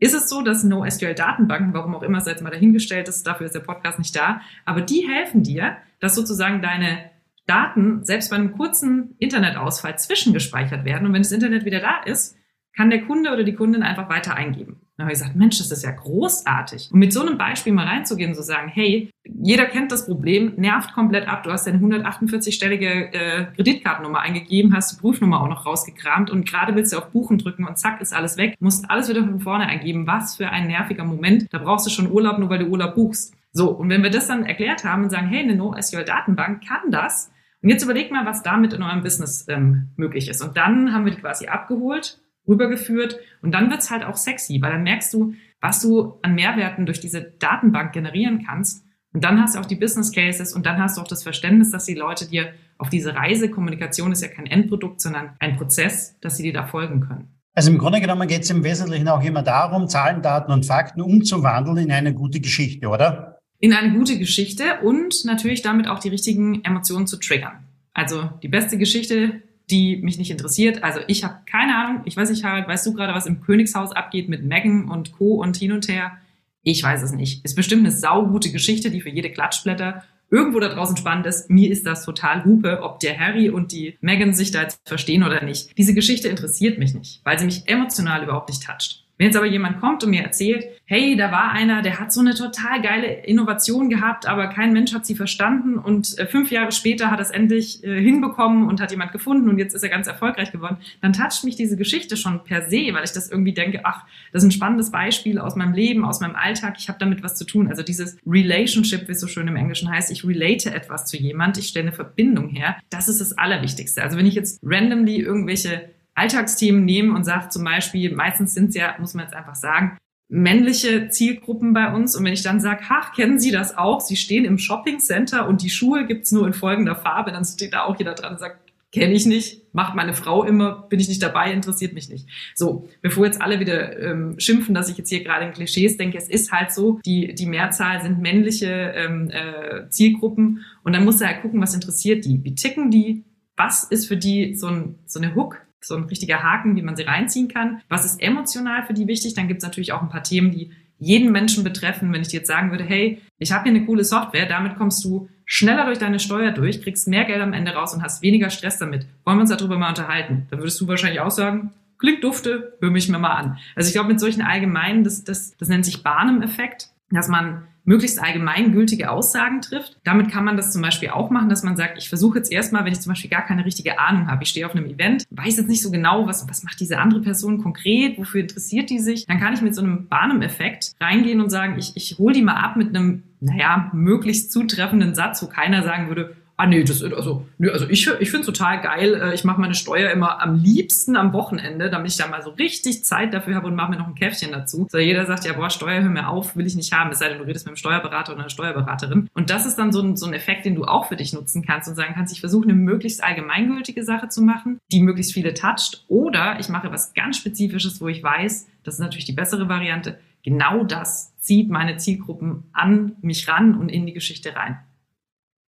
ist 0.03 0.13
es 0.13 0.27
so, 0.27 0.41
dass 0.41 0.65
NoSQL-Datenbanken, 0.65 1.73
warum 1.73 1.95
auch 1.95 2.03
immer 2.03 2.17
es 2.17 2.25
jetzt 2.25 2.43
mal 2.43 2.49
dahingestellt 2.49 3.07
ist, 3.07 3.25
dafür 3.25 3.45
ist 3.45 3.55
der 3.55 3.61
Podcast 3.61 3.99
nicht 3.99 4.13
da, 4.13 4.41
aber 4.65 4.81
die 4.81 5.07
helfen 5.07 5.43
dir, 5.43 5.77
dass 6.01 6.13
sozusagen 6.13 6.61
deine 6.61 7.09
Daten 7.47 8.03
selbst 8.03 8.29
bei 8.29 8.35
einem 8.35 8.51
kurzen 8.51 9.15
Internetausfall 9.19 9.97
zwischengespeichert 9.97 10.83
werden. 10.83 11.07
Und 11.07 11.13
wenn 11.13 11.21
das 11.21 11.31
Internet 11.31 11.63
wieder 11.63 11.79
da 11.79 12.01
ist, 12.03 12.35
kann 12.75 12.89
der 12.89 13.05
Kunde 13.05 13.31
oder 13.31 13.45
die 13.45 13.55
Kundin 13.55 13.81
einfach 13.81 14.09
weiter 14.09 14.35
eingeben. 14.35 14.81
Dann 14.95 15.05
habe 15.05 15.13
ich 15.13 15.19
gesagt, 15.19 15.35
Mensch, 15.35 15.57
das 15.57 15.71
ist 15.71 15.83
ja 15.83 15.89
großartig. 15.89 16.89
Und 16.91 16.99
mit 16.99 17.13
so 17.13 17.21
einem 17.21 17.35
Beispiel 17.37 17.73
mal 17.73 17.87
reinzugehen, 17.87 18.35
so 18.35 18.43
sagen, 18.43 18.67
hey, 18.67 19.09
jeder 19.25 19.65
kennt 19.65 19.91
das 19.91 20.05
Problem, 20.05 20.53
nervt 20.55 20.93
komplett 20.93 21.27
ab. 21.27 21.41
Du 21.41 21.51
hast 21.51 21.65
deine 21.65 21.79
148-stellige 21.79 23.11
äh, 23.11 23.45
Kreditkartennummer 23.55 24.19
eingegeben, 24.19 24.75
hast 24.75 24.91
die 24.91 25.01
Prüfnummer 25.01 25.41
auch 25.41 25.47
noch 25.47 25.65
rausgekramt 25.65 26.29
und 26.29 26.47
gerade 26.47 26.75
willst 26.75 26.93
du 26.93 26.97
auf 26.97 27.09
Buchen 27.09 27.39
drücken 27.39 27.65
und 27.65 27.79
zack, 27.79 28.01
ist 28.01 28.13
alles 28.13 28.37
weg. 28.37 28.55
Musst 28.59 28.89
alles 28.91 29.09
wieder 29.09 29.21
von 29.21 29.39
vorne 29.39 29.65
eingeben. 29.65 30.05
Was 30.05 30.35
für 30.35 30.49
ein 30.49 30.67
nerviger 30.67 31.05
Moment. 31.05 31.47
Da 31.51 31.57
brauchst 31.57 31.87
du 31.87 31.89
schon 31.89 32.11
Urlaub, 32.11 32.37
nur 32.37 32.49
weil 32.49 32.59
du 32.59 32.67
Urlaub 32.67 32.93
buchst. 32.93 33.33
So, 33.51 33.71
und 33.71 33.89
wenn 33.89 34.03
wir 34.03 34.11
das 34.11 34.27
dann 34.27 34.45
erklärt 34.45 34.83
haben 34.83 35.03
und 35.03 35.09
sagen, 35.09 35.27
hey, 35.27 35.41
eine 35.41 35.55
NoSQL-Datenbank 35.55 36.67
kann 36.67 36.91
das, 36.91 37.31
und 37.63 37.69
jetzt 37.69 37.83
überlegt 37.83 38.11
mal, 38.11 38.25
was 38.25 38.43
damit 38.43 38.73
in 38.73 38.83
eurem 38.83 39.01
Business 39.03 39.45
ähm, 39.47 39.87
möglich 39.95 40.27
ist. 40.27 40.41
Und 40.41 40.57
dann 40.57 40.93
haben 40.93 41.05
wir 41.05 41.13
die 41.13 41.21
quasi 41.21 41.47
abgeholt 41.47 42.19
rübergeführt. 42.47 43.19
Und 43.41 43.53
dann 43.53 43.69
wird's 43.69 43.91
halt 43.91 44.03
auch 44.03 44.17
sexy, 44.17 44.61
weil 44.61 44.71
dann 44.71 44.83
merkst 44.83 45.13
du, 45.13 45.33
was 45.61 45.81
du 45.81 46.19
an 46.21 46.35
Mehrwerten 46.35 46.85
durch 46.85 46.99
diese 46.99 47.21
Datenbank 47.21 47.93
generieren 47.93 48.45
kannst. 48.45 48.85
Und 49.13 49.23
dann 49.23 49.39
hast 49.41 49.55
du 49.55 49.59
auch 49.59 49.65
die 49.65 49.75
Business 49.75 50.11
Cases 50.11 50.53
und 50.53 50.65
dann 50.65 50.81
hast 50.81 50.97
du 50.97 51.01
auch 51.01 51.07
das 51.07 51.23
Verständnis, 51.23 51.71
dass 51.71 51.85
die 51.85 51.93
Leute 51.93 52.27
dir 52.27 52.53
auf 52.77 52.89
diese 52.89 53.15
Reise, 53.15 53.49
Kommunikation 53.49 54.11
ist 54.11 54.21
ja 54.21 54.27
kein 54.27 54.47
Endprodukt, 54.47 54.99
sondern 54.99 55.31
ein 55.39 55.55
Prozess, 55.55 56.19
dass 56.19 56.37
sie 56.37 56.43
dir 56.43 56.53
da 56.53 56.65
folgen 56.65 57.01
können. 57.01 57.29
Also 57.55 57.71
im 57.71 57.77
Grunde 57.77 58.01
genommen 58.01 58.27
geht 58.27 58.41
es 58.41 58.49
im 58.49 58.63
Wesentlichen 58.63 59.07
auch 59.07 59.23
immer 59.23 59.43
darum, 59.43 59.87
Zahlen, 59.87 60.23
Daten 60.23 60.51
und 60.51 60.65
Fakten 60.65 61.01
umzuwandeln 61.01 61.77
in 61.77 61.91
eine 61.91 62.13
gute 62.13 62.39
Geschichte, 62.39 62.87
oder? 62.87 63.37
In 63.59 63.73
eine 63.73 63.93
gute 63.93 64.17
Geschichte 64.17 64.79
und 64.81 65.23
natürlich 65.25 65.61
damit 65.61 65.87
auch 65.87 65.99
die 65.99 66.09
richtigen 66.09 66.63
Emotionen 66.63 67.05
zu 67.05 67.17
triggern. 67.17 67.67
Also 67.93 68.31
die 68.41 68.47
beste 68.47 68.79
Geschichte, 68.79 69.43
die 69.69 69.97
mich 69.97 70.17
nicht 70.17 70.31
interessiert. 70.31 70.83
Also 70.83 70.99
ich 71.07 71.23
habe 71.23 71.39
keine 71.45 71.75
Ahnung. 71.75 72.01
Ich 72.05 72.17
weiß 72.17 72.29
nicht, 72.29 72.43
Harald, 72.43 72.67
weißt 72.67 72.85
du 72.85 72.93
gerade, 72.93 73.13
was 73.13 73.25
im 73.25 73.41
Königshaus 73.41 73.91
abgeht 73.91 74.29
mit 74.29 74.43
Megan 74.43 74.89
und 74.89 75.13
Co. 75.13 75.35
und 75.35 75.57
hin 75.57 75.71
und 75.71 75.87
her? 75.87 76.17
Ich 76.63 76.81
weiß 76.81 77.01
es 77.03 77.11
nicht. 77.11 77.43
Ist 77.43 77.55
bestimmt 77.55 77.85
eine 77.85 77.91
saugute 77.91 78.51
Geschichte, 78.51 78.89
die 78.89 79.01
für 79.01 79.09
jede 79.09 79.29
Klatschblätter 79.29 80.03
irgendwo 80.29 80.59
da 80.59 80.69
draußen 80.69 80.97
spannend 80.97 81.27
ist. 81.27 81.49
Mir 81.49 81.69
ist 81.69 81.85
das 81.85 82.03
total 82.03 82.43
Hupe, 82.43 82.81
ob 82.81 82.99
der 82.99 83.19
Harry 83.19 83.49
und 83.49 83.71
die 83.71 83.97
Megan 84.01 84.33
sich 84.33 84.51
da 84.51 84.63
jetzt 84.63 84.79
verstehen 84.85 85.23
oder 85.23 85.43
nicht. 85.43 85.77
Diese 85.77 85.93
Geschichte 85.93 86.27
interessiert 86.27 86.79
mich 86.79 86.93
nicht, 86.93 87.21
weil 87.23 87.37
sie 87.37 87.45
mich 87.45 87.67
emotional 87.67 88.23
überhaupt 88.23 88.49
nicht 88.49 88.63
toucht. 88.63 89.02
Wenn 89.17 89.27
jetzt 89.27 89.37
aber 89.37 89.45
jemand 89.45 89.79
kommt 89.79 90.03
und 90.03 90.09
mir 90.09 90.23
erzählt, 90.23 90.65
hey, 90.85 91.15
da 91.15 91.31
war 91.31 91.51
einer, 91.51 91.81
der 91.81 91.99
hat 91.99 92.11
so 92.11 92.19
eine 92.19 92.33
total 92.33 92.81
geile 92.81 93.07
Innovation 93.25 93.89
gehabt, 93.89 94.27
aber 94.27 94.47
kein 94.47 94.73
Mensch 94.73 94.93
hat 94.93 95.05
sie 95.05 95.15
verstanden 95.15 95.77
und 95.77 96.17
äh, 96.17 96.25
fünf 96.25 96.51
Jahre 96.51 96.71
später 96.71 97.11
hat 97.11 97.19
er 97.19 97.23
es 97.23 97.31
endlich 97.31 97.83
äh, 97.83 98.01
hinbekommen 98.01 98.67
und 98.67 98.81
hat 98.81 98.91
jemand 98.91 99.11
gefunden 99.11 99.49
und 99.49 99.59
jetzt 99.59 99.75
ist 99.75 99.83
er 99.83 99.89
ganz 99.89 100.07
erfolgreich 100.07 100.51
geworden, 100.51 100.77
dann 101.01 101.13
toucht 101.13 101.43
mich 101.43 101.55
diese 101.55 101.77
Geschichte 101.77 102.17
schon 102.17 102.43
per 102.43 102.69
se, 102.69 102.89
weil 102.91 103.03
ich 103.03 103.11
das 103.11 103.29
irgendwie 103.29 103.53
denke, 103.53 103.81
ach, 103.83 104.03
das 104.31 104.43
ist 104.43 104.49
ein 104.49 104.51
spannendes 104.51 104.91
Beispiel 104.91 105.37
aus 105.37 105.55
meinem 105.55 105.73
Leben, 105.73 106.05
aus 106.05 106.19
meinem 106.19 106.35
Alltag, 106.35 106.75
ich 106.79 106.89
habe 106.89 106.99
damit 106.99 107.23
was 107.23 107.35
zu 107.35 107.45
tun. 107.45 107.67
Also 107.69 107.83
dieses 107.83 108.17
Relationship, 108.25 109.07
wie 109.07 109.11
es 109.11 109.19
so 109.19 109.27
schön 109.27 109.47
im 109.47 109.55
Englischen 109.55 109.91
heißt, 109.91 110.11
ich 110.11 110.25
relate 110.25 110.73
etwas 110.73 111.05
zu 111.05 111.17
jemand, 111.17 111.57
ich 111.57 111.67
stelle 111.67 111.87
eine 111.87 111.95
Verbindung 111.95 112.49
her, 112.49 112.77
das 112.89 113.09
ist 113.09 113.21
das 113.21 113.37
Allerwichtigste. 113.37 114.01
Also 114.01 114.17
wenn 114.17 114.25
ich 114.25 114.35
jetzt 114.35 114.59
randomly 114.63 115.19
irgendwelche 115.19 115.89
Alltagsthemen 116.15 116.85
nehmen 116.85 117.15
und 117.15 117.23
sagt 117.23 117.53
zum 117.53 117.63
Beispiel, 117.63 118.13
meistens 118.15 118.53
sind 118.53 118.69
es 118.69 118.75
ja, 118.75 118.95
muss 118.99 119.13
man 119.13 119.25
jetzt 119.25 119.35
einfach 119.35 119.55
sagen, 119.55 119.97
männliche 120.29 121.09
Zielgruppen 121.09 121.73
bei 121.73 121.93
uns. 121.93 122.15
Und 122.15 122.25
wenn 122.25 122.33
ich 122.33 122.43
dann 122.43 122.59
sage, 122.59 122.83
ach, 122.89 123.13
kennen 123.13 123.39
Sie 123.39 123.51
das 123.51 123.77
auch? 123.77 124.01
Sie 124.01 124.15
stehen 124.15 124.45
im 124.45 124.57
Shoppingcenter 124.57 125.47
und 125.47 125.61
die 125.61 125.69
Schuhe 125.69 126.05
gibt's 126.05 126.31
nur 126.31 126.47
in 126.47 126.53
folgender 126.53 126.95
Farbe, 126.95 127.31
dann 127.31 127.45
steht 127.45 127.73
da 127.73 127.83
auch 127.83 127.97
jeder 127.97 128.15
dran 128.15 128.33
und 128.33 128.39
sagt, 128.39 128.63
kenne 128.93 129.13
ich 129.13 129.25
nicht, 129.25 129.73
macht 129.73 129.95
meine 129.95 130.13
Frau 130.13 130.43
immer, 130.43 130.87
bin 130.87 130.99
ich 130.99 131.09
nicht 131.09 131.21
dabei, 131.21 131.51
interessiert 131.51 131.93
mich 131.93 132.09
nicht. 132.09 132.27
So, 132.53 132.87
bevor 133.01 133.25
jetzt 133.25 133.41
alle 133.41 133.59
wieder 133.59 133.99
ähm, 133.99 134.39
schimpfen, 134.39 134.75
dass 134.75 134.87
ich 134.87 134.97
jetzt 134.97 135.09
hier 135.09 135.23
gerade 135.23 135.47
in 135.47 135.51
Klischees 135.51 135.97
denke, 135.97 136.17
es 136.19 136.29
ist 136.29 136.51
halt 136.51 136.71
so, 136.71 136.99
die, 137.03 137.33
die 137.33 137.47
Mehrzahl 137.47 138.03
sind 138.03 138.21
männliche 138.21 138.93
ähm, 138.95 139.31
äh, 139.31 139.89
Zielgruppen. 139.89 140.63
Und 140.83 140.93
dann 140.93 141.05
muss 141.05 141.19
er 141.21 141.29
halt 141.29 141.41
gucken, 141.41 141.59
was 141.59 141.73
interessiert 141.73 142.23
die, 142.23 142.43
wie 142.43 142.53
ticken 142.53 142.91
die, 142.91 143.23
was 143.57 143.83
ist 143.83 144.07
für 144.07 144.17
die 144.17 144.55
so, 144.55 144.67
ein, 144.67 144.95
so 145.07 145.19
eine 145.19 145.33
Hook, 145.33 145.57
so 145.83 145.95
ein 145.95 146.03
richtiger 146.03 146.43
Haken, 146.43 146.75
wie 146.75 146.81
man 146.81 146.95
sie 146.95 147.03
reinziehen 147.03 147.47
kann. 147.47 147.81
Was 147.89 148.05
ist 148.05 148.21
emotional 148.21 148.85
für 148.85 148.93
die 148.93 149.07
wichtig? 149.07 149.33
Dann 149.33 149.47
gibt 149.47 149.59
es 149.59 149.63
natürlich 149.63 149.93
auch 149.93 150.01
ein 150.01 150.09
paar 150.09 150.23
Themen, 150.23 150.51
die 150.51 150.71
jeden 150.99 151.31
Menschen 151.31 151.63
betreffen. 151.63 152.13
Wenn 152.13 152.21
ich 152.21 152.29
dir 152.29 152.37
jetzt 152.37 152.47
sagen 152.47 152.71
würde, 152.71 152.83
hey, 152.83 153.21
ich 153.37 153.51
habe 153.51 153.63
hier 153.63 153.73
eine 153.73 153.85
coole 153.85 154.03
Software, 154.03 154.45
damit 154.45 154.75
kommst 154.75 155.03
du 155.03 155.29
schneller 155.45 155.85
durch 155.85 155.99
deine 155.99 156.19
Steuer 156.19 156.51
durch, 156.51 156.81
kriegst 156.81 157.07
mehr 157.07 157.25
Geld 157.25 157.41
am 157.41 157.53
Ende 157.53 157.71
raus 157.71 157.93
und 157.93 158.01
hast 158.01 158.21
weniger 158.21 158.49
Stress 158.49 158.79
damit. 158.79 159.05
Wollen 159.25 159.37
wir 159.37 159.41
uns 159.41 159.49
darüber 159.49 159.77
mal 159.77 159.89
unterhalten? 159.89 160.47
Dann 160.49 160.59
würdest 160.59 160.79
du 160.79 160.87
wahrscheinlich 160.87 161.19
auch 161.19 161.31
sagen, 161.31 161.71
klingt 161.99 162.23
dufte, 162.23 162.77
hör 162.81 162.91
mich 162.91 163.09
mir 163.09 163.19
mal 163.19 163.33
an. 163.33 163.57
Also 163.75 163.87
ich 163.87 163.93
glaube, 163.93 164.09
mit 164.09 164.19
solchen 164.19 164.41
allgemeinen, 164.41 165.03
das, 165.03 165.23
das, 165.23 165.55
das 165.57 165.69
nennt 165.69 165.85
sich 165.85 166.03
Barnum-Effekt, 166.03 166.89
dass 167.11 167.27
man 167.27 167.67
möglichst 167.85 168.21
allgemeingültige 168.21 169.11
Aussagen 169.11 169.61
trifft. 169.61 169.97
Damit 170.03 170.31
kann 170.31 170.45
man 170.45 170.57
das 170.57 170.71
zum 170.71 170.81
Beispiel 170.81 171.09
auch 171.09 171.29
machen, 171.29 171.49
dass 171.49 171.63
man 171.63 171.75
sagt, 171.75 171.97
ich 171.97 172.09
versuche 172.09 172.37
jetzt 172.37 172.51
erstmal, 172.51 172.85
wenn 172.85 172.93
ich 172.93 173.01
zum 173.01 173.11
Beispiel 173.11 173.29
gar 173.29 173.45
keine 173.45 173.65
richtige 173.65 173.99
Ahnung 173.99 174.27
habe, 174.27 174.43
ich 174.43 174.49
stehe 174.49 174.65
auf 174.65 174.75
einem 174.75 174.85
Event, 174.85 175.25
weiß 175.31 175.57
jetzt 175.57 175.69
nicht 175.69 175.81
so 175.81 175.91
genau, 175.91 176.27
was, 176.27 176.47
was 176.49 176.63
macht 176.63 176.79
diese 176.79 176.97
andere 176.97 177.21
Person 177.21 177.61
konkret, 177.61 178.17
wofür 178.17 178.41
interessiert 178.41 178.89
die 178.89 178.99
sich, 178.99 179.25
dann 179.25 179.39
kann 179.39 179.53
ich 179.53 179.61
mit 179.61 179.75
so 179.75 179.81
einem 179.81 180.07
Barnum-Effekt 180.07 180.93
reingehen 180.99 181.41
und 181.41 181.49
sagen, 181.49 181.77
ich, 181.77 181.93
ich 181.95 182.17
hole 182.17 182.33
die 182.33 182.41
mal 182.41 182.55
ab 182.55 182.75
mit 182.75 182.89
einem, 182.89 183.23
naja, 183.39 183.89
möglichst 183.93 184.51
zutreffenden 184.51 185.15
Satz, 185.15 185.41
wo 185.43 185.47
keiner 185.47 185.83
sagen 185.83 186.07
würde, 186.07 186.35
Ah 186.63 186.65
nee, 186.65 186.81
das 186.81 187.03
also, 187.03 187.45
nee, 187.57 187.67
also 187.67 187.89
ich, 187.89 188.07
ich 188.07 188.31
finde 188.31 188.39
es 188.39 188.45
total 188.45 188.79
geil. 188.79 189.15
Äh, 189.15 189.33
ich 189.33 189.43
mache 189.43 189.59
meine 189.59 189.75
Steuer 189.75 190.11
immer 190.11 190.41
am 190.41 190.55
liebsten 190.55 191.17
am 191.17 191.33
Wochenende, 191.33 191.89
damit 191.89 192.11
ich 192.11 192.17
da 192.17 192.25
mal 192.27 192.41
so 192.41 192.51
richtig 192.51 193.03
Zeit 193.03 193.33
dafür 193.33 193.55
habe 193.55 193.67
und 193.67 193.75
mache 193.75 193.91
mir 193.91 193.97
noch 193.97 194.07
ein 194.07 194.15
Käffchen 194.15 194.53
dazu. 194.53 194.87
So 194.89 194.97
jeder 194.97 195.25
sagt 195.25 195.43
ja, 195.43 195.51
boah, 195.51 195.69
Steuer, 195.69 196.01
hör 196.01 196.09
mir 196.09 196.29
auf, 196.29 196.55
will 196.55 196.65
ich 196.65 196.77
nicht 196.77 196.93
haben, 196.93 197.11
es 197.11 197.19
sei 197.19 197.27
denn, 197.27 197.39
du 197.39 197.43
redest 197.43 197.65
mit 197.65 197.71
einem 197.71 197.75
Steuerberater 197.75 198.31
oder 198.31 198.43
einer 198.43 198.49
Steuerberaterin. 198.49 199.29
Und 199.33 199.49
das 199.49 199.65
ist 199.65 199.75
dann 199.75 199.91
so 199.91 200.01
ein, 200.01 200.15
so 200.15 200.25
ein 200.25 200.33
Effekt, 200.33 200.63
den 200.63 200.75
du 200.75 200.85
auch 200.85 201.09
für 201.09 201.17
dich 201.17 201.33
nutzen 201.33 201.65
kannst 201.65 201.89
und 201.89 201.95
sagen 201.95 202.13
kannst, 202.15 202.31
ich 202.31 202.39
versuche 202.39 202.63
eine 202.63 202.75
möglichst 202.75 203.21
allgemeingültige 203.21 204.05
Sache 204.05 204.29
zu 204.29 204.41
machen, 204.41 204.79
die 204.89 205.01
möglichst 205.01 205.33
viele 205.33 205.53
toucht. 205.53 206.05
Oder 206.07 206.61
ich 206.61 206.69
mache 206.69 206.89
was 206.93 207.13
ganz 207.13 207.35
Spezifisches, 207.35 207.99
wo 207.99 208.07
ich 208.07 208.23
weiß, 208.23 208.69
das 208.85 208.93
ist 208.93 208.99
natürlich 209.01 209.25
die 209.25 209.33
bessere 209.33 209.67
Variante, 209.67 210.17
genau 210.45 210.85
das 210.85 211.37
zieht 211.39 211.69
meine 211.69 211.97
Zielgruppen 211.97 212.63
an 212.71 213.17
mich 213.21 213.49
ran 213.49 213.75
und 213.75 213.89
in 213.89 214.05
die 214.05 214.13
Geschichte 214.13 214.55
rein. 214.55 214.79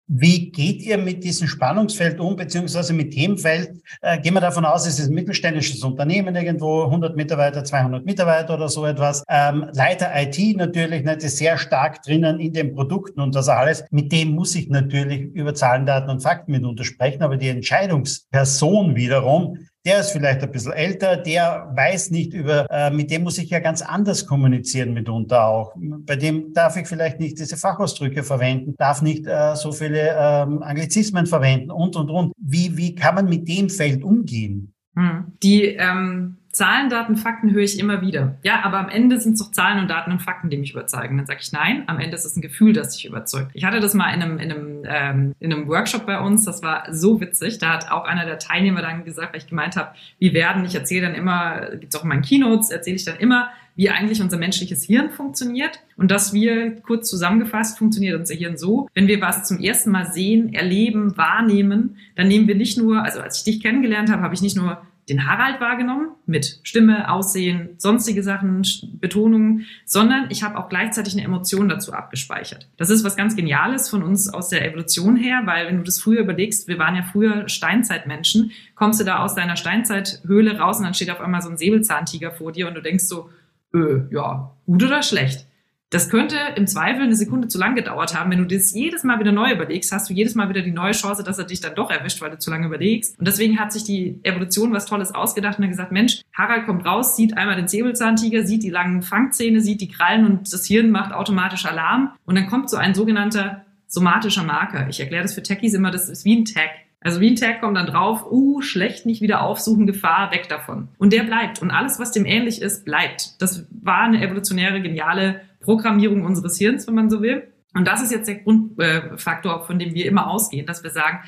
Wie 0.08 0.52
geht 0.52 0.82
ihr 0.82 0.98
mit 0.98 1.24
diesem 1.24 1.48
Spannungsfeld 1.48 2.20
um, 2.20 2.36
beziehungsweise 2.36 2.92
mit 2.92 3.16
dem 3.16 3.36
Feld? 3.36 3.82
Äh, 4.00 4.20
gehen 4.20 4.34
wir 4.34 4.40
davon 4.40 4.64
aus, 4.64 4.86
es 4.86 5.00
ist 5.00 5.08
ein 5.08 5.14
mittelständisches 5.14 5.82
Unternehmen 5.82 6.36
irgendwo, 6.36 6.84
100 6.84 7.16
Mitarbeiter, 7.16 7.64
200 7.64 8.06
Mitarbeiter 8.06 8.54
oder 8.54 8.68
so 8.68 8.86
etwas. 8.86 9.24
Ähm, 9.28 9.68
Leiter 9.72 10.12
IT 10.14 10.38
natürlich 10.56 11.04
nicht, 11.04 11.24
ist 11.24 11.38
sehr 11.38 11.58
stark 11.58 12.02
drinnen 12.02 12.38
in 12.38 12.52
den 12.52 12.72
Produkten 12.72 13.20
und 13.20 13.34
das 13.34 13.48
alles. 13.48 13.84
Mit 13.90 14.12
dem 14.12 14.30
muss 14.30 14.54
ich 14.54 14.68
natürlich 14.68 15.22
über 15.34 15.54
Zahlen, 15.54 15.86
Daten 15.86 16.08
und 16.08 16.22
Fakten 16.22 16.52
mitunter 16.52 16.84
sprechen, 16.84 17.24
aber 17.24 17.36
die 17.36 17.48
Entscheidungsperson 17.48 18.94
wiederum 18.94 19.58
der 19.86 20.00
ist 20.00 20.10
vielleicht 20.10 20.42
ein 20.42 20.50
bisschen 20.50 20.72
älter, 20.72 21.16
der 21.16 21.70
weiß 21.72 22.10
nicht 22.10 22.34
über, 22.34 22.66
äh, 22.70 22.90
mit 22.90 23.08
dem 23.10 23.22
muss 23.22 23.38
ich 23.38 23.50
ja 23.50 23.60
ganz 23.60 23.82
anders 23.82 24.26
kommunizieren 24.26 24.92
mitunter 24.92 25.44
auch. 25.46 25.74
Bei 25.76 26.16
dem 26.16 26.52
darf 26.52 26.76
ich 26.76 26.88
vielleicht 26.88 27.20
nicht 27.20 27.38
diese 27.38 27.56
Fachausdrücke 27.56 28.24
verwenden, 28.24 28.74
darf 28.78 29.00
nicht 29.00 29.26
äh, 29.26 29.54
so 29.54 29.70
viele 29.70 30.10
ähm, 30.18 30.60
Anglizismen 30.64 31.26
verwenden 31.26 31.70
und, 31.70 31.94
und, 31.94 32.10
und. 32.10 32.32
Wie, 32.36 32.76
wie 32.76 32.96
kann 32.96 33.14
man 33.14 33.28
mit 33.28 33.48
dem 33.48 33.70
Feld 33.70 34.02
umgehen? 34.02 34.74
Hm. 34.96 35.32
Die 35.40 35.76
ähm, 35.76 36.38
Zahlen, 36.56 36.88
Daten, 36.88 37.18
Fakten 37.18 37.52
höre 37.52 37.64
ich 37.64 37.78
immer 37.78 38.00
wieder. 38.00 38.38
Ja, 38.42 38.64
aber 38.64 38.78
am 38.78 38.88
Ende 38.88 39.20
sind 39.20 39.34
es 39.34 39.40
doch 39.40 39.52
Zahlen 39.52 39.78
und 39.78 39.90
Daten 39.90 40.10
und 40.10 40.22
Fakten, 40.22 40.48
die 40.48 40.56
mich 40.56 40.72
überzeugen. 40.72 41.18
Dann 41.18 41.26
sage 41.26 41.40
ich 41.42 41.52
nein, 41.52 41.84
am 41.86 41.98
Ende 42.00 42.16
ist 42.16 42.24
es 42.24 42.34
ein 42.34 42.40
Gefühl, 42.40 42.72
das 42.72 42.96
dich 42.96 43.04
überzeugt. 43.04 43.50
Ich 43.52 43.64
hatte 43.64 43.78
das 43.78 43.92
mal 43.92 44.10
in 44.14 44.22
einem, 44.22 44.38
in 44.38 44.50
einem, 44.50 44.82
ähm, 44.88 45.34
in 45.38 45.52
einem 45.52 45.68
Workshop 45.68 46.06
bei 46.06 46.18
uns, 46.18 46.46
das 46.46 46.62
war 46.62 46.84
so 46.90 47.20
witzig. 47.20 47.58
Da 47.58 47.74
hat 47.74 47.90
auch 47.90 48.04
einer 48.04 48.24
der 48.24 48.38
Teilnehmer 48.38 48.80
dann 48.80 49.04
gesagt, 49.04 49.34
weil 49.34 49.40
ich 49.42 49.48
gemeint 49.48 49.76
habe, 49.76 49.90
wie 50.18 50.32
werden, 50.32 50.64
ich 50.64 50.74
erzähle 50.74 51.08
dann 51.08 51.14
immer, 51.14 51.76
gibt's 51.76 51.94
auch 51.94 52.04
in 52.04 52.08
meinen 52.08 52.22
Keynotes, 52.22 52.70
erzähle 52.70 52.96
ich 52.96 53.04
dann 53.04 53.16
immer, 53.18 53.50
wie 53.74 53.90
eigentlich 53.90 54.22
unser 54.22 54.38
menschliches 54.38 54.82
Hirn 54.82 55.10
funktioniert. 55.10 55.80
Und 55.98 56.10
dass 56.10 56.32
wir, 56.32 56.80
kurz 56.80 57.10
zusammengefasst, 57.10 57.76
funktioniert 57.76 58.18
unser 58.18 58.34
Hirn 58.34 58.56
so, 58.56 58.88
wenn 58.94 59.08
wir 59.08 59.20
was 59.20 59.44
zum 59.44 59.60
ersten 59.60 59.90
Mal 59.90 60.10
sehen, 60.10 60.54
erleben, 60.54 61.18
wahrnehmen, 61.18 61.98
dann 62.14 62.28
nehmen 62.28 62.48
wir 62.48 62.54
nicht 62.54 62.78
nur, 62.78 63.02
also 63.02 63.20
als 63.20 63.36
ich 63.36 63.44
dich 63.44 63.62
kennengelernt 63.62 64.10
habe, 64.10 64.22
habe 64.22 64.34
ich 64.34 64.40
nicht 64.40 64.56
nur 64.56 64.80
den 65.08 65.26
Harald 65.26 65.60
wahrgenommen 65.60 66.08
mit 66.26 66.60
Stimme, 66.64 67.10
Aussehen, 67.10 67.70
sonstige 67.78 68.22
Sachen, 68.22 68.62
Betonungen, 68.94 69.66
sondern 69.84 70.26
ich 70.30 70.42
habe 70.42 70.58
auch 70.58 70.68
gleichzeitig 70.68 71.14
eine 71.14 71.22
Emotion 71.22 71.68
dazu 71.68 71.92
abgespeichert. 71.92 72.68
Das 72.76 72.90
ist 72.90 73.04
was 73.04 73.16
ganz 73.16 73.36
Geniales 73.36 73.88
von 73.88 74.02
uns 74.02 74.28
aus 74.28 74.48
der 74.48 74.66
Evolution 74.66 75.16
her, 75.16 75.42
weil 75.44 75.66
wenn 75.66 75.76
du 75.78 75.84
das 75.84 76.00
früher 76.00 76.20
überlegst, 76.20 76.66
wir 76.66 76.78
waren 76.78 76.96
ja 76.96 77.02
früher 77.02 77.48
Steinzeitmenschen, 77.48 78.50
kommst 78.74 79.00
du 79.00 79.04
da 79.04 79.18
aus 79.18 79.34
deiner 79.34 79.56
Steinzeithöhle 79.56 80.58
raus 80.58 80.78
und 80.78 80.84
dann 80.84 80.94
steht 80.94 81.10
auf 81.10 81.20
einmal 81.20 81.42
so 81.42 81.50
ein 81.50 81.56
Säbelzahntiger 81.56 82.32
vor 82.32 82.50
dir 82.50 82.66
und 82.66 82.74
du 82.74 82.82
denkst 82.82 83.04
so, 83.04 83.30
öh, 83.72 84.02
ja, 84.10 84.56
gut 84.66 84.82
oder 84.82 85.02
schlecht? 85.02 85.45
Das 85.90 86.10
könnte 86.10 86.36
im 86.56 86.66
Zweifel 86.66 87.02
eine 87.02 87.14
Sekunde 87.14 87.46
zu 87.46 87.58
lang 87.58 87.76
gedauert 87.76 88.18
haben. 88.18 88.30
Wenn 88.30 88.38
du 88.38 88.44
das 88.44 88.72
jedes 88.72 89.04
Mal 89.04 89.20
wieder 89.20 89.30
neu 89.30 89.52
überlegst, 89.52 89.92
hast 89.92 90.10
du 90.10 90.14
jedes 90.14 90.34
Mal 90.34 90.48
wieder 90.48 90.62
die 90.62 90.72
neue 90.72 90.92
Chance, 90.92 91.22
dass 91.22 91.38
er 91.38 91.44
dich 91.44 91.60
dann 91.60 91.76
doch 91.76 91.90
erwischt, 91.90 92.20
weil 92.20 92.30
du 92.30 92.38
zu 92.38 92.50
lange 92.50 92.66
überlegst. 92.66 93.16
Und 93.18 93.28
deswegen 93.28 93.60
hat 93.60 93.72
sich 93.72 93.84
die 93.84 94.18
Evolution 94.24 94.72
was 94.72 94.86
Tolles 94.86 95.14
ausgedacht 95.14 95.58
und 95.58 95.64
hat 95.64 95.70
gesagt, 95.70 95.92
Mensch, 95.92 96.22
Harald 96.32 96.66
kommt 96.66 96.84
raus, 96.84 97.14
sieht 97.14 97.36
einmal 97.36 97.54
den 97.54 97.68
Säbelzahntiger, 97.68 98.44
sieht 98.44 98.64
die 98.64 98.70
langen 98.70 99.02
Fangzähne, 99.02 99.60
sieht 99.60 99.80
die 99.80 99.88
Krallen 99.88 100.26
und 100.26 100.52
das 100.52 100.66
Hirn 100.66 100.90
macht 100.90 101.12
automatisch 101.12 101.66
Alarm. 101.66 102.12
Und 102.24 102.34
dann 102.34 102.48
kommt 102.48 102.68
so 102.68 102.76
ein 102.76 102.94
sogenannter 102.94 103.64
somatischer 103.86 104.42
Marker. 104.42 104.88
Ich 104.88 104.98
erkläre 104.98 105.22
das 105.22 105.34
für 105.34 105.42
Techies 105.42 105.74
immer, 105.74 105.92
das 105.92 106.08
ist 106.08 106.24
wie 106.24 106.36
ein 106.36 106.44
Tag. 106.44 106.70
Also 107.00 107.20
wie 107.20 107.30
ein 107.30 107.36
Tag 107.36 107.60
kommt 107.60 107.76
dann 107.76 107.86
drauf, 107.86 108.26
uh, 108.28 108.60
schlecht, 108.62 109.06
nicht 109.06 109.20
wieder 109.20 109.42
aufsuchen, 109.42 109.86
Gefahr, 109.86 110.32
weg 110.32 110.48
davon. 110.48 110.88
Und 110.98 111.12
der 111.12 111.22
bleibt. 111.22 111.62
Und 111.62 111.70
alles, 111.70 112.00
was 112.00 112.10
dem 112.10 112.26
ähnlich 112.26 112.60
ist, 112.60 112.84
bleibt. 112.84 113.40
Das 113.40 113.64
war 113.70 114.00
eine 114.00 114.20
evolutionäre, 114.20 114.82
geniale 114.82 115.42
Programmierung 115.66 116.24
unseres 116.24 116.56
Hirns, 116.56 116.86
wenn 116.86 116.94
man 116.94 117.10
so 117.10 117.20
will. 117.20 117.42
Und 117.74 117.86
das 117.86 118.02
ist 118.02 118.12
jetzt 118.12 118.26
der 118.26 118.36
Grundfaktor, 118.36 119.66
von 119.66 119.78
dem 119.78 119.92
wir 119.94 120.06
immer 120.06 120.28
ausgehen, 120.28 120.64
dass 120.64 120.82
wir 120.82 120.90
sagen, 120.90 121.18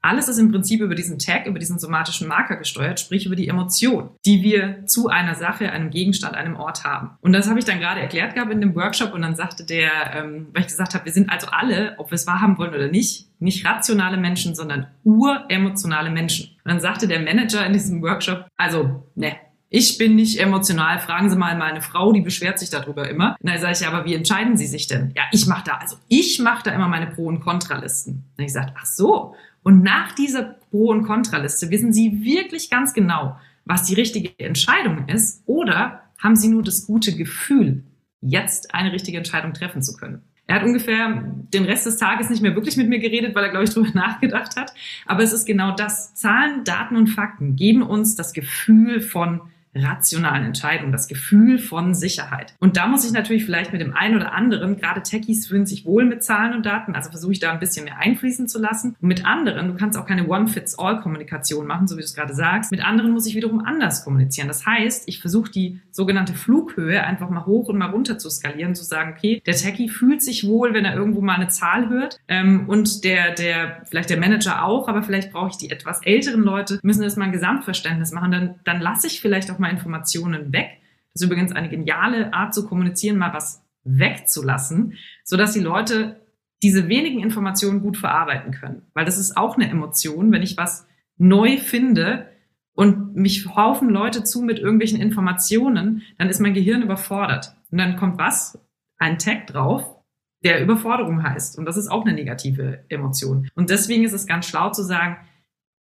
alles 0.00 0.28
ist 0.28 0.38
im 0.38 0.52
Prinzip 0.52 0.80
über 0.80 0.94
diesen 0.94 1.18
Tag, 1.18 1.46
über 1.46 1.58
diesen 1.58 1.80
somatischen 1.80 2.28
Marker 2.28 2.56
gesteuert, 2.56 3.00
sprich 3.00 3.26
über 3.26 3.34
die 3.34 3.48
Emotion, 3.48 4.10
die 4.24 4.42
wir 4.42 4.86
zu 4.86 5.08
einer 5.08 5.34
Sache, 5.34 5.72
einem 5.72 5.90
Gegenstand, 5.90 6.36
einem 6.36 6.54
Ort 6.54 6.84
haben. 6.84 7.10
Und 7.20 7.32
das 7.32 7.48
habe 7.48 7.58
ich 7.58 7.64
dann 7.64 7.80
gerade 7.80 8.00
erklärt 8.00 8.34
gehabt 8.34 8.52
in 8.52 8.60
dem 8.60 8.76
Workshop 8.76 9.12
und 9.12 9.22
dann 9.22 9.34
sagte 9.34 9.64
der, 9.64 9.90
ähm, 10.14 10.48
weil 10.52 10.62
ich 10.62 10.68
gesagt 10.68 10.94
habe, 10.94 11.04
wir 11.04 11.12
sind 11.12 11.30
also 11.30 11.48
alle, 11.48 11.94
ob 11.98 12.10
wir 12.10 12.14
es 12.14 12.28
wahrhaben 12.28 12.58
wollen 12.58 12.74
oder 12.74 12.86
nicht, 12.86 13.26
nicht 13.40 13.66
rationale 13.66 14.18
Menschen, 14.18 14.54
sondern 14.54 14.86
uremotionale 15.02 16.10
Menschen. 16.10 16.56
Und 16.64 16.70
dann 16.70 16.80
sagte 16.80 17.08
der 17.08 17.20
Manager 17.20 17.66
in 17.66 17.72
diesem 17.72 18.00
Workshop, 18.02 18.46
also, 18.56 19.02
ne, 19.16 19.36
ich 19.70 19.98
bin 19.98 20.16
nicht 20.16 20.40
emotional. 20.40 20.98
Fragen 20.98 21.28
Sie 21.28 21.36
mal 21.36 21.56
meine 21.56 21.82
Frau, 21.82 22.12
die 22.12 22.20
beschwert 22.20 22.58
sich 22.58 22.70
darüber 22.70 23.08
immer. 23.08 23.36
Und 23.40 23.48
dann 23.50 23.60
sage 23.60 23.72
ich, 23.72 23.80
ja, 23.80 23.88
aber 23.88 24.06
wie 24.06 24.14
entscheiden 24.14 24.56
Sie 24.56 24.66
sich 24.66 24.86
denn? 24.86 25.12
Ja, 25.14 25.24
ich 25.32 25.46
mache 25.46 25.64
da, 25.66 25.74
also 25.74 25.96
ich 26.08 26.38
mache 26.38 26.64
da 26.64 26.70
immer 26.72 26.88
meine 26.88 27.08
Pro- 27.08 27.26
und 27.26 27.40
Kontralisten. 27.40 28.24
Dann 28.36 28.46
ich 28.46 28.52
gesagt, 28.52 28.74
ach 28.78 28.86
so. 28.86 29.34
Und 29.62 29.82
nach 29.82 30.12
dieser 30.12 30.42
Pro- 30.42 30.90
und 30.90 31.04
Kontraliste 31.04 31.70
wissen 31.70 31.92
Sie 31.92 32.24
wirklich 32.24 32.70
ganz 32.70 32.94
genau, 32.94 33.36
was 33.64 33.82
die 33.82 33.94
richtige 33.94 34.38
Entscheidung 34.38 35.06
ist, 35.08 35.42
oder 35.44 36.02
haben 36.18 36.36
Sie 36.36 36.48
nur 36.48 36.62
das 36.62 36.86
gute 36.86 37.14
Gefühl, 37.14 37.84
jetzt 38.22 38.74
eine 38.74 38.92
richtige 38.92 39.18
Entscheidung 39.18 39.52
treffen 39.52 39.82
zu 39.82 39.94
können? 39.96 40.22
Er 40.46 40.56
hat 40.56 40.62
ungefähr 40.62 41.24
den 41.52 41.66
Rest 41.66 41.84
des 41.84 41.98
Tages 41.98 42.30
nicht 42.30 42.40
mehr 42.40 42.54
wirklich 42.54 42.78
mit 42.78 42.88
mir 42.88 43.00
geredet, 43.00 43.34
weil 43.34 43.44
er, 43.44 43.50
glaube 43.50 43.64
ich, 43.64 43.70
drüber 43.70 43.90
nachgedacht 43.94 44.56
hat. 44.56 44.72
Aber 45.04 45.22
es 45.22 45.34
ist 45.34 45.44
genau 45.44 45.76
das. 45.76 46.14
Zahlen, 46.14 46.64
Daten 46.64 46.96
und 46.96 47.08
Fakten 47.08 47.54
geben 47.54 47.82
uns 47.82 48.16
das 48.16 48.32
Gefühl 48.32 49.02
von 49.02 49.42
rationalen 49.78 50.44
Entscheidungen, 50.44 50.92
das 50.92 51.08
Gefühl 51.08 51.58
von 51.58 51.94
Sicherheit. 51.94 52.54
Und 52.58 52.76
da 52.76 52.86
muss 52.86 53.04
ich 53.04 53.12
natürlich 53.12 53.44
vielleicht 53.44 53.72
mit 53.72 53.80
dem 53.80 53.94
einen 53.94 54.16
oder 54.16 54.32
anderen, 54.32 54.76
gerade 54.76 55.02
Techies 55.02 55.46
fühlen 55.46 55.66
sich 55.66 55.84
wohl 55.84 56.04
mit 56.04 56.22
Zahlen 56.22 56.54
und 56.54 56.66
Daten, 56.66 56.94
also 56.94 57.10
versuche 57.10 57.32
ich 57.32 57.40
da 57.40 57.52
ein 57.52 57.60
bisschen 57.60 57.84
mehr 57.84 57.98
einfließen 57.98 58.48
zu 58.48 58.58
lassen. 58.58 58.96
Und 59.00 59.08
mit 59.08 59.24
anderen, 59.24 59.68
du 59.68 59.74
kannst 59.74 59.98
auch 59.98 60.06
keine 60.06 60.28
One-Fits-All-Kommunikation 60.28 61.66
machen, 61.66 61.86
so 61.86 61.96
wie 61.96 62.00
du 62.00 62.04
es 62.04 62.14
gerade 62.14 62.34
sagst. 62.34 62.70
Mit 62.70 62.84
anderen 62.84 63.12
muss 63.12 63.26
ich 63.26 63.34
wiederum 63.34 63.64
anders 63.64 64.04
kommunizieren. 64.04 64.48
Das 64.48 64.66
heißt, 64.66 65.04
ich 65.06 65.20
versuche 65.20 65.50
die 65.50 65.80
sogenannte 65.90 66.34
Flughöhe 66.34 67.02
einfach 67.02 67.30
mal 67.30 67.46
hoch 67.46 67.68
und 67.68 67.78
mal 67.78 67.90
runter 67.90 68.18
zu 68.18 68.30
skalieren, 68.30 68.74
zu 68.74 68.84
sagen, 68.84 69.14
okay, 69.16 69.42
der 69.46 69.54
Techie 69.54 69.88
fühlt 69.88 70.22
sich 70.22 70.46
wohl, 70.46 70.74
wenn 70.74 70.84
er 70.84 70.94
irgendwo 70.94 71.20
mal 71.20 71.36
eine 71.36 71.48
Zahl 71.48 71.88
hört 71.88 72.18
ähm, 72.28 72.68
und 72.68 73.04
der, 73.04 73.34
der, 73.34 73.82
vielleicht 73.84 74.10
der 74.10 74.18
Manager 74.18 74.64
auch, 74.64 74.88
aber 74.88 75.02
vielleicht 75.02 75.32
brauche 75.32 75.50
ich 75.50 75.56
die 75.56 75.70
etwas 75.70 76.00
älteren 76.04 76.42
Leute, 76.42 76.78
müssen 76.82 77.02
das 77.02 77.16
mal 77.16 77.26
ein 77.26 77.32
Gesamtverständnis 77.32 78.12
machen. 78.12 78.30
Dann, 78.30 78.54
dann 78.64 78.80
lasse 78.80 79.06
ich 79.06 79.20
vielleicht 79.20 79.50
auch 79.50 79.58
mal 79.58 79.67
Informationen 79.70 80.52
weg. 80.52 80.80
Das 81.12 81.22
ist 81.22 81.26
übrigens 81.26 81.52
eine 81.52 81.68
geniale 81.68 82.32
Art 82.32 82.54
zu 82.54 82.66
kommunizieren, 82.66 83.18
mal 83.18 83.32
was 83.32 83.64
wegzulassen, 83.84 84.94
sodass 85.24 85.52
die 85.52 85.60
Leute 85.60 86.20
diese 86.62 86.88
wenigen 86.88 87.20
Informationen 87.20 87.80
gut 87.80 87.96
verarbeiten 87.96 88.52
können. 88.52 88.82
Weil 88.94 89.04
das 89.04 89.18
ist 89.18 89.36
auch 89.36 89.56
eine 89.56 89.70
Emotion, 89.70 90.32
wenn 90.32 90.42
ich 90.42 90.56
was 90.56 90.86
neu 91.16 91.58
finde 91.58 92.28
und 92.74 93.16
mich 93.16 93.46
haufen 93.56 93.88
Leute 93.90 94.24
zu 94.24 94.42
mit 94.42 94.58
irgendwelchen 94.58 95.00
Informationen, 95.00 96.02
dann 96.18 96.28
ist 96.28 96.40
mein 96.40 96.54
Gehirn 96.54 96.82
überfordert. 96.82 97.56
Und 97.70 97.78
dann 97.78 97.96
kommt 97.96 98.18
was? 98.18 98.58
Ein 98.98 99.18
Tag 99.18 99.46
drauf, 99.48 99.96
der 100.44 100.62
Überforderung 100.62 101.22
heißt. 101.22 101.58
Und 101.58 101.64
das 101.64 101.76
ist 101.76 101.88
auch 101.88 102.04
eine 102.04 102.14
negative 102.14 102.84
Emotion. 102.88 103.48
Und 103.54 103.70
deswegen 103.70 104.04
ist 104.04 104.12
es 104.12 104.26
ganz 104.26 104.46
schlau 104.46 104.70
zu 104.70 104.82
sagen, 104.82 105.16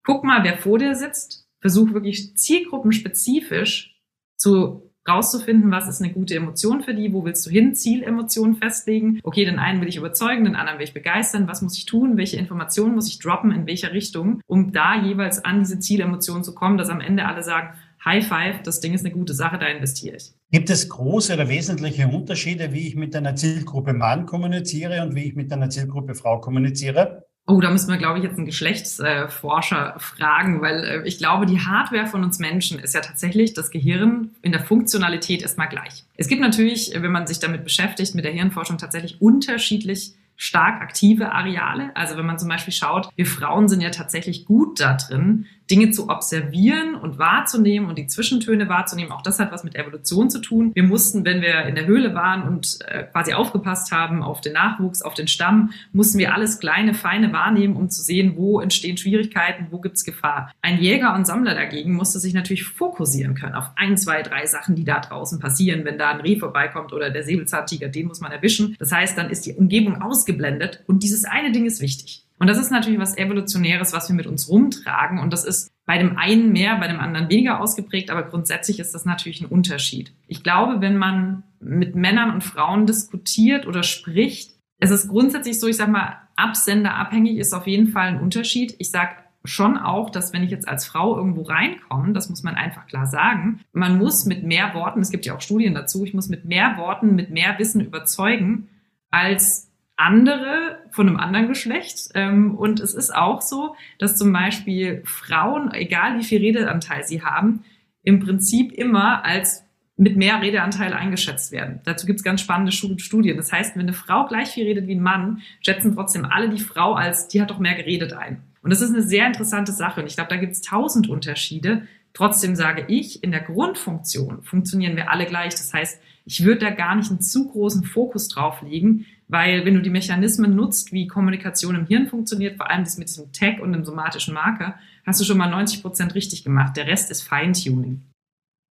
guck 0.04 0.24
mal, 0.24 0.44
wer 0.44 0.56
vor 0.56 0.78
dir 0.78 0.94
sitzt, 0.94 1.45
versuch 1.66 1.92
wirklich 1.92 2.36
zielgruppenspezifisch 2.36 3.96
zu 4.36 4.92
rauszufinden, 5.08 5.72
was 5.72 5.88
ist 5.88 6.00
eine 6.00 6.12
gute 6.12 6.36
Emotion 6.36 6.80
für 6.80 6.94
die, 6.94 7.12
wo 7.12 7.24
willst 7.24 7.44
du 7.44 7.50
hin, 7.50 7.74
Zielemotionen 7.74 8.54
festlegen. 8.54 9.18
Okay, 9.24 9.44
den 9.44 9.58
einen 9.58 9.80
will 9.80 9.88
ich 9.88 9.96
überzeugen, 9.96 10.44
den 10.44 10.54
anderen 10.54 10.78
will 10.78 10.84
ich 10.84 10.94
begeistern, 10.94 11.48
was 11.48 11.62
muss 11.62 11.76
ich 11.76 11.84
tun, 11.86 12.16
welche 12.16 12.36
Informationen 12.36 12.94
muss 12.94 13.08
ich 13.08 13.18
droppen, 13.18 13.50
in 13.50 13.66
welcher 13.66 13.92
Richtung, 13.92 14.40
um 14.46 14.72
da 14.72 15.00
jeweils 15.02 15.44
an 15.44 15.58
diese 15.58 15.80
Zielemotionen 15.80 16.44
zu 16.44 16.54
kommen, 16.54 16.78
dass 16.78 16.88
am 16.88 17.00
Ende 17.00 17.26
alle 17.26 17.42
sagen, 17.42 17.76
High 18.04 18.26
Five, 18.26 18.62
das 18.62 18.78
Ding 18.78 18.94
ist 18.94 19.04
eine 19.04 19.12
gute 19.12 19.34
Sache, 19.34 19.58
da 19.58 19.66
investiere 19.66 20.16
ich. 20.16 20.32
Gibt 20.52 20.70
es 20.70 20.88
große 20.88 21.34
oder 21.34 21.48
wesentliche 21.48 22.06
Unterschiede, 22.06 22.72
wie 22.72 22.86
ich 22.86 22.94
mit 22.94 23.16
einer 23.16 23.34
Zielgruppe 23.34 23.92
Mann 23.92 24.26
kommuniziere 24.26 25.02
und 25.02 25.16
wie 25.16 25.24
ich 25.24 25.34
mit 25.34 25.52
einer 25.52 25.70
Zielgruppe 25.70 26.14
Frau 26.14 26.40
kommuniziere? 26.40 27.25
Oh, 27.48 27.60
da 27.60 27.70
müssen 27.70 27.88
wir, 27.88 27.96
glaube 27.96 28.18
ich, 28.18 28.24
jetzt 28.24 28.36
einen 28.36 28.46
Geschlechtsforscher 28.46 29.94
fragen, 29.98 30.60
weil 30.62 30.84
äh, 30.84 31.02
ich 31.06 31.18
glaube, 31.18 31.46
die 31.46 31.60
Hardware 31.60 32.06
von 32.06 32.24
uns 32.24 32.40
Menschen 32.40 32.80
ist 32.80 32.92
ja 32.94 33.00
tatsächlich 33.00 33.54
das 33.54 33.70
Gehirn 33.70 34.30
in 34.42 34.50
der 34.50 34.60
Funktionalität 34.60 35.42
erstmal 35.42 35.68
gleich. 35.68 36.04
Es 36.16 36.26
gibt 36.26 36.40
natürlich, 36.40 36.92
wenn 36.94 37.12
man 37.12 37.28
sich 37.28 37.38
damit 37.38 37.62
beschäftigt, 37.62 38.16
mit 38.16 38.24
der 38.24 38.32
Hirnforschung 38.32 38.78
tatsächlich 38.78 39.22
unterschiedlich 39.22 40.14
stark 40.36 40.82
aktive 40.82 41.32
Areale. 41.32 41.94
Also 41.94 42.16
wenn 42.16 42.26
man 42.26 42.38
zum 42.38 42.48
Beispiel 42.48 42.72
schaut, 42.72 43.08
wir 43.14 43.26
Frauen 43.26 43.68
sind 43.68 43.80
ja 43.80 43.90
tatsächlich 43.90 44.44
gut 44.44 44.80
da 44.80 44.94
drin, 44.94 45.46
Dinge 45.70 45.90
zu 45.90 46.08
observieren 46.08 46.94
und 46.94 47.18
wahrzunehmen 47.18 47.88
und 47.88 47.98
die 47.98 48.06
Zwischentöne 48.06 48.68
wahrzunehmen. 48.68 49.12
Auch 49.12 49.22
das 49.22 49.38
hat 49.38 49.52
was 49.52 49.64
mit 49.64 49.74
Evolution 49.74 50.30
zu 50.30 50.40
tun. 50.40 50.72
Wir 50.74 50.84
mussten, 50.84 51.24
wenn 51.24 51.40
wir 51.40 51.64
in 51.64 51.74
der 51.74 51.86
Höhle 51.86 52.14
waren 52.14 52.42
und 52.42 52.78
äh, 52.86 53.04
quasi 53.04 53.34
aufgepasst 53.34 53.92
haben 53.92 54.22
auf 54.22 54.40
den 54.40 54.52
Nachwuchs, 54.52 55.02
auf 55.02 55.14
den 55.14 55.28
Stamm, 55.28 55.72
mussten 55.92 56.18
wir 56.18 56.34
alles 56.34 56.60
kleine, 56.60 56.94
feine 56.94 57.32
wahrnehmen, 57.32 57.76
um 57.76 57.90
zu 57.90 58.02
sehen, 58.02 58.34
wo 58.36 58.60
entstehen 58.60 58.96
Schwierigkeiten, 58.96 59.68
wo 59.70 59.80
gibt's 59.80 60.04
Gefahr. 60.04 60.52
Ein 60.62 60.78
Jäger 60.78 61.14
und 61.14 61.26
Sammler 61.26 61.54
dagegen 61.54 61.94
musste 61.94 62.18
sich 62.18 62.34
natürlich 62.34 62.64
fokussieren 62.64 63.34
können 63.34 63.54
auf 63.54 63.70
ein, 63.76 63.96
zwei, 63.96 64.22
drei 64.22 64.46
Sachen, 64.46 64.76
die 64.76 64.84
da 64.84 65.00
draußen 65.00 65.40
passieren. 65.40 65.84
Wenn 65.84 65.98
da 65.98 66.10
ein 66.10 66.20
Reh 66.20 66.38
vorbeikommt 66.38 66.92
oder 66.92 67.10
der 67.10 67.24
Säbelzahntiger, 67.24 67.88
den 67.88 68.06
muss 68.06 68.20
man 68.20 68.32
erwischen. 68.32 68.76
Das 68.78 68.92
heißt, 68.92 69.18
dann 69.18 69.30
ist 69.30 69.46
die 69.46 69.54
Umgebung 69.54 70.00
ausgeblendet 70.00 70.82
und 70.86 71.02
dieses 71.02 71.24
eine 71.24 71.52
Ding 71.52 71.66
ist 71.66 71.80
wichtig. 71.80 72.25
Und 72.38 72.48
das 72.48 72.58
ist 72.58 72.70
natürlich 72.70 73.00
was 73.00 73.16
Evolutionäres, 73.16 73.92
was 73.92 74.08
wir 74.08 74.16
mit 74.16 74.26
uns 74.26 74.48
rumtragen. 74.48 75.18
Und 75.18 75.32
das 75.32 75.44
ist 75.44 75.70
bei 75.86 75.98
dem 75.98 76.18
einen 76.18 76.52
mehr, 76.52 76.76
bei 76.76 76.88
dem 76.88 77.00
anderen 77.00 77.30
weniger 77.30 77.60
ausgeprägt, 77.60 78.10
aber 78.10 78.24
grundsätzlich 78.24 78.78
ist 78.78 78.94
das 78.94 79.04
natürlich 79.04 79.40
ein 79.40 79.46
Unterschied. 79.46 80.12
Ich 80.26 80.42
glaube, 80.42 80.80
wenn 80.80 80.98
man 80.98 81.44
mit 81.60 81.94
Männern 81.94 82.32
und 82.32 82.44
Frauen 82.44 82.86
diskutiert 82.86 83.66
oder 83.66 83.82
spricht, 83.82 84.52
es 84.78 84.90
ist 84.90 85.08
grundsätzlich 85.08 85.58
so, 85.58 85.66
ich 85.66 85.76
sag 85.76 85.88
mal, 85.88 86.18
absenderabhängig 86.36 87.38
ist 87.38 87.54
auf 87.54 87.66
jeden 87.66 87.88
Fall 87.88 88.08
ein 88.08 88.20
Unterschied. 88.20 88.74
Ich 88.78 88.90
sag 88.90 89.24
schon 89.44 89.78
auch, 89.78 90.10
dass 90.10 90.32
wenn 90.32 90.42
ich 90.42 90.50
jetzt 90.50 90.68
als 90.68 90.84
Frau 90.86 91.16
irgendwo 91.16 91.42
reinkomme, 91.42 92.12
das 92.12 92.28
muss 92.28 92.42
man 92.42 92.56
einfach 92.56 92.86
klar 92.86 93.06
sagen, 93.06 93.60
man 93.72 93.96
muss 93.96 94.26
mit 94.26 94.42
mehr 94.42 94.74
Worten, 94.74 95.00
es 95.00 95.10
gibt 95.10 95.24
ja 95.24 95.34
auch 95.34 95.40
Studien 95.40 95.74
dazu, 95.74 96.04
ich 96.04 96.14
muss 96.14 96.28
mit 96.28 96.44
mehr 96.44 96.76
Worten, 96.76 97.14
mit 97.14 97.30
mehr 97.30 97.58
Wissen 97.58 97.80
überzeugen, 97.80 98.68
als 99.10 99.70
andere 99.96 100.78
von 100.90 101.08
einem 101.08 101.16
anderen 101.16 101.48
Geschlecht. 101.48 102.10
Ähm, 102.14 102.54
und 102.54 102.80
es 102.80 102.94
ist 102.94 103.14
auch 103.14 103.40
so, 103.40 103.74
dass 103.98 104.16
zum 104.16 104.32
Beispiel 104.32 105.02
Frauen, 105.04 105.72
egal 105.72 106.18
wie 106.18 106.24
viel 106.24 106.40
Redeanteil 106.40 107.04
sie 107.04 107.22
haben, 107.22 107.64
im 108.02 108.20
Prinzip 108.20 108.72
immer 108.72 109.24
als 109.24 109.64
mit 109.96 110.16
mehr 110.16 110.42
Redeanteil 110.42 110.92
eingeschätzt 110.92 111.52
werden. 111.52 111.80
Dazu 111.84 112.06
gibt 112.06 112.18
es 112.18 112.24
ganz 112.24 112.42
spannende 112.42 112.70
Studien. 112.70 113.36
Das 113.38 113.50
heißt, 113.50 113.74
wenn 113.74 113.82
eine 113.82 113.94
Frau 113.94 114.26
gleich 114.26 114.50
viel 114.50 114.66
redet 114.66 114.86
wie 114.86 114.94
ein 114.94 115.02
Mann, 115.02 115.40
schätzen 115.64 115.94
trotzdem 115.94 116.26
alle 116.26 116.50
die 116.50 116.60
Frau 116.60 116.92
als, 116.92 117.28
die 117.28 117.40
hat 117.40 117.50
doch 117.50 117.58
mehr 117.58 117.74
geredet 117.74 118.12
ein. 118.12 118.42
Und 118.62 118.70
das 118.70 118.82
ist 118.82 118.90
eine 118.90 119.02
sehr 119.02 119.26
interessante 119.26 119.72
Sache. 119.72 120.00
Und 120.00 120.06
ich 120.06 120.16
glaube, 120.16 120.28
da 120.28 120.36
gibt 120.36 120.52
es 120.52 120.60
tausend 120.60 121.08
Unterschiede. 121.08 121.86
Trotzdem 122.12 122.56
sage 122.56 122.84
ich, 122.88 123.22
in 123.22 123.30
der 123.30 123.40
Grundfunktion 123.40 124.42
funktionieren 124.42 124.96
wir 124.96 125.10
alle 125.10 125.24
gleich. 125.24 125.54
Das 125.54 125.72
heißt, 125.72 126.00
ich 126.26 126.44
würde 126.44 126.66
da 126.66 126.70
gar 126.70 126.94
nicht 126.94 127.10
einen 127.10 127.20
zu 127.20 127.48
großen 127.48 127.84
Fokus 127.84 128.28
drauf 128.28 128.62
legen, 128.62 129.06
weil 129.28 129.64
wenn 129.64 129.74
du 129.74 129.82
die 129.82 129.90
Mechanismen 129.90 130.54
nutzt, 130.54 130.92
wie 130.92 131.06
Kommunikation 131.06 131.74
im 131.74 131.86
Hirn 131.86 132.06
funktioniert, 132.06 132.56
vor 132.56 132.70
allem 132.70 132.84
das 132.84 132.98
mit 132.98 133.08
diesem 133.08 133.32
Tag 133.32 133.60
und 133.60 133.72
dem 133.72 133.84
somatischen 133.84 134.34
Marker, 134.34 134.78
hast 135.04 135.20
du 135.20 135.24
schon 135.24 135.38
mal 135.38 135.50
90 135.50 135.82
Prozent 135.82 136.14
richtig 136.14 136.44
gemacht. 136.44 136.76
Der 136.76 136.86
Rest 136.86 137.10
ist 137.10 137.22
Feintuning. 137.22 138.02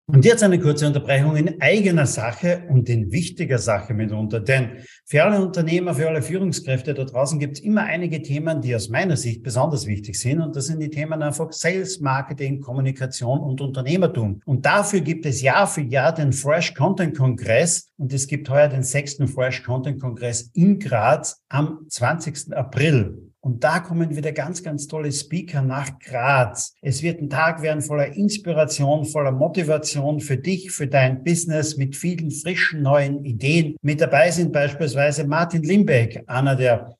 Und 0.07 0.23
jetzt 0.23 0.43
eine 0.43 0.59
kurze 0.59 0.85
Unterbrechung 0.85 1.35
in 1.35 1.59
eigener 1.59 2.05
Sache 2.05 2.65
und 2.69 2.87
in 2.89 3.11
wichtiger 3.11 3.57
Sache 3.57 3.95
mitunter. 3.95 4.39
Denn 4.39 4.83
für 5.03 5.23
alle 5.23 5.43
Unternehmer, 5.43 5.95
für 5.95 6.07
alle 6.07 6.21
Führungskräfte 6.21 6.93
da 6.93 7.05
draußen 7.05 7.39
gibt 7.39 7.57
es 7.57 7.63
immer 7.63 7.81
einige 7.81 8.21
Themen, 8.21 8.61
die 8.61 8.75
aus 8.75 8.87
meiner 8.87 9.17
Sicht 9.17 9.41
besonders 9.41 9.87
wichtig 9.87 10.19
sind. 10.19 10.41
Und 10.41 10.55
das 10.55 10.67
sind 10.67 10.79
die 10.79 10.91
Themen 10.91 11.23
einfach 11.23 11.51
Sales, 11.51 11.99
Marketing, 12.01 12.61
Kommunikation 12.61 13.39
und 13.39 13.61
Unternehmertum. 13.61 14.41
Und 14.45 14.63
dafür 14.67 15.01
gibt 15.01 15.25
es 15.25 15.41
Jahr 15.41 15.65
für 15.65 15.81
Jahr 15.81 16.13
den 16.13 16.33
Fresh 16.33 16.75
Content 16.75 17.17
Kongress. 17.17 17.89
Und 17.97 18.13
es 18.13 18.27
gibt 18.27 18.47
heuer 18.47 18.67
den 18.67 18.83
sechsten 18.83 19.27
Fresh 19.27 19.63
Content 19.63 19.99
Kongress 19.99 20.51
in 20.53 20.77
Graz 20.77 21.41
am 21.49 21.79
20. 21.89 22.55
April. 22.55 23.24
Und 23.45 23.63
da 23.63 23.79
kommen 23.79 24.15
wieder 24.15 24.31
ganz, 24.31 24.63
ganz 24.63 24.87
tolle 24.87 25.11
Speaker 25.11 25.61
nach 25.61 25.99
Graz. 25.99 26.73
Es 26.81 27.03
wird 27.03 27.21
ein 27.21 27.29
Tag 27.29 27.61
werden 27.61 27.83
voller 27.83 28.07
Inspiration, 28.15 29.05
voller 29.05 29.31
Motivation 29.31 30.19
für 30.19 30.35
dich, 30.35 30.71
für 30.71 30.87
dein 30.87 31.23
Business 31.23 31.77
mit 31.77 31.95
vielen 31.95 32.31
frischen 32.31 32.81
neuen 32.81 33.23
Ideen. 33.23 33.75
Mit 33.83 34.01
dabei 34.01 34.31
sind 34.31 34.51
beispielsweise 34.51 35.27
Martin 35.27 35.61
Limbeck, 35.61 36.23
einer 36.25 36.55
der 36.55 36.97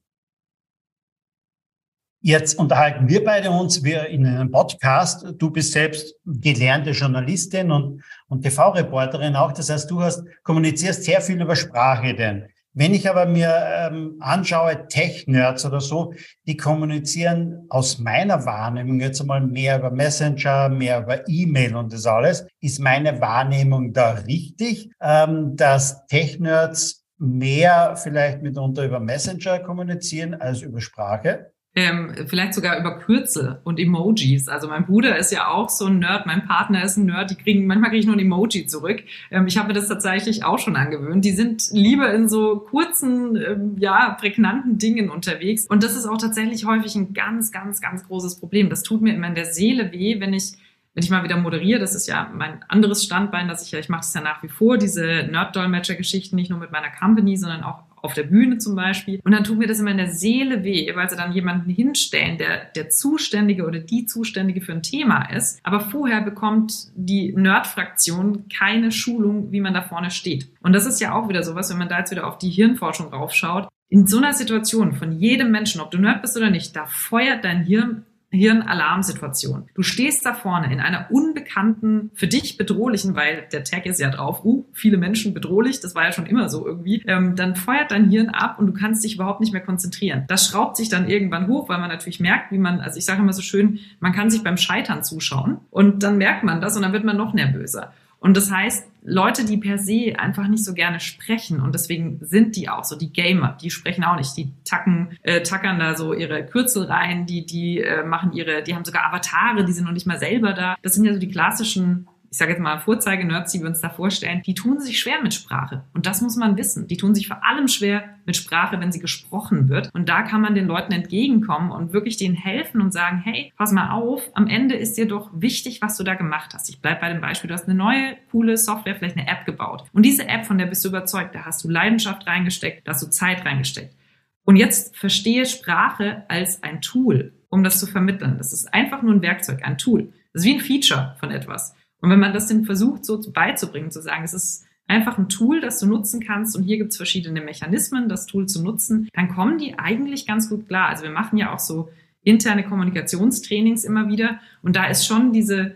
Jetzt 2.28 2.58
unterhalten 2.58 3.08
wir 3.08 3.24
beide 3.24 3.52
uns 3.52 3.84
wir 3.84 4.08
in 4.08 4.26
einem 4.26 4.50
Podcast. 4.50 5.28
Du 5.38 5.52
bist 5.52 5.74
selbst 5.74 6.16
gelernte 6.26 6.90
Journalistin 6.90 7.70
und, 7.70 8.04
und 8.28 8.42
TV-Reporterin 8.42 9.36
auch. 9.36 9.52
Das 9.52 9.70
heißt, 9.70 9.92
du 9.92 10.02
hast, 10.02 10.24
kommunizierst 10.42 11.04
sehr 11.04 11.22
viel 11.22 11.40
über 11.40 11.56
Sprache 11.56 12.16
denn. 12.16 12.48
Wenn 12.74 12.96
ich 12.96 13.08
aber 13.08 13.28
mir 13.28 13.54
ähm, 13.78 14.16
anschaue, 14.22 14.88
Tech-Nerds 14.88 15.68
oder 15.68 15.80
so, 15.80 16.16
die 16.48 16.58
kommunizieren 16.58 17.68
aus 17.70 18.00
meiner 18.00 18.44
Wahrnehmung 18.44 19.00
jetzt 19.00 19.22
einmal 19.22 19.42
mehr 19.42 19.78
über 19.78 19.92
Messenger, 19.92 20.70
mehr 20.70 21.02
über 21.02 21.30
E-Mail 21.30 21.76
und 21.76 21.94
das 21.94 22.08
alles. 22.08 22.48
Ist 22.60 22.80
meine 22.80 23.22
Wahrnehmung 23.22 23.94
da 23.94 24.14
richtig, 24.14 24.90
ähm, 25.00 25.56
dass 25.56 26.08
Tech-Nerds 26.08 27.06
mehr 27.20 27.96
vielleicht 27.98 28.42
mitunter 28.42 28.84
über 28.84 29.00
Messenger 29.00 29.60
kommunizieren 29.60 30.34
als 30.34 30.64
über 30.64 30.82
Sprache? 30.82 31.52
Ähm, 31.76 32.14
vielleicht 32.28 32.54
sogar 32.54 32.80
über 32.80 33.00
Kürzel 33.00 33.60
und 33.66 33.80
Emojis. 33.80 34.48
Also 34.48 34.70
mein 34.70 34.86
Bruder 34.86 35.18
ist 35.18 35.32
ja 35.32 35.50
auch 35.50 35.70
so 35.70 35.88
ein 35.88 36.00
Nerd, 36.00 36.26
mein 36.26 36.48
Partner 36.48 36.84
ist 36.84 36.96
ein 36.96 37.06
Nerd, 37.06 37.32
die 37.32 37.36
kriegen, 37.36 37.68
manchmal 37.68 37.90
kriege 37.90 38.00
ich 38.00 38.06
nur 38.06 38.16
ein 38.16 38.20
Emoji 38.20 38.66
zurück. 38.66 39.04
Ähm, 39.30 39.46
ich 39.48 39.58
habe 39.58 39.68
mir 39.68 39.74
das 39.74 39.90
tatsächlich 39.90 40.46
auch 40.46 40.58
schon 40.58 40.78
angewöhnt. 40.78 41.26
Die 41.26 41.32
sind 41.32 41.68
lieber 41.72 42.14
in 42.14 42.30
so 42.30 42.60
kurzen, 42.60 43.36
ähm, 43.36 43.76
ja, 43.78 44.16
prägnanten 44.18 44.78
Dingen 44.78 45.10
unterwegs. 45.10 45.66
Und 45.66 45.84
das 45.84 45.98
ist 45.98 46.06
auch 46.06 46.18
tatsächlich 46.18 46.66
häufig 46.66 46.96
ein 46.96 47.14
ganz, 47.14 47.52
ganz, 47.52 47.82
ganz 47.82 48.08
großes 48.08 48.40
Problem. 48.40 48.70
Das 48.70 48.84
tut 48.84 49.02
mir 49.02 49.14
immer 49.14 49.28
in 49.28 49.36
der 49.36 49.46
Seele 49.46 49.92
weh, 49.92 50.20
wenn 50.20 50.34
ich 50.34 50.54
wenn 50.94 51.04
ich 51.04 51.10
mal 51.10 51.26
wieder 51.26 51.36
moderiere, 51.36 51.78
das 51.78 51.94
ist 51.94 52.08
ja 52.08 52.32
mein 52.34 52.64
anderes 52.70 53.04
Standbein, 53.04 53.50
dass 53.50 53.66
ich 53.66 53.72
ja, 53.72 53.80
ich 53.80 53.90
mache 53.90 54.00
das 54.00 54.14
ja 54.14 54.22
nach 54.22 54.42
wie 54.44 54.48
vor, 54.48 54.78
diese 54.78 55.28
Nerd-Dolmetscher-Geschichten, 55.30 56.38
nicht 56.38 56.50
nur 56.50 56.58
mit 56.58 56.72
meiner 56.72 56.90
Company, 56.90 57.36
sondern 57.36 57.64
auch 57.64 57.84
auf 58.06 58.14
der 58.14 58.24
Bühne 58.24 58.58
zum 58.58 58.76
Beispiel. 58.76 59.20
Und 59.24 59.32
dann 59.32 59.44
tut 59.44 59.58
mir 59.58 59.68
das 59.68 59.80
immer 59.80 59.92
in 59.92 59.98
der 59.98 60.12
Seele 60.12 60.64
weh, 60.64 60.90
weil 60.96 61.10
sie 61.10 61.16
dann 61.16 61.34
jemanden 61.34 61.70
hinstellen, 61.70 62.38
der 62.38 62.66
der 62.76 62.90
Zuständige 62.90 63.66
oder 63.66 63.80
die 63.80 64.06
Zuständige 64.06 64.62
für 64.62 64.74
ein 64.74 64.84
Thema 64.84 65.30
ist. 65.32 65.60
Aber 65.64 65.80
vorher 65.80 66.22
bekommt 66.22 66.90
die 66.96 67.34
Nerd-Fraktion 67.34 68.48
keine 68.50 68.92
Schulung, 68.92 69.52
wie 69.52 69.62
man 69.62 69.74
da 69.74 69.82
vorne 69.82 70.12
steht. 70.12 70.50
Und 70.62 70.74
das 70.74 70.86
ist 70.86 71.02
ja 71.02 71.14
auch 71.14 71.30
wieder 71.30 71.44
sowas, 71.44 71.70
wenn 71.70 71.78
man 71.78 71.90
da 71.90 72.00
jetzt 72.00 72.12
wieder 72.12 72.28
auf 72.28 72.38
die 72.38 72.50
Hirnforschung 72.50 73.08
raufschaut. 73.08 73.68
In 73.90 74.08
so 74.08 74.18
einer 74.18 74.34
Situation 74.34 74.94
von 74.94 75.12
jedem 75.12 75.52
Menschen, 75.52 75.82
ob 75.82 75.92
du 75.92 75.98
Nerd 75.98 76.22
bist 76.22 76.36
oder 76.36 76.50
nicht, 76.50 76.76
da 76.76 76.86
feuert 76.86 77.44
dein 77.44 77.64
Hirn 77.64 78.06
Hirnalarmsituation. 78.36 79.70
Du 79.74 79.82
stehst 79.82 80.26
da 80.26 80.34
vorne 80.34 80.72
in 80.72 80.80
einer 80.80 81.08
unbekannten, 81.10 82.12
für 82.14 82.28
dich 82.28 82.58
bedrohlichen, 82.58 83.16
weil 83.16 83.48
der 83.52 83.64
Tag 83.64 83.86
ist 83.86 84.00
ja 84.00 84.10
drauf, 84.10 84.44
uh, 84.46 84.66
viele 84.74 84.98
Menschen 84.98 85.34
bedrohlich, 85.34 85.80
das 85.80 85.96
war 85.96 86.04
ja 86.04 86.12
schon 86.12 86.26
immer 86.26 86.50
so 86.50 86.66
irgendwie, 86.66 87.04
ähm, 87.08 87.36
dann 87.36 87.56
feuert 87.56 87.92
dein 87.92 88.10
Hirn 88.10 88.30
ab 88.30 88.60
und 88.60 88.68
du 88.68 88.74
kannst 88.74 89.04
dich 89.04 89.16
überhaupt 89.16 89.42
nicht 89.42 89.54
mehr 89.54 89.62
konzentrieren. 89.62 90.26
Das 90.28 90.48
schraubt 90.48 90.78
sich 90.78 90.90
dann 90.90 91.10
irgendwann 91.10 91.48
hoch, 91.48 91.70
weil 91.70 91.80
man 91.80 91.90
natürlich 91.90 92.20
merkt, 92.20 92.52
wie 92.52 92.58
man, 92.58 92.80
also 92.80 92.98
ich 92.98 93.06
sage 93.06 93.22
immer 93.22 93.34
so 93.34 93.42
schön, 93.42 93.80
man 94.00 94.14
kann 94.14 94.30
sich 94.30 94.44
beim 94.44 94.58
Scheitern 94.58 95.04
zuschauen 95.04 95.58
und 95.72 96.04
dann 96.04 96.18
merkt 96.18 96.44
man 96.44 96.62
das 96.62 96.76
und 96.76 96.84
dann 96.84 96.94
wird 96.94 97.04
man 97.04 97.18
noch 97.18 97.34
nervöser. 97.34 97.94
Und 98.26 98.36
das 98.36 98.50
heißt, 98.50 98.88
Leute, 99.04 99.46
die 99.46 99.58
per 99.58 99.78
se 99.78 100.16
einfach 100.18 100.48
nicht 100.48 100.66
so 100.66 100.74
gerne 100.74 101.00
sprechen 101.00 101.60
und 101.62 101.76
deswegen 101.76 102.18
sind 102.22 102.56
die 102.56 102.70
auch 102.70 102.84
so, 102.84 102.96
die 102.96 103.14
Gamer, 103.14 103.56
die 103.62 103.70
sprechen 103.70 104.04
auch 104.04 104.18
nicht, 104.18 104.36
die 104.36 104.52
tacken, 104.64 105.16
äh, 105.22 105.44
tackern 105.44 105.78
da 105.78 105.96
so 105.96 106.12
ihre 106.12 106.44
Kürzel 106.44 106.86
rein, 106.86 107.28
die, 107.28 107.46
die 107.46 107.82
äh, 107.82 108.04
machen 108.04 108.34
ihre, 108.34 108.64
die 108.64 108.74
haben 108.74 108.84
sogar 108.84 109.06
Avatare, 109.06 109.64
die 109.64 109.74
sind 109.74 109.86
noch 109.86 109.92
nicht 109.92 110.08
mal 110.08 110.18
selber 110.18 110.54
da. 110.54 110.76
Das 110.82 110.96
sind 110.96 111.06
ja 111.06 111.14
so 111.14 111.20
die 111.20 111.30
klassischen 111.30 112.08
ich 112.36 112.40
sage 112.40 112.52
jetzt 112.52 112.60
mal 112.60 112.80
Vorzeige-Nerds, 112.80 113.54
die 113.54 113.62
wir 113.62 113.70
uns 113.70 113.80
da 113.80 113.88
vorstellen, 113.88 114.42
die 114.46 114.56
tun 114.56 114.82
sich 114.82 115.00
schwer 115.00 115.22
mit 115.24 115.34
Sprache. 115.34 115.86
Und 115.94 116.06
das 116.06 116.22
muss 116.22 116.36
man 116.36 116.58
wissen. 116.58 116.86
Die 116.86 116.98
tun 116.98 117.16
sich 117.16 117.30
vor 117.30 117.46
allem 117.46 117.70
schwer 117.70 118.04
mit 118.26 118.36
Sprache, 118.36 118.78
wenn 118.82 118.92
sie 118.92 119.00
gesprochen 119.00 119.70
wird. 119.70 119.90
Und 119.94 120.10
da 120.10 120.22
kann 120.22 120.42
man 120.42 120.54
den 120.54 120.68
Leuten 120.68 120.92
entgegenkommen 120.92 121.72
und 121.72 121.94
wirklich 121.94 122.18
denen 122.18 122.36
helfen 122.36 122.82
und 122.82 122.92
sagen, 122.92 123.22
hey, 123.24 123.54
pass 123.56 123.72
mal 123.72 123.92
auf, 123.92 124.22
am 124.34 124.48
Ende 124.48 124.76
ist 124.76 124.98
dir 124.98 125.08
doch 125.08 125.30
wichtig, 125.34 125.82
was 125.82 125.96
du 125.96 126.04
da 126.04 126.16
gemacht 126.16 126.54
hast. 126.54 126.68
Ich 126.68 126.82
bleibe 126.82 127.00
bei 127.00 127.08
dem 127.08 127.22
Beispiel, 127.22 127.48
du 127.48 127.54
hast 127.54 127.70
eine 127.70 127.76
neue, 127.78 128.18
coole 128.32 128.58
Software, 128.58 128.98
vielleicht 128.98 129.16
eine 129.16 129.30
App 129.30 129.46
gebaut. 129.46 129.86
Und 129.94 130.04
diese 130.04 130.28
App, 130.28 130.46
von 130.46 130.58
der 130.58 130.66
bist 130.66 130.84
du 130.84 130.90
überzeugt, 130.90 131.34
da 131.36 131.46
hast 131.46 131.64
du 131.64 131.70
Leidenschaft 131.70 132.28
reingesteckt, 132.28 132.86
da 132.86 132.92
hast 132.92 133.02
du 133.02 133.10
Zeit 133.10 133.46
reingesteckt. 133.46 133.96
Und 134.44 134.58
jetzt 134.58 134.98
verstehe 134.98 135.46
Sprache 135.46 136.26
als 136.28 136.62
ein 136.64 136.82
Tool, 136.82 137.32
um 137.48 137.64
das 137.64 137.80
zu 137.80 137.88
vermitteln. 137.88 138.38
Das 138.38 138.52
ist 138.52 138.74
einfach 138.74 139.04
nur 139.04 139.14
ein 139.14 139.22
Werkzeug, 139.22 139.62
ein 139.64 139.78
Tool. 139.78 140.12
Das 140.34 140.42
ist 140.42 140.50
wie 140.50 140.56
ein 140.56 140.60
Feature 140.60 141.16
von 141.22 141.32
etwas. 141.32 141.74
Und 142.02 142.10
wenn 142.10 142.20
man 142.20 142.34
das 142.34 142.48
dann 142.48 142.66
versucht, 142.66 143.06
so 143.06 143.20
beizubringen, 143.32 143.92
zu 143.92 144.02
sagen, 144.02 144.24
es 144.24 144.34
ist 144.34 144.66
einfach 144.88 145.18
ein 145.18 145.30
Tool, 145.30 145.62
das 145.62 145.80
du 145.80 145.88
nutzen 145.88 146.22
kannst 146.22 146.56
und 146.56 146.64
hier 146.64 146.78
gibt 146.78 146.92
es 146.92 146.98
verschiedene 146.98 147.42
Mechanismen, 147.42 148.10
das 148.10 148.26
Tool 148.26 148.46
zu 148.48 148.64
nutzen, 148.64 149.10
dann 149.14 149.30
kommen 149.30 149.58
die 149.58 149.80
eigentlich 149.80 150.28
ganz 150.28 150.50
gut 150.50 150.68
klar. 150.68 150.90
Also 150.90 151.04
wir 151.04 151.12
machen 151.12 151.38
ja 151.38 151.54
auch 151.54 151.60
so 151.60 151.90
interne 152.24 152.64
Kommunikationstrainings 152.64 153.84
immer 153.84 154.08
wieder 154.10 154.40
und 154.62 154.76
da 154.76 154.86
ist 154.86 155.06
schon 155.06 155.32
diese 155.32 155.76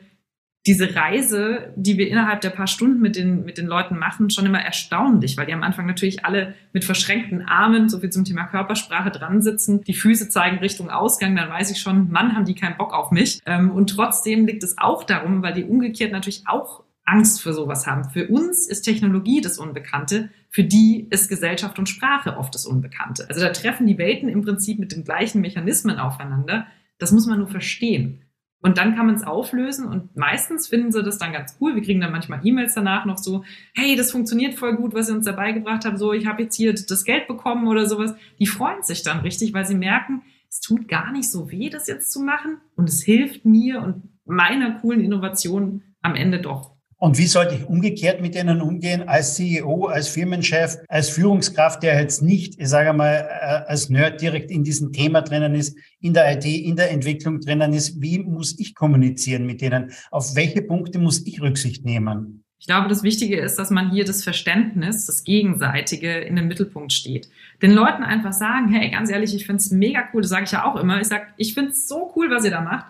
diese 0.68 0.94
Reise, 0.94 1.74
die 1.78 1.98
wir 1.98 2.10
innerhalb 2.10 2.42
der 2.42 2.50
paar 2.50 2.68
Stunden 2.68 3.00
mit 3.00 3.16
den, 3.16 3.46
mit 3.46 3.58
den 3.58 3.66
Leuten 3.66 3.98
machen, 3.98 4.30
schon 4.30 4.46
immer 4.46 4.62
erstaunlich, 4.62 5.38
weil 5.38 5.46
die 5.46 5.54
am 5.54 5.64
Anfang 5.64 5.86
natürlich 5.86 6.26
alle 6.26 6.54
mit 6.74 6.84
verschränkten 6.84 7.42
Armen, 7.44 7.88
so 7.88 8.00
viel 8.00 8.10
zum 8.10 8.26
Thema 8.26 8.46
Körpersprache 8.46 9.10
dran 9.10 9.42
sitzen, 9.42 9.84
die 9.84 9.94
Füße 9.94 10.30
zeigen 10.30 10.58
Richtung 10.58 10.90
Ausgang, 10.90 11.36
dann 11.36 11.50
weiß 11.50 11.72
ich 11.72 11.80
schon, 11.80 12.12
Mann, 12.12 12.36
haben 12.36 12.46
die 12.46 12.56
keinen 12.56 12.78
Bock 12.78 12.94
auf 12.94 13.12
mich. 13.12 13.40
Ähm, 13.46 13.72
und 13.72 13.90
trotzdem 13.90 14.46
liegt 14.46 14.64
es 14.64 14.78
auch 14.78 15.06
darum, 15.06 15.42
weil 15.42 15.54
die 15.54 15.64
umgekehrt 15.64 16.12
natürlich 16.12 16.44
auch 16.46 16.84
Angst 17.06 17.42
für 17.42 17.54
sowas 17.54 17.88
haben. 17.88 18.10
Für 18.10 18.28
uns 18.28 18.68
ist 18.68 18.82
Technologie 18.82 19.42
das 19.42 19.58
Unbekannte, 19.58 20.30
für 20.50 20.64
die 20.64 21.08
ist 21.10 21.30
Gesellschaft 21.30 21.80
und 21.80 21.90
Sprache 21.90 22.38
oft 22.38 22.54
das 22.54 22.66
Unbekannte. 22.66 23.28
Also 23.30 23.42
da 23.42 23.50
treffen 23.50 23.88
die 23.88 23.98
Welten 23.98 24.30
im 24.30 24.42
Prinzip 24.42 24.78
mit 24.78 24.92
den 24.92 25.04
gleichen 25.04 25.42
Mechanismen 25.42 25.98
aufeinander. 25.98 26.68
Das 27.00 27.12
muss 27.12 27.26
man 27.26 27.40
nur 27.40 27.48
verstehen. 27.48 28.24
Und 28.62 28.78
dann 28.78 28.96
kann 28.96 29.06
man 29.06 29.16
es 29.16 29.24
auflösen 29.24 29.88
und 29.88 30.18
meistens 30.18 30.68
finden 30.68 30.92
sie 30.92 31.02
das 31.02 31.18
dann 31.18 31.32
ganz 31.32 31.58
cool. 31.62 31.76
Wir 31.76 31.82
kriegen 31.82 32.02
dann 32.02 32.12
manchmal 32.12 32.42
E-Mails 32.46 32.74
danach 32.74 33.06
noch 33.06 33.18
so, 33.18 33.46
hey, 33.74 33.96
das 33.96 34.12
funktioniert 34.12 34.56
voll 34.56 34.76
gut, 34.76 34.94
was 34.94 35.08
ihr 35.08 35.16
uns 35.16 35.26
dabei 35.26 35.54
gebracht 35.54 35.86
habt. 35.86 35.98
So, 35.98 36.12
ich 36.12 36.26
habe 36.28 36.44
jetzt 36.44 36.56
hier 36.56 36.74
das 36.74 37.06
Geld 37.06 37.28
bekommen 37.28 37.68
oder 37.68 37.86
sowas. 37.86 38.16
Die 38.38 38.48
freuen 38.48 38.84
sich 38.84 39.02
dann 39.02 39.20
richtig, 39.20 39.54
weil 39.54 39.66
sie 39.66 39.76
merken, 39.76 40.24
es 40.50 40.60
tut 40.60 40.88
gar 40.90 41.12
nicht 41.12 41.32
so 41.32 41.52
weh, 41.52 41.70
das 41.70 41.88
jetzt 41.88 42.12
zu 42.12 42.22
machen 42.22 42.58
und 42.76 42.90
es 42.90 43.02
hilft 43.02 43.46
mir 43.46 43.82
und 43.82 44.10
meiner 44.26 44.80
coolen 44.80 45.00
Innovation 45.00 45.84
am 46.02 46.16
Ende 46.16 46.40
doch. 46.42 46.79
Und 47.02 47.18
wie 47.18 47.28
sollte 47.28 47.56
ich 47.56 47.66
umgekehrt 47.66 48.22
mit 48.22 48.36
denen 48.36 48.62
umgehen 48.62 49.08
als 49.08 49.36
CEO, 49.36 49.86
als 49.86 50.10
Firmenchef, 50.10 50.80
als 50.90 51.10
Führungskraft, 51.10 51.82
der 51.82 51.98
jetzt 51.98 52.22
nicht, 52.22 52.60
ich 52.60 52.68
sage 52.68 52.92
mal, 52.92 53.26
äh, 53.30 53.70
als 53.70 53.90
Nerd 53.90 54.20
direkt 54.22 54.52
in 54.52 54.66
diesem 54.66 54.92
Thema 54.92 55.22
drinnen 55.22 55.56
ist, 55.56 55.78
in 56.02 56.14
der 56.14 56.34
IT, 56.34 56.44
in 56.46 56.76
der 56.76 56.92
Entwicklung 56.92 57.40
drinnen 57.40 57.72
ist? 57.72 58.02
Wie 58.02 58.20
muss 58.20 58.60
ich 58.60 58.76
kommunizieren 58.76 59.46
mit 59.46 59.62
denen? 59.62 59.94
Auf 60.12 60.36
welche 60.36 60.62
Punkte 60.62 61.00
muss 61.00 61.26
ich 61.26 61.42
Rücksicht 61.42 61.86
nehmen? 61.86 62.44
Ich 62.60 62.68
glaube, 62.68 62.90
das 62.90 63.04
Wichtige 63.04 63.40
ist, 63.40 63.56
dass 63.56 63.70
man 63.70 63.92
hier 63.92 64.04
das 64.04 64.22
Verständnis, 64.22 65.06
das 65.06 65.24
Gegenseitige 65.24 66.18
in 66.20 66.36
den 66.36 66.50
Mittelpunkt 66.50 66.92
steht. 66.92 67.30
Den 67.62 67.72
Leuten 67.72 68.04
einfach 68.04 68.34
sagen, 68.34 68.68
hey, 68.74 68.92
ganz 68.92 69.10
ehrlich, 69.10 69.34
ich 69.34 69.46
finde 69.46 69.62
es 69.62 69.72
mega 69.72 70.04
cool, 70.14 70.22
das 70.22 70.32
sage 70.32 70.44
ich 70.44 70.52
ja 70.52 70.66
auch 70.66 70.76
immer. 70.76 71.00
Ich 71.00 71.08
sage, 71.08 71.28
ich 71.38 71.54
finde 71.54 71.72
es 71.72 71.88
so 71.88 72.12
cool, 72.18 72.30
was 72.30 72.44
ihr 72.44 72.52
da 72.52 72.60
macht 72.60 72.88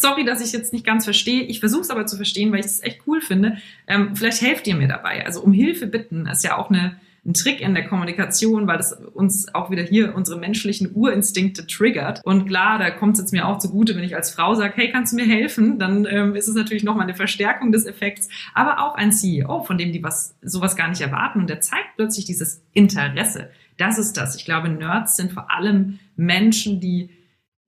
sorry, 0.00 0.24
dass 0.24 0.40
ich 0.40 0.52
jetzt 0.52 0.72
nicht 0.72 0.84
ganz 0.84 1.04
verstehe. 1.04 1.42
Ich 1.42 1.60
versuche 1.60 1.82
es 1.82 1.90
aber 1.90 2.06
zu 2.06 2.16
verstehen, 2.16 2.52
weil 2.52 2.60
ich 2.60 2.66
es 2.66 2.82
echt 2.82 3.00
cool 3.06 3.20
finde. 3.20 3.58
Ähm, 3.86 4.14
vielleicht 4.14 4.42
helft 4.42 4.66
ihr 4.66 4.76
mir 4.76 4.88
dabei. 4.88 5.24
Also 5.24 5.42
um 5.42 5.52
Hilfe 5.52 5.86
bitten 5.86 6.26
ist 6.26 6.44
ja 6.44 6.56
auch 6.56 6.70
eine, 6.70 6.98
ein 7.24 7.34
Trick 7.34 7.60
in 7.60 7.74
der 7.74 7.86
Kommunikation, 7.86 8.66
weil 8.66 8.76
das 8.76 8.92
uns 8.92 9.54
auch 9.54 9.70
wieder 9.70 9.82
hier 9.82 10.14
unsere 10.14 10.38
menschlichen 10.38 10.94
Urinstinkte 10.94 11.66
triggert. 11.66 12.20
Und 12.24 12.46
klar, 12.46 12.78
da 12.78 12.90
kommt 12.90 13.14
es 13.14 13.20
jetzt 13.20 13.32
mir 13.32 13.46
auch 13.46 13.58
zugute, 13.58 13.96
wenn 13.96 14.04
ich 14.04 14.16
als 14.16 14.30
Frau 14.30 14.54
sage, 14.54 14.74
hey, 14.76 14.90
kannst 14.90 15.12
du 15.12 15.16
mir 15.16 15.26
helfen? 15.26 15.78
Dann 15.78 16.06
ähm, 16.06 16.34
ist 16.34 16.48
es 16.48 16.54
natürlich 16.54 16.84
nochmal 16.84 17.04
eine 17.04 17.14
Verstärkung 17.14 17.72
des 17.72 17.86
Effekts. 17.86 18.28
Aber 18.54 18.80
auch 18.80 18.94
ein 18.94 19.12
CEO, 19.12 19.62
von 19.62 19.78
dem 19.78 19.92
die 19.92 20.02
was 20.02 20.36
sowas 20.42 20.76
gar 20.76 20.88
nicht 20.88 21.00
erwarten 21.00 21.40
und 21.40 21.50
der 21.50 21.60
zeigt 21.60 21.96
plötzlich 21.96 22.24
dieses 22.24 22.62
Interesse. 22.72 23.50
Das 23.76 23.98
ist 23.98 24.16
das. 24.16 24.36
Ich 24.36 24.44
glaube, 24.44 24.68
Nerds 24.68 25.16
sind 25.16 25.32
vor 25.32 25.50
allem 25.50 26.00
Menschen, 26.16 26.80
die 26.80 27.10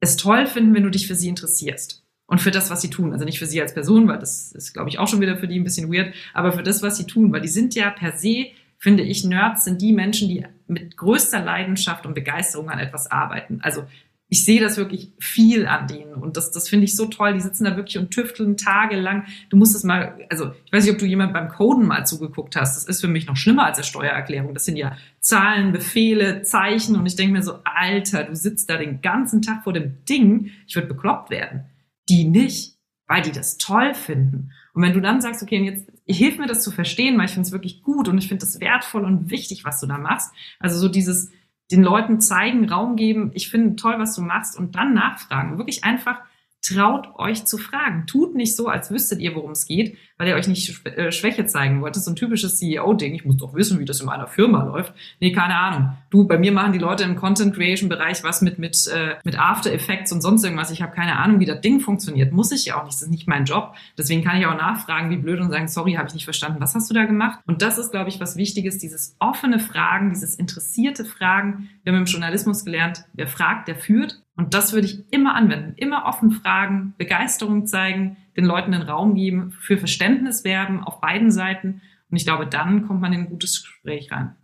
es 0.01 0.16
toll 0.16 0.47
finden, 0.47 0.75
wenn 0.75 0.83
du 0.83 0.90
dich 0.90 1.07
für 1.07 1.14
sie 1.14 1.29
interessierst 1.29 2.00
und 2.31 2.40
für 2.40 2.53
das, 2.53 2.71
was 2.71 2.81
sie 2.81 2.90
tun. 2.90 3.12
Also 3.12 3.25
nicht 3.25 3.40
für 3.40 3.47
sie 3.47 3.61
als 3.61 3.75
Person, 3.75 4.07
weil 4.07 4.19
das 4.19 4.53
ist, 4.53 4.73
glaube 4.73 4.88
ich, 4.88 5.01
auch 5.01 5.09
schon 5.09 5.21
wieder 5.21 5.37
für 5.37 5.49
die 5.49 5.59
ein 5.59 5.64
bisschen 5.64 5.93
weird, 5.93 6.14
aber 6.33 6.53
für 6.53 6.62
das, 6.62 6.81
was 6.81 6.97
sie 6.97 7.05
tun, 7.05 7.33
weil 7.33 7.40
die 7.40 7.49
sind 7.49 7.75
ja 7.75 7.90
per 7.90 8.12
se, 8.12 8.47
finde 8.79 9.03
ich, 9.03 9.25
Nerds 9.25 9.64
sind 9.64 9.83
die 9.83 9.93
Menschen, 9.93 10.29
die 10.29 10.47
mit 10.69 10.97
größter 10.97 11.45
Leidenschaft 11.45 12.07
und 12.07 12.14
Begeisterung 12.14 12.71
an 12.71 12.79
etwas 12.79 13.11
arbeiten. 13.11 13.59
Also 13.62 13.83
ich 14.29 14.45
sehe 14.45 14.61
das 14.61 14.77
wirklich 14.77 15.11
viel 15.19 15.66
an 15.66 15.88
denen 15.88 16.14
und 16.14 16.37
das, 16.37 16.53
das 16.53 16.69
finde 16.69 16.85
ich 16.85 16.95
so 16.95 17.07
toll. 17.07 17.35
Die 17.35 17.40
sitzen 17.40 17.64
da 17.64 17.77
wirklich 17.77 17.99
und 17.99 18.12
tüfteln 18.12 18.57
tagelang. 18.57 19.25
Du 19.49 19.57
musst 19.57 19.75
es 19.75 19.83
mal, 19.83 20.16
also 20.31 20.53
ich 20.64 20.73
weiß 20.73 20.85
nicht, 20.85 20.93
ob 20.93 21.01
du 21.01 21.07
jemand 21.07 21.33
beim 21.33 21.49
Coden 21.49 21.85
mal 21.85 22.07
zugeguckt 22.07 22.55
hast. 22.55 22.77
Das 22.77 22.85
ist 22.85 23.01
für 23.01 23.09
mich 23.09 23.27
noch 23.27 23.35
schlimmer 23.35 23.66
als 23.66 23.79
eine 23.79 23.85
Steuererklärung. 23.87 24.55
Das 24.55 24.64
sind 24.64 24.77
ja 24.77 24.97
Zahlen, 25.19 25.73
Befehle, 25.73 26.43
Zeichen 26.43 26.95
und 26.95 27.07
ich 27.07 27.16
denke 27.16 27.33
mir 27.33 27.43
so, 27.43 27.55
Alter, 27.64 28.23
du 28.23 28.37
sitzt 28.37 28.71
da 28.71 28.77
den 28.77 29.03
ganzen 29.03 29.43
Tag 29.43 29.64
vor 29.64 29.73
dem 29.73 30.05
Ding. 30.05 30.53
Ich 30.69 30.77
würde 30.77 30.87
bekloppt 30.87 31.31
werden 31.31 31.64
die 32.11 32.25
nicht, 32.25 32.77
weil 33.07 33.23
die 33.23 33.33
das 33.33 33.57
toll 33.57 33.94
finden. 33.94 34.53
Und 34.75 34.83
wenn 34.83 34.92
du 34.92 35.01
dann 35.01 35.20
sagst, 35.20 35.42
okay, 35.42 35.62
jetzt 35.64 35.90
hilf 36.07 36.38
mir 36.38 36.46
das 36.46 36.62
zu 36.62 36.70
verstehen, 36.70 37.16
weil 37.18 37.27
ich 37.27 37.33
finde 37.33 37.46
es 37.46 37.53
wirklich 37.53 37.83
gut 37.83 38.09
und 38.09 38.18
ich 38.18 38.29
finde 38.29 38.44
es 38.44 38.61
wertvoll 38.61 39.05
und 39.05 39.31
wichtig, 39.31 39.64
was 39.64 39.81
du 39.81 39.87
da 39.87 39.99
machst. 39.99 40.33
Also 40.59 40.79
so 40.79 40.88
dieses 40.88 41.31
den 41.70 41.83
Leuten 41.83 42.20
zeigen, 42.20 42.68
Raum 42.68 42.96
geben, 42.96 43.31
ich 43.35 43.49
finde 43.49 43.77
toll, 43.77 43.94
was 43.99 44.14
du 44.14 44.23
machst 44.23 44.59
und 44.59 44.75
dann 44.75 44.92
nachfragen. 44.92 45.57
Wirklich 45.57 45.85
einfach 45.85 46.20
traut 46.62 47.14
euch 47.16 47.44
zu 47.46 47.59
fragen. 47.59 48.07
Tut 48.07 48.35
nicht 48.35 48.57
so, 48.57 48.66
als 48.66 48.90
wüsstet 48.90 49.20
ihr, 49.20 49.35
worum 49.35 49.53
es 49.53 49.66
geht, 49.66 49.96
weil 50.21 50.29
ihr 50.29 50.35
euch 50.35 50.49
nicht 50.49 50.87
äh, 50.87 51.11
Schwäche 51.13 51.47
zeigen 51.47 51.81
wollt. 51.81 51.97
Das 51.97 52.01
ist 52.01 52.05
so 52.05 52.11
ein 52.11 52.17
typisches 52.17 52.59
CEO-Ding. 52.59 53.15
Ich 53.15 53.25
muss 53.25 53.39
doch 53.39 53.55
wissen, 53.55 53.81
wie 53.81 53.87
das 53.87 54.01
in 54.01 54.07
meiner 54.07 54.27
Firma 54.27 54.65
läuft. 54.65 54.93
Nee, 55.19 55.33
keine 55.33 55.57
Ahnung. 55.57 55.97
Du, 56.11 56.27
bei 56.27 56.37
mir 56.37 56.53
machen 56.53 56.75
die 56.75 56.79
Leute 56.79 57.05
im 57.05 57.17
Content-Creation-Bereich 57.17 58.23
was 58.23 58.43
mit, 58.43 58.59
mit, 58.59 58.87
äh, 58.89 59.15
mit 59.25 59.39
After 59.39 59.73
Effects 59.73 60.13
und 60.13 60.21
sonst 60.21 60.45
irgendwas. 60.45 60.71
Ich 60.73 60.83
habe 60.83 60.95
keine 60.95 61.17
Ahnung, 61.17 61.41
wie 61.41 61.47
das 61.47 61.63
Ding 61.63 61.81
funktioniert. 61.81 62.35
Muss 62.35 62.53
ich 62.53 62.67
ja 62.67 62.79
auch 62.79 62.85
nicht. 62.85 62.97
Das 62.97 63.03
ist 63.05 63.11
nicht 63.11 63.29
mein 63.29 63.47
Job. 63.47 63.75
Deswegen 63.97 64.23
kann 64.23 64.39
ich 64.39 64.45
auch 64.45 64.59
nachfragen, 64.59 65.09
wie 65.09 65.17
blöd 65.17 65.41
und 65.41 65.51
sagen, 65.51 65.69
sorry, 65.69 65.95
habe 65.95 66.09
ich 66.09 66.13
nicht 66.13 66.25
verstanden. 66.25 66.61
Was 66.61 66.75
hast 66.75 66.91
du 66.91 66.95
da 66.95 67.07
gemacht? 67.07 67.41
Und 67.47 67.63
das 67.63 67.79
ist, 67.79 67.91
glaube 67.91 68.11
ich, 68.11 68.21
was 68.21 68.37
Wichtiges. 68.37 68.77
Dieses 68.77 69.17
offene 69.21 69.59
Fragen, 69.59 70.11
dieses 70.11 70.35
interessierte 70.35 71.07
Fragen. 71.07 71.71
Wir 71.83 71.95
haben 71.95 72.01
im 72.01 72.05
Journalismus 72.05 72.67
gelernt, 72.67 73.07
wer 73.15 73.27
fragt, 73.27 73.69
der 73.69 73.77
führt. 73.77 74.21
Und 74.37 74.55
das 74.55 74.73
würde 74.73 74.87
ich 74.87 75.05
immer 75.11 75.35
anwenden. 75.35 75.75
Immer 75.77 76.05
offen 76.07 76.31
fragen, 76.31 76.95
Begeisterung 76.99 77.67
zeigen, 77.67 78.17
den 78.37 78.45
Leuten 78.45 78.73
den 78.73 78.83
Raum 78.83 79.14
geben, 79.14 79.53
für 79.61 79.79
Verständnis 79.79 80.45
werben 80.45 80.83
auf 80.83 81.01
beiden 81.01 81.31
Seiten. 81.31 81.83
Und 82.11 82.16
ich 82.16 82.25
glaube, 82.25 82.47
dann 82.47 82.87
kommt 82.87 83.01
man 83.01 83.12
in 83.12 83.21
ein 83.21 83.29
gutes 83.29 83.62
Gespräch 83.62 84.11
rein. 84.11 84.37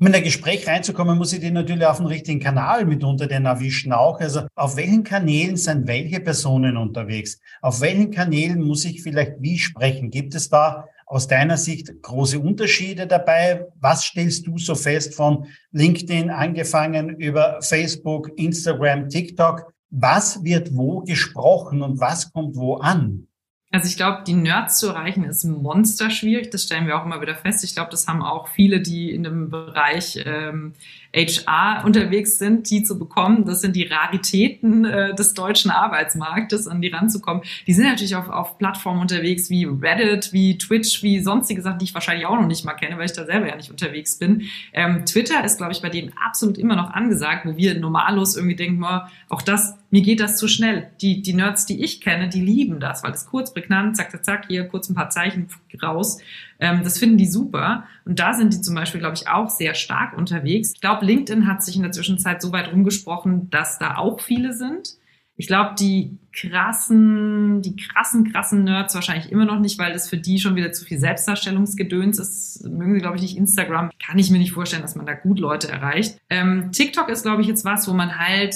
Um 0.00 0.06
in 0.06 0.14
ein 0.14 0.24
Gespräch 0.24 0.66
reinzukommen, 0.66 1.18
muss 1.18 1.32
ich 1.32 1.40
die 1.40 1.50
natürlich 1.50 1.84
auf 1.84 1.98
den 1.98 2.06
richtigen 2.06 2.40
Kanal 2.40 2.86
mitunter 2.86 3.26
den 3.26 3.44
erwischen 3.44 3.92
auch. 3.92 4.18
Also 4.20 4.46
auf 4.54 4.76
welchen 4.76 5.04
Kanälen 5.04 5.56
sind 5.56 5.86
welche 5.86 6.20
Personen 6.20 6.76
unterwegs? 6.76 7.38
Auf 7.60 7.80
welchen 7.82 8.10
Kanälen 8.10 8.62
muss 8.62 8.84
ich 8.84 9.02
vielleicht 9.02 9.34
wie 9.40 9.58
sprechen? 9.58 10.10
Gibt 10.10 10.34
es 10.34 10.48
da 10.48 10.86
aus 11.04 11.26
deiner 11.26 11.58
Sicht 11.58 12.02
große 12.02 12.38
Unterschiede 12.38 13.06
dabei? 13.06 13.66
Was 13.80 14.04
stellst 14.04 14.46
du 14.46 14.56
so 14.56 14.74
fest 14.74 15.14
von 15.14 15.46
LinkedIn 15.72 16.30
angefangen 16.30 17.10
über 17.16 17.60
Facebook, 17.60 18.30
Instagram, 18.38 19.08
TikTok? 19.08 19.70
Was 19.90 20.42
wird 20.44 20.74
wo 20.74 21.00
gesprochen 21.00 21.82
und 21.82 22.00
was 22.00 22.32
kommt 22.32 22.56
wo 22.56 22.76
an? 22.76 23.26
Also 23.72 23.86
ich 23.86 23.96
glaube, 23.96 24.24
die 24.26 24.34
Nerds 24.34 24.78
zu 24.78 24.88
erreichen 24.88 25.22
ist 25.24 25.44
monster 25.44 26.10
schwierig. 26.10 26.50
Das 26.50 26.64
stellen 26.64 26.88
wir 26.88 27.00
auch 27.00 27.04
immer 27.04 27.20
wieder 27.20 27.36
fest. 27.36 27.62
Ich 27.62 27.74
glaube, 27.74 27.90
das 27.92 28.08
haben 28.08 28.20
auch 28.22 28.48
viele, 28.48 28.80
die 28.80 29.12
in 29.12 29.22
dem 29.22 29.48
Bereich 29.48 30.20
ähm, 30.26 30.74
HR 31.14 31.84
unterwegs 31.84 32.38
sind, 32.38 32.70
die 32.70 32.82
zu 32.82 32.98
bekommen. 32.98 33.44
Das 33.44 33.60
sind 33.60 33.74
die 33.74 33.84
Raritäten 33.84 34.84
äh, 34.84 35.14
des 35.14 35.34
deutschen 35.34 35.70
Arbeitsmarktes, 35.70 36.68
an 36.68 36.80
die 36.80 36.88
ranzukommen. 36.88 37.42
Die 37.66 37.72
sind 37.72 37.86
natürlich 37.86 38.14
auf, 38.14 38.28
auf 38.28 38.58
Plattformen 38.58 39.00
unterwegs 39.00 39.50
wie 39.50 39.64
Reddit, 39.64 40.32
wie 40.32 40.56
Twitch, 40.56 41.02
wie 41.02 41.20
sonstige 41.20 41.62
Sachen, 41.62 41.78
die 41.78 41.86
ich 41.86 41.94
wahrscheinlich 41.94 42.26
auch 42.26 42.38
noch 42.38 42.46
nicht 42.46 42.64
mal 42.64 42.74
kenne, 42.74 42.96
weil 42.96 43.06
ich 43.06 43.12
da 43.12 43.24
selber 43.24 43.48
ja 43.48 43.56
nicht 43.56 43.70
unterwegs 43.70 44.18
bin. 44.18 44.42
Ähm, 44.72 45.04
Twitter 45.04 45.44
ist, 45.44 45.58
glaube 45.58 45.72
ich, 45.72 45.82
bei 45.82 45.88
denen 45.88 46.12
absolut 46.24 46.58
immer 46.58 46.76
noch 46.76 46.90
angesagt, 46.90 47.44
wo 47.46 47.56
wir 47.56 47.78
normallos 47.78 48.36
irgendwie 48.36 48.56
denken, 48.56 48.84
oh, 48.84 49.00
auch 49.28 49.42
das 49.42 49.76
mir 49.90 50.02
geht 50.02 50.20
das 50.20 50.36
zu 50.36 50.46
schnell. 50.46 50.90
Die, 51.00 51.20
die 51.20 51.32
Nerds, 51.32 51.66
die 51.66 51.82
ich 51.82 52.00
kenne, 52.00 52.28
die 52.28 52.40
lieben 52.40 52.78
das, 52.78 53.02
weil 53.02 53.12
es 53.12 53.26
kurz, 53.26 53.52
prägnant, 53.52 53.96
zack, 53.96 54.12
zack, 54.12 54.24
zack, 54.24 54.44
hier 54.46 54.64
kurz 54.68 54.88
ein 54.88 54.94
paar 54.94 55.10
Zeichen 55.10 55.48
raus. 55.82 56.18
Ähm, 56.60 56.82
das 56.84 56.98
finden 56.98 57.18
die 57.18 57.26
super. 57.26 57.84
Und 58.04 58.18
da 58.18 58.34
sind 58.34 58.52
die 58.52 58.60
zum 58.60 58.74
Beispiel, 58.74 59.00
glaube 59.00 59.16
ich, 59.16 59.28
auch 59.28 59.50
sehr 59.50 59.74
stark 59.74 60.16
unterwegs. 60.16 60.72
Ich 60.74 60.80
glaube, 60.80 61.04
LinkedIn 61.04 61.46
hat 61.46 61.62
sich 61.62 61.76
in 61.76 61.82
der 61.82 61.92
Zwischenzeit 61.92 62.40
so 62.42 62.52
weit 62.52 62.72
rumgesprochen, 62.72 63.50
dass 63.50 63.78
da 63.78 63.96
auch 63.96 64.20
viele 64.20 64.52
sind. 64.52 64.96
Ich 65.36 65.46
glaube, 65.46 65.74
die 65.78 66.18
krassen, 66.34 67.62
die 67.62 67.74
krassen, 67.74 68.30
krassen 68.30 68.62
Nerds 68.64 68.94
wahrscheinlich 68.94 69.32
immer 69.32 69.46
noch 69.46 69.58
nicht, 69.58 69.78
weil 69.78 69.94
das 69.94 70.06
für 70.06 70.18
die 70.18 70.38
schon 70.38 70.54
wieder 70.54 70.70
zu 70.70 70.84
viel 70.84 70.98
Selbstdarstellungsgedöns 70.98 72.18
ist. 72.18 72.62
Mögen 72.68 72.92
sie, 72.92 73.00
glaube 73.00 73.16
ich, 73.16 73.22
nicht 73.22 73.38
Instagram. 73.38 73.90
Kann 74.04 74.18
ich 74.18 74.30
mir 74.30 74.36
nicht 74.36 74.52
vorstellen, 74.52 74.82
dass 74.82 74.96
man 74.96 75.06
da 75.06 75.14
gut 75.14 75.38
Leute 75.38 75.68
erreicht. 75.68 76.18
Ähm, 76.28 76.72
TikTok 76.72 77.08
ist, 77.08 77.22
glaube 77.22 77.40
ich, 77.40 77.48
jetzt 77.48 77.64
was, 77.64 77.88
wo 77.88 77.94
man 77.94 78.18
halt 78.18 78.54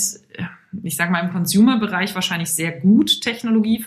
ich 0.82 0.96
sage 0.96 1.12
mal, 1.12 1.24
im 1.24 1.32
Consumer-Bereich 1.32 2.14
wahrscheinlich 2.14 2.50
sehr 2.50 2.72
gut 2.72 3.20
Technologie 3.20 3.84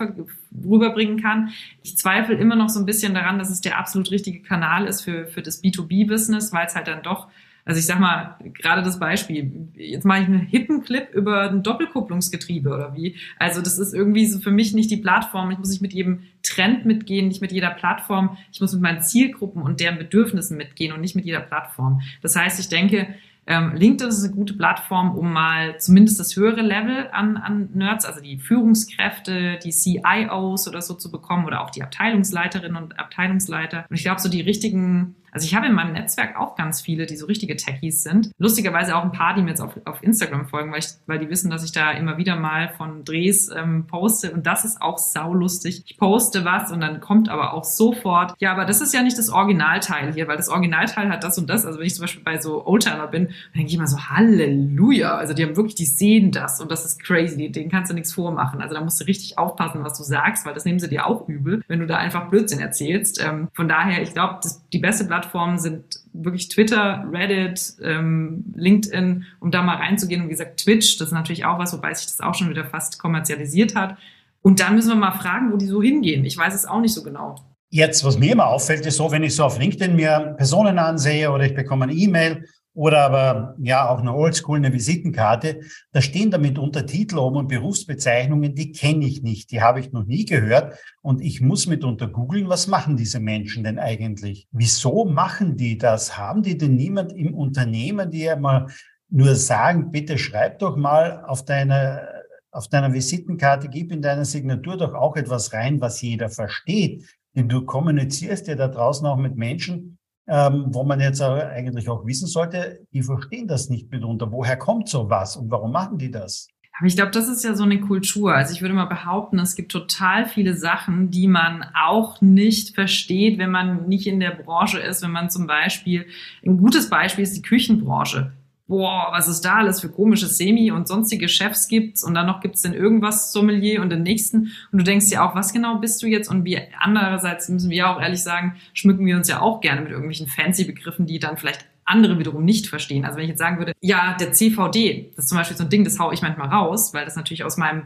rüberbringen 0.65 1.21
kann. 1.21 1.49
Ich 1.83 1.97
zweifle 1.97 2.35
immer 2.35 2.55
noch 2.55 2.69
so 2.69 2.79
ein 2.79 2.85
bisschen 2.85 3.13
daran, 3.13 3.39
dass 3.39 3.49
es 3.49 3.61
der 3.61 3.77
absolut 3.77 4.11
richtige 4.11 4.41
Kanal 4.41 4.85
ist 4.85 5.01
für, 5.01 5.27
für 5.27 5.41
das 5.41 5.63
B2B-Business, 5.63 6.53
weil 6.53 6.67
es 6.67 6.75
halt 6.75 6.87
dann 6.87 7.03
doch, 7.03 7.27
also 7.65 7.79
ich 7.79 7.85
sag 7.85 7.99
mal, 7.99 8.37
gerade 8.53 8.81
das 8.81 8.97
Beispiel, 8.97 9.69
jetzt 9.75 10.05
mache 10.05 10.21
ich 10.21 10.27
einen 10.27 10.39
hippen 10.39 10.83
Clip 10.85 11.13
über 11.13 11.49
ein 11.49 11.63
Doppelkupplungsgetriebe 11.63 12.69
oder 12.69 12.95
wie. 12.95 13.17
Also 13.39 13.61
das 13.61 13.77
ist 13.77 13.93
irgendwie 13.93 14.25
so 14.25 14.39
für 14.39 14.51
mich 14.51 14.73
nicht 14.73 14.89
die 14.89 14.97
Plattform. 14.97 15.51
Ich 15.51 15.57
muss 15.57 15.69
nicht 15.69 15.81
mit 15.81 15.93
jedem 15.93 16.23
Trend 16.43 16.85
mitgehen, 16.85 17.27
nicht 17.27 17.41
mit 17.41 17.51
jeder 17.51 17.71
Plattform. 17.71 18.37
Ich 18.53 18.61
muss 18.61 18.71
mit 18.71 18.81
meinen 18.81 19.01
Zielgruppen 19.01 19.61
und 19.61 19.81
deren 19.81 19.97
Bedürfnissen 19.97 20.55
mitgehen 20.55 20.93
und 20.93 21.01
nicht 21.01 21.15
mit 21.15 21.25
jeder 21.25 21.41
Plattform. 21.41 22.01
Das 22.21 22.37
heißt, 22.37 22.57
ich 22.57 22.69
denke, 22.69 23.07
ähm, 23.47 23.73
LinkedIn 23.75 24.09
ist 24.09 24.25
eine 24.25 24.33
gute 24.33 24.53
Plattform, 24.55 25.17
um 25.17 25.31
mal 25.31 25.79
zumindest 25.79 26.19
das 26.19 26.35
höhere 26.35 26.61
Level 26.61 27.07
an, 27.13 27.37
an 27.37 27.69
Nerds, 27.73 28.03
also 28.03 28.19
die 28.19 28.39
Führungskräfte, 28.39 29.57
die 29.63 29.71
CIOs 29.71 30.67
oder 30.67 30.81
so 30.81 30.95
zu 30.95 31.09
bekommen 31.09 31.45
oder 31.45 31.61
auch 31.61 31.69
die 31.69 31.81
Abteilungsleiterinnen 31.81 32.81
und 32.81 32.99
Abteilungsleiter. 32.99 33.85
Und 33.89 33.95
ich 33.95 34.03
glaube, 34.03 34.19
so 34.19 34.27
die 34.27 34.41
richtigen 34.41 35.15
also 35.37 35.45
ich 35.45 35.53
habe 35.53 35.67
in 35.67 35.73
meinem 35.73 35.93
Netzwerk 35.93 36.35
auch 36.35 36.55
ganz 36.55 36.81
viele, 36.81 37.05
die 37.05 37.15
so 37.15 37.27
richtige 37.27 37.55
Techies 37.55 38.01
sind. 38.01 38.31
Lustigerweise 38.39 38.95
auch 38.95 39.03
ein 39.03 39.11
paar, 39.11 39.35
die 39.35 39.43
mir 39.43 39.49
jetzt 39.49 39.61
auf, 39.61 39.79
auf 39.85 40.01
Instagram 40.01 40.47
folgen, 40.47 40.71
weil, 40.71 40.79
ich, 40.79 40.87
weil 41.05 41.19
die 41.19 41.29
wissen, 41.29 41.51
dass 41.51 41.63
ich 41.63 41.71
da 41.71 41.91
immer 41.91 42.17
wieder 42.17 42.35
mal 42.35 42.69
von 42.69 43.03
Drehs 43.03 43.51
ähm, 43.55 43.85
poste. 43.85 44.31
Und 44.31 44.47
das 44.47 44.65
ist 44.65 44.81
auch 44.81 44.97
saulustig. 44.97 45.83
Ich 45.85 45.97
poste 45.99 46.43
was 46.43 46.71
und 46.71 46.81
dann 46.81 47.01
kommt 47.01 47.29
aber 47.29 47.53
auch 47.53 47.63
sofort, 47.63 48.33
ja, 48.39 48.51
aber 48.51 48.65
das 48.65 48.81
ist 48.81 48.95
ja 48.95 49.03
nicht 49.03 49.15
das 49.15 49.29
Originalteil 49.29 50.11
hier, 50.11 50.27
weil 50.27 50.37
das 50.37 50.49
Originalteil 50.49 51.09
hat 51.09 51.23
das 51.23 51.37
und 51.37 51.47
das. 51.51 51.67
Also 51.67 51.77
wenn 51.77 51.85
ich 51.85 51.93
zum 51.93 52.01
Beispiel 52.01 52.23
bei 52.23 52.41
so 52.41 52.65
Oldtimer 52.65 53.05
bin, 53.05 53.25
dann 53.27 53.35
denke 53.53 53.67
ich 53.67 53.75
immer 53.75 53.85
so, 53.85 54.09
Halleluja. 54.09 55.15
Also 55.17 55.35
die 55.35 55.43
haben 55.43 55.55
wirklich, 55.55 55.75
die 55.75 55.85
sehen 55.85 56.31
das 56.31 56.59
und 56.59 56.71
das 56.71 56.83
ist 56.83 57.03
crazy. 57.03 57.51
Denen 57.51 57.69
kannst 57.69 57.91
du 57.91 57.93
nichts 57.93 58.11
vormachen. 58.11 58.59
Also 58.59 58.73
da 58.73 58.81
musst 58.81 58.99
du 58.99 59.05
richtig 59.05 59.37
aufpassen, 59.37 59.83
was 59.83 59.95
du 59.99 60.03
sagst, 60.03 60.47
weil 60.47 60.55
das 60.55 60.65
nehmen 60.65 60.79
sie 60.79 60.89
dir 60.89 61.05
auch 61.05 61.29
übel, 61.29 61.61
wenn 61.67 61.79
du 61.79 61.85
da 61.85 61.97
einfach 61.97 62.31
Blödsinn 62.31 62.59
erzählst. 62.59 63.23
Ähm, 63.23 63.49
von 63.53 63.67
daher, 63.67 64.01
ich 64.01 64.13
glaube, 64.13 64.39
die 64.73 64.79
beste 64.79 65.05
Plattform 65.05 65.26
Plattformen 65.27 65.59
sind 65.59 65.83
wirklich 66.13 66.49
Twitter, 66.49 67.05
Reddit, 67.11 67.73
ähm, 67.81 68.45
LinkedIn, 68.55 69.25
um 69.39 69.51
da 69.51 69.61
mal 69.61 69.77
reinzugehen. 69.77 70.21
Und 70.21 70.27
wie 70.27 70.31
gesagt, 70.31 70.61
Twitch, 70.63 70.97
das 70.97 71.09
ist 71.09 71.13
natürlich 71.13 71.45
auch 71.45 71.59
was, 71.59 71.73
wobei 71.73 71.93
sich 71.93 72.07
das 72.07 72.21
auch 72.21 72.33
schon 72.33 72.49
wieder 72.49 72.65
fast 72.65 72.99
kommerzialisiert 72.99 73.75
hat. 73.75 73.97
Und 74.41 74.59
dann 74.59 74.75
müssen 74.75 74.89
wir 74.89 74.95
mal 74.95 75.11
fragen, 75.11 75.51
wo 75.51 75.57
die 75.57 75.67
so 75.67 75.81
hingehen. 75.81 76.25
Ich 76.25 76.37
weiß 76.37 76.53
es 76.53 76.65
auch 76.65 76.79
nicht 76.79 76.93
so 76.93 77.03
genau. 77.03 77.35
Jetzt, 77.69 78.03
was 78.05 78.17
mir 78.17 78.31
immer 78.31 78.47
auffällt, 78.47 78.85
ist 78.85 78.95
so, 78.95 79.11
wenn 79.11 79.23
ich 79.23 79.35
so 79.35 79.43
auf 79.43 79.59
LinkedIn 79.59 79.95
mir 79.95 80.35
Personen 80.37 80.79
ansehe 80.79 81.29
oder 81.31 81.45
ich 81.45 81.53
bekomme 81.53 81.83
eine 81.83 81.93
E-Mail 81.93 82.45
oder 82.77 82.99
aber 82.99 83.55
ja 83.57 83.89
auch 83.89 84.01
eine 84.01 84.13
Oldschool, 84.13 84.57
eine 84.57 84.71
Visitenkarte, 84.71 85.61
da 85.93 85.99
stehen 85.99 86.29
damit 86.29 86.59
Untertitel 86.59 87.17
oben 87.17 87.37
und 87.37 87.47
Berufsbezeichnungen, 87.47 88.53
die 88.53 88.71
kenne 88.71 89.03
ich 89.03 89.23
nicht, 89.23 89.49
die 89.49 89.63
habe 89.63 89.79
ich 89.79 89.93
noch 89.93 90.05
nie 90.05 90.25
gehört 90.25 90.77
und 91.01 91.19
ich 91.19 91.41
muss 91.41 91.65
mitunter 91.65 92.07
googeln, 92.07 92.49
was 92.49 92.67
machen 92.67 92.95
diese 92.95 93.19
Menschen 93.19 93.63
denn 93.63 93.79
eigentlich? 93.79 94.47
Wieso 94.51 95.05
machen 95.05 95.57
die 95.57 95.79
das? 95.79 96.19
Haben 96.19 96.43
die 96.43 96.55
denn 96.55 96.75
niemand 96.75 97.13
im 97.13 97.33
Unternehmen, 97.33 98.11
die 98.11 98.29
einmal 98.29 98.67
nur 99.09 99.33
sagen, 99.33 99.89
bitte 99.89 100.19
schreib 100.19 100.59
doch 100.59 100.75
mal 100.77 101.25
auf 101.25 101.45
deine 101.45 102.07
auf 102.51 102.67
deiner 102.67 102.93
Visitenkarte, 102.93 103.69
gib 103.69 103.91
in 103.91 104.01
deiner 104.03 104.25
Signatur 104.25 104.77
doch 104.77 104.93
auch 104.93 105.15
etwas 105.15 105.51
rein, 105.53 105.81
was 105.81 106.01
jeder 106.01 106.29
versteht. 106.29 107.05
Denn 107.35 107.49
du 107.49 107.65
kommunizierst 107.65 108.47
ja 108.47 108.55
da 108.55 108.67
draußen 108.67 109.05
auch 109.05 109.17
mit 109.17 109.35
Menschen, 109.35 109.96
ähm, 110.27 110.65
wo 110.69 110.83
man 110.83 110.99
jetzt 110.99 111.21
eigentlich 111.21 111.89
auch 111.89 112.05
wissen 112.05 112.27
sollte, 112.27 112.85
die 112.93 113.01
verstehen 113.01 113.47
das 113.47 113.69
nicht 113.69 113.89
mitunter. 113.91 114.31
Woher 114.31 114.57
kommt 114.57 114.89
sowas 114.89 115.37
und 115.37 115.49
warum 115.49 115.71
machen 115.71 115.97
die 115.97 116.11
das? 116.11 116.47
Aber 116.79 116.85
ich 116.85 116.95
glaube, 116.95 117.11
das 117.11 117.27
ist 117.27 117.43
ja 117.43 117.55
so 117.55 117.63
eine 117.63 117.79
Kultur. 117.79 118.35
Also 118.35 118.53
ich 118.53 118.61
würde 118.61 118.75
mal 118.75 118.85
behaupten, 118.85 119.39
es 119.39 119.55
gibt 119.55 119.71
total 119.71 120.27
viele 120.27 120.53
Sachen, 120.53 121.09
die 121.09 121.27
man 121.27 121.65
auch 121.73 122.21
nicht 122.21 122.75
versteht, 122.75 123.39
wenn 123.39 123.49
man 123.49 123.87
nicht 123.87 124.05
in 124.05 124.19
der 124.19 124.31
Branche 124.31 124.79
ist. 124.79 125.01
Wenn 125.01 125.11
man 125.11 125.31
zum 125.31 125.47
Beispiel, 125.47 126.05
ein 126.45 126.57
gutes 126.57 126.89
Beispiel 126.89 127.23
ist 127.23 127.35
die 127.35 127.41
Küchenbranche 127.41 128.33
boah, 128.67 129.09
was 129.11 129.27
es 129.27 129.41
da 129.41 129.55
alles 129.55 129.81
für 129.81 129.89
komische 129.89 130.27
Semi- 130.27 130.71
und 130.71 130.87
sonstige 130.87 131.29
Chefs 131.29 131.67
gibt 131.67 132.03
und 132.03 132.13
dann 132.13 132.27
noch 132.27 132.41
gibt's 132.41 132.61
den 132.61 132.73
irgendwas 132.73 133.31
Sommelier 133.31 133.81
und 133.81 133.89
den 133.89 134.03
nächsten 134.03 134.51
und 134.71 134.79
du 134.79 134.83
denkst 134.83 135.09
dir 135.09 135.23
auch, 135.23 135.35
was 135.35 135.53
genau 135.53 135.77
bist 135.77 136.03
du 136.03 136.07
jetzt 136.07 136.29
und 136.29 136.43
wir 136.45 136.63
andererseits 136.79 137.49
müssen 137.49 137.69
wir 137.69 137.89
auch 137.89 138.01
ehrlich 138.01 138.21
sagen, 138.21 138.55
schmücken 138.73 139.05
wir 139.05 139.15
uns 139.15 139.29
ja 139.29 139.41
auch 139.41 139.61
gerne 139.61 139.81
mit 139.81 139.91
irgendwelchen 139.91 140.27
fancy 140.27 140.65
Begriffen, 140.65 141.05
die 141.05 141.19
dann 141.19 141.37
vielleicht 141.37 141.65
andere 141.85 142.19
wiederum 142.19 142.43
nicht 142.43 142.67
verstehen. 142.67 143.05
Also 143.05 143.17
wenn 143.17 143.23
ich 143.23 143.29
jetzt 143.29 143.39
sagen 143.39 143.57
würde, 143.59 143.71
ja, 143.79 144.15
der 144.19 144.33
CVD, 144.33 145.11
das 145.15 145.25
ist 145.25 145.29
zum 145.29 145.37
Beispiel 145.37 145.55
so 145.55 145.63
ein 145.63 145.69
Ding, 145.69 145.85
das 145.85 145.99
hau 145.99 146.11
ich 146.11 146.21
manchmal 146.21 146.49
raus, 146.49 146.93
weil 146.93 147.05
das 147.05 147.15
natürlich 147.15 147.43
aus 147.43 147.57
meinem 147.57 147.83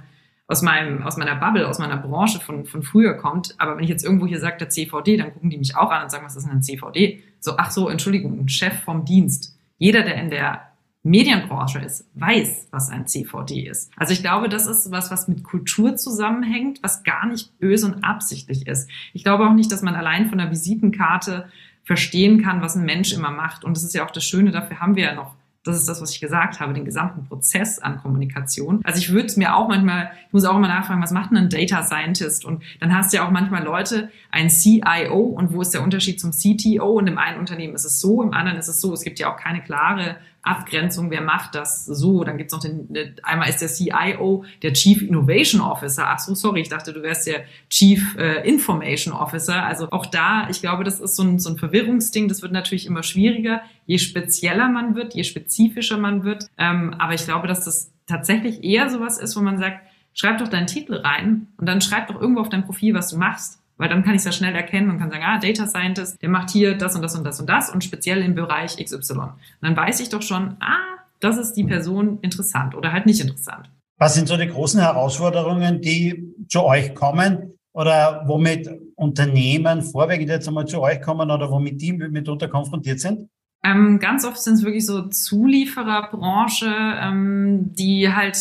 aus 0.47 0.61
meinem, 0.61 1.03
aus 1.03 1.15
meiner 1.15 1.35
Bubble, 1.35 1.65
aus 1.65 1.79
meiner 1.79 1.95
Branche 1.95 2.41
von, 2.41 2.65
von 2.65 2.83
früher 2.83 3.13
kommt. 3.13 3.55
Aber 3.57 3.77
wenn 3.77 3.85
ich 3.85 3.89
jetzt 3.89 4.03
irgendwo 4.03 4.27
hier 4.27 4.41
sage, 4.41 4.57
der 4.57 4.67
CVD, 4.67 5.15
dann 5.15 5.31
gucken 5.31 5.49
die 5.49 5.57
mich 5.57 5.77
auch 5.77 5.89
an 5.89 6.03
und 6.03 6.11
sagen, 6.11 6.25
was 6.25 6.35
ist 6.35 6.43
denn 6.43 6.51
ein 6.51 6.61
CVD? 6.61 7.23
So, 7.39 7.53
ach 7.57 7.71
so, 7.71 7.87
Entschuldigung, 7.87 8.37
ein 8.37 8.49
Chef 8.49 8.73
vom 8.83 9.05
Dienst. 9.05 9.57
Jeder, 9.77 10.01
der 10.01 10.15
in 10.15 10.29
der 10.29 10.70
Medienbranche 11.03 11.79
ist, 11.79 12.05
weiß, 12.13 12.67
was 12.69 12.89
ein 12.89 13.07
CVD 13.07 13.67
ist. 13.67 13.91
Also 13.97 14.13
ich 14.13 14.21
glaube, 14.21 14.49
das 14.49 14.67
ist 14.67 14.91
was, 14.91 15.09
was 15.09 15.27
mit 15.27 15.43
Kultur 15.43 15.95
zusammenhängt, 15.95 16.79
was 16.83 17.03
gar 17.03 17.25
nicht 17.25 17.57
böse 17.59 17.87
und 17.87 18.03
absichtlich 18.03 18.67
ist. 18.67 18.89
Ich 19.13 19.23
glaube 19.23 19.47
auch 19.47 19.53
nicht, 19.53 19.71
dass 19.71 19.81
man 19.81 19.95
allein 19.95 20.29
von 20.29 20.37
der 20.37 20.51
Visitenkarte 20.51 21.49
verstehen 21.83 22.43
kann, 22.43 22.61
was 22.61 22.75
ein 22.75 22.85
Mensch 22.85 23.13
immer 23.13 23.31
macht. 23.31 23.63
Und 23.63 23.75
das 23.75 23.83
ist 23.83 23.95
ja 23.95 24.05
auch 24.05 24.11
das 24.11 24.23
Schöne, 24.23 24.51
dafür 24.51 24.79
haben 24.79 24.95
wir 24.95 25.05
ja 25.05 25.15
noch 25.15 25.35
Das 25.63 25.75
ist 25.75 25.87
das, 25.87 26.01
was 26.01 26.11
ich 26.11 26.19
gesagt 26.19 26.59
habe, 26.59 26.73
den 26.73 26.85
gesamten 26.85 27.23
Prozess 27.27 27.77
an 27.77 27.97
Kommunikation. 27.97 28.81
Also 28.83 28.97
ich 28.97 29.11
würde 29.11 29.27
es 29.27 29.37
mir 29.37 29.55
auch 29.55 29.67
manchmal, 29.67 30.11
ich 30.27 30.33
muss 30.33 30.43
auch 30.45 30.55
immer 30.55 30.67
nachfragen, 30.67 31.03
was 31.03 31.11
macht 31.11 31.29
denn 31.29 31.37
ein 31.37 31.49
Data 31.49 31.83
Scientist? 31.83 32.45
Und 32.45 32.63
dann 32.79 32.95
hast 32.95 33.13
du 33.13 33.17
ja 33.17 33.27
auch 33.27 33.31
manchmal 33.31 33.63
Leute, 33.63 34.09
ein 34.31 34.49
CIO 34.49 35.19
und 35.19 35.53
wo 35.53 35.61
ist 35.61 35.73
der 35.75 35.83
Unterschied 35.83 36.19
zum 36.19 36.31
CTO? 36.31 36.97
Und 36.97 37.05
im 37.07 37.19
einen 37.19 37.39
Unternehmen 37.39 37.75
ist 37.75 37.85
es 37.85 37.99
so, 37.99 38.23
im 38.23 38.33
anderen 38.33 38.57
ist 38.57 38.69
es 38.69 38.81
so. 38.81 38.91
Es 38.93 39.03
gibt 39.03 39.19
ja 39.19 39.31
auch 39.31 39.37
keine 39.37 39.61
klare 39.61 40.17
Abgrenzung, 40.43 41.11
wer 41.11 41.21
macht 41.21 41.55
das 41.55 41.85
so. 41.85 42.23
Dann 42.23 42.37
gibt's 42.37 42.53
noch 42.53 42.61
den, 42.61 42.89
einmal 43.23 43.49
ist 43.49 43.61
der 43.61 43.67
CIO 43.67 44.43
der 44.63 44.73
Chief 44.73 45.01
Innovation 45.01 45.61
Officer. 45.61 46.05
Ach 46.07 46.19
so, 46.19 46.33
sorry, 46.33 46.61
ich 46.61 46.69
dachte, 46.69 46.93
du 46.93 47.03
wärst 47.03 47.27
der 47.27 47.43
Chief 47.69 48.15
äh, 48.17 48.47
Information 48.47 49.13
Officer. 49.13 49.63
Also 49.63 49.89
auch 49.91 50.07
da, 50.07 50.47
ich 50.49 50.61
glaube, 50.61 50.83
das 50.83 50.99
ist 50.99 51.15
so 51.15 51.23
ein, 51.23 51.37
so 51.37 51.49
ein 51.51 51.57
Verwirrungsding. 51.57 52.27
Das 52.27 52.41
wird 52.41 52.51
natürlich 52.51 52.87
immer 52.87 53.03
schwieriger, 53.03 53.61
je 53.85 53.99
spezieller 53.99 54.67
man 54.67 54.95
wird, 54.95 55.13
je 55.13 55.23
spezifischer 55.23 55.97
man 55.97 56.23
wird. 56.23 56.47
Ähm, 56.57 56.95
aber 56.97 57.13
ich 57.13 57.25
glaube, 57.25 57.47
dass 57.47 57.65
das 57.65 57.91
tatsächlich 58.07 58.63
eher 58.63 58.89
sowas 58.89 59.19
ist, 59.19 59.35
wo 59.35 59.41
man 59.41 59.59
sagt, 59.59 59.81
schreib 60.13 60.39
doch 60.39 60.47
deinen 60.47 60.67
Titel 60.67 60.95
rein 60.95 61.47
und 61.57 61.67
dann 61.67 61.81
schreib 61.81 62.07
doch 62.07 62.19
irgendwo 62.19 62.41
auf 62.41 62.49
dein 62.49 62.65
Profil, 62.65 62.93
was 62.93 63.09
du 63.09 63.17
machst. 63.17 63.60
Weil 63.81 63.89
dann 63.89 64.03
kann 64.03 64.13
ich 64.13 64.19
es 64.19 64.25
ja 64.25 64.31
schnell 64.31 64.53
erkennen 64.53 64.91
und 64.91 64.99
kann 64.99 65.09
sagen, 65.09 65.23
ah, 65.25 65.39
Data 65.39 65.65
Scientist, 65.65 66.21
der 66.21 66.29
macht 66.29 66.51
hier 66.51 66.75
das 66.75 66.95
und 66.95 67.01
das 67.01 67.15
und 67.15 67.23
das 67.23 67.39
und 67.39 67.49
das 67.49 67.73
und 67.73 67.83
speziell 67.83 68.21
im 68.21 68.35
Bereich 68.35 68.77
XY. 68.77 69.13
Und 69.17 69.33
dann 69.61 69.75
weiß 69.75 70.01
ich 70.01 70.09
doch 70.09 70.21
schon, 70.21 70.55
ah, 70.59 70.99
das 71.19 71.39
ist 71.39 71.53
die 71.53 71.63
Person 71.63 72.19
interessant 72.21 72.75
oder 72.75 72.93
halt 72.93 73.07
nicht 73.07 73.21
interessant. 73.21 73.71
Was 73.97 74.13
sind 74.13 74.27
so 74.27 74.37
die 74.37 74.45
großen 74.45 74.79
Herausforderungen, 74.79 75.81
die 75.81 76.31
zu 76.47 76.63
euch 76.63 76.93
kommen 76.93 77.53
oder 77.73 78.21
womit 78.27 78.69
Unternehmen 78.93 79.81
vorwiegend 79.81 80.29
jetzt 80.29 80.47
einmal 80.47 80.67
zu 80.67 80.79
euch 80.79 81.01
kommen 81.01 81.31
oder 81.31 81.49
womit 81.49 81.81
die 81.81 81.93
mitunter 81.93 82.49
konfrontiert 82.49 82.99
sind? 82.99 83.29
Ähm, 83.63 83.97
ganz 83.97 84.25
oft 84.25 84.37
sind 84.37 84.53
es 84.53 84.63
wirklich 84.63 84.85
so 84.85 85.07
Zuliefererbranche, 85.07 86.71
ähm, 87.01 87.73
die 87.73 88.13
halt 88.13 88.37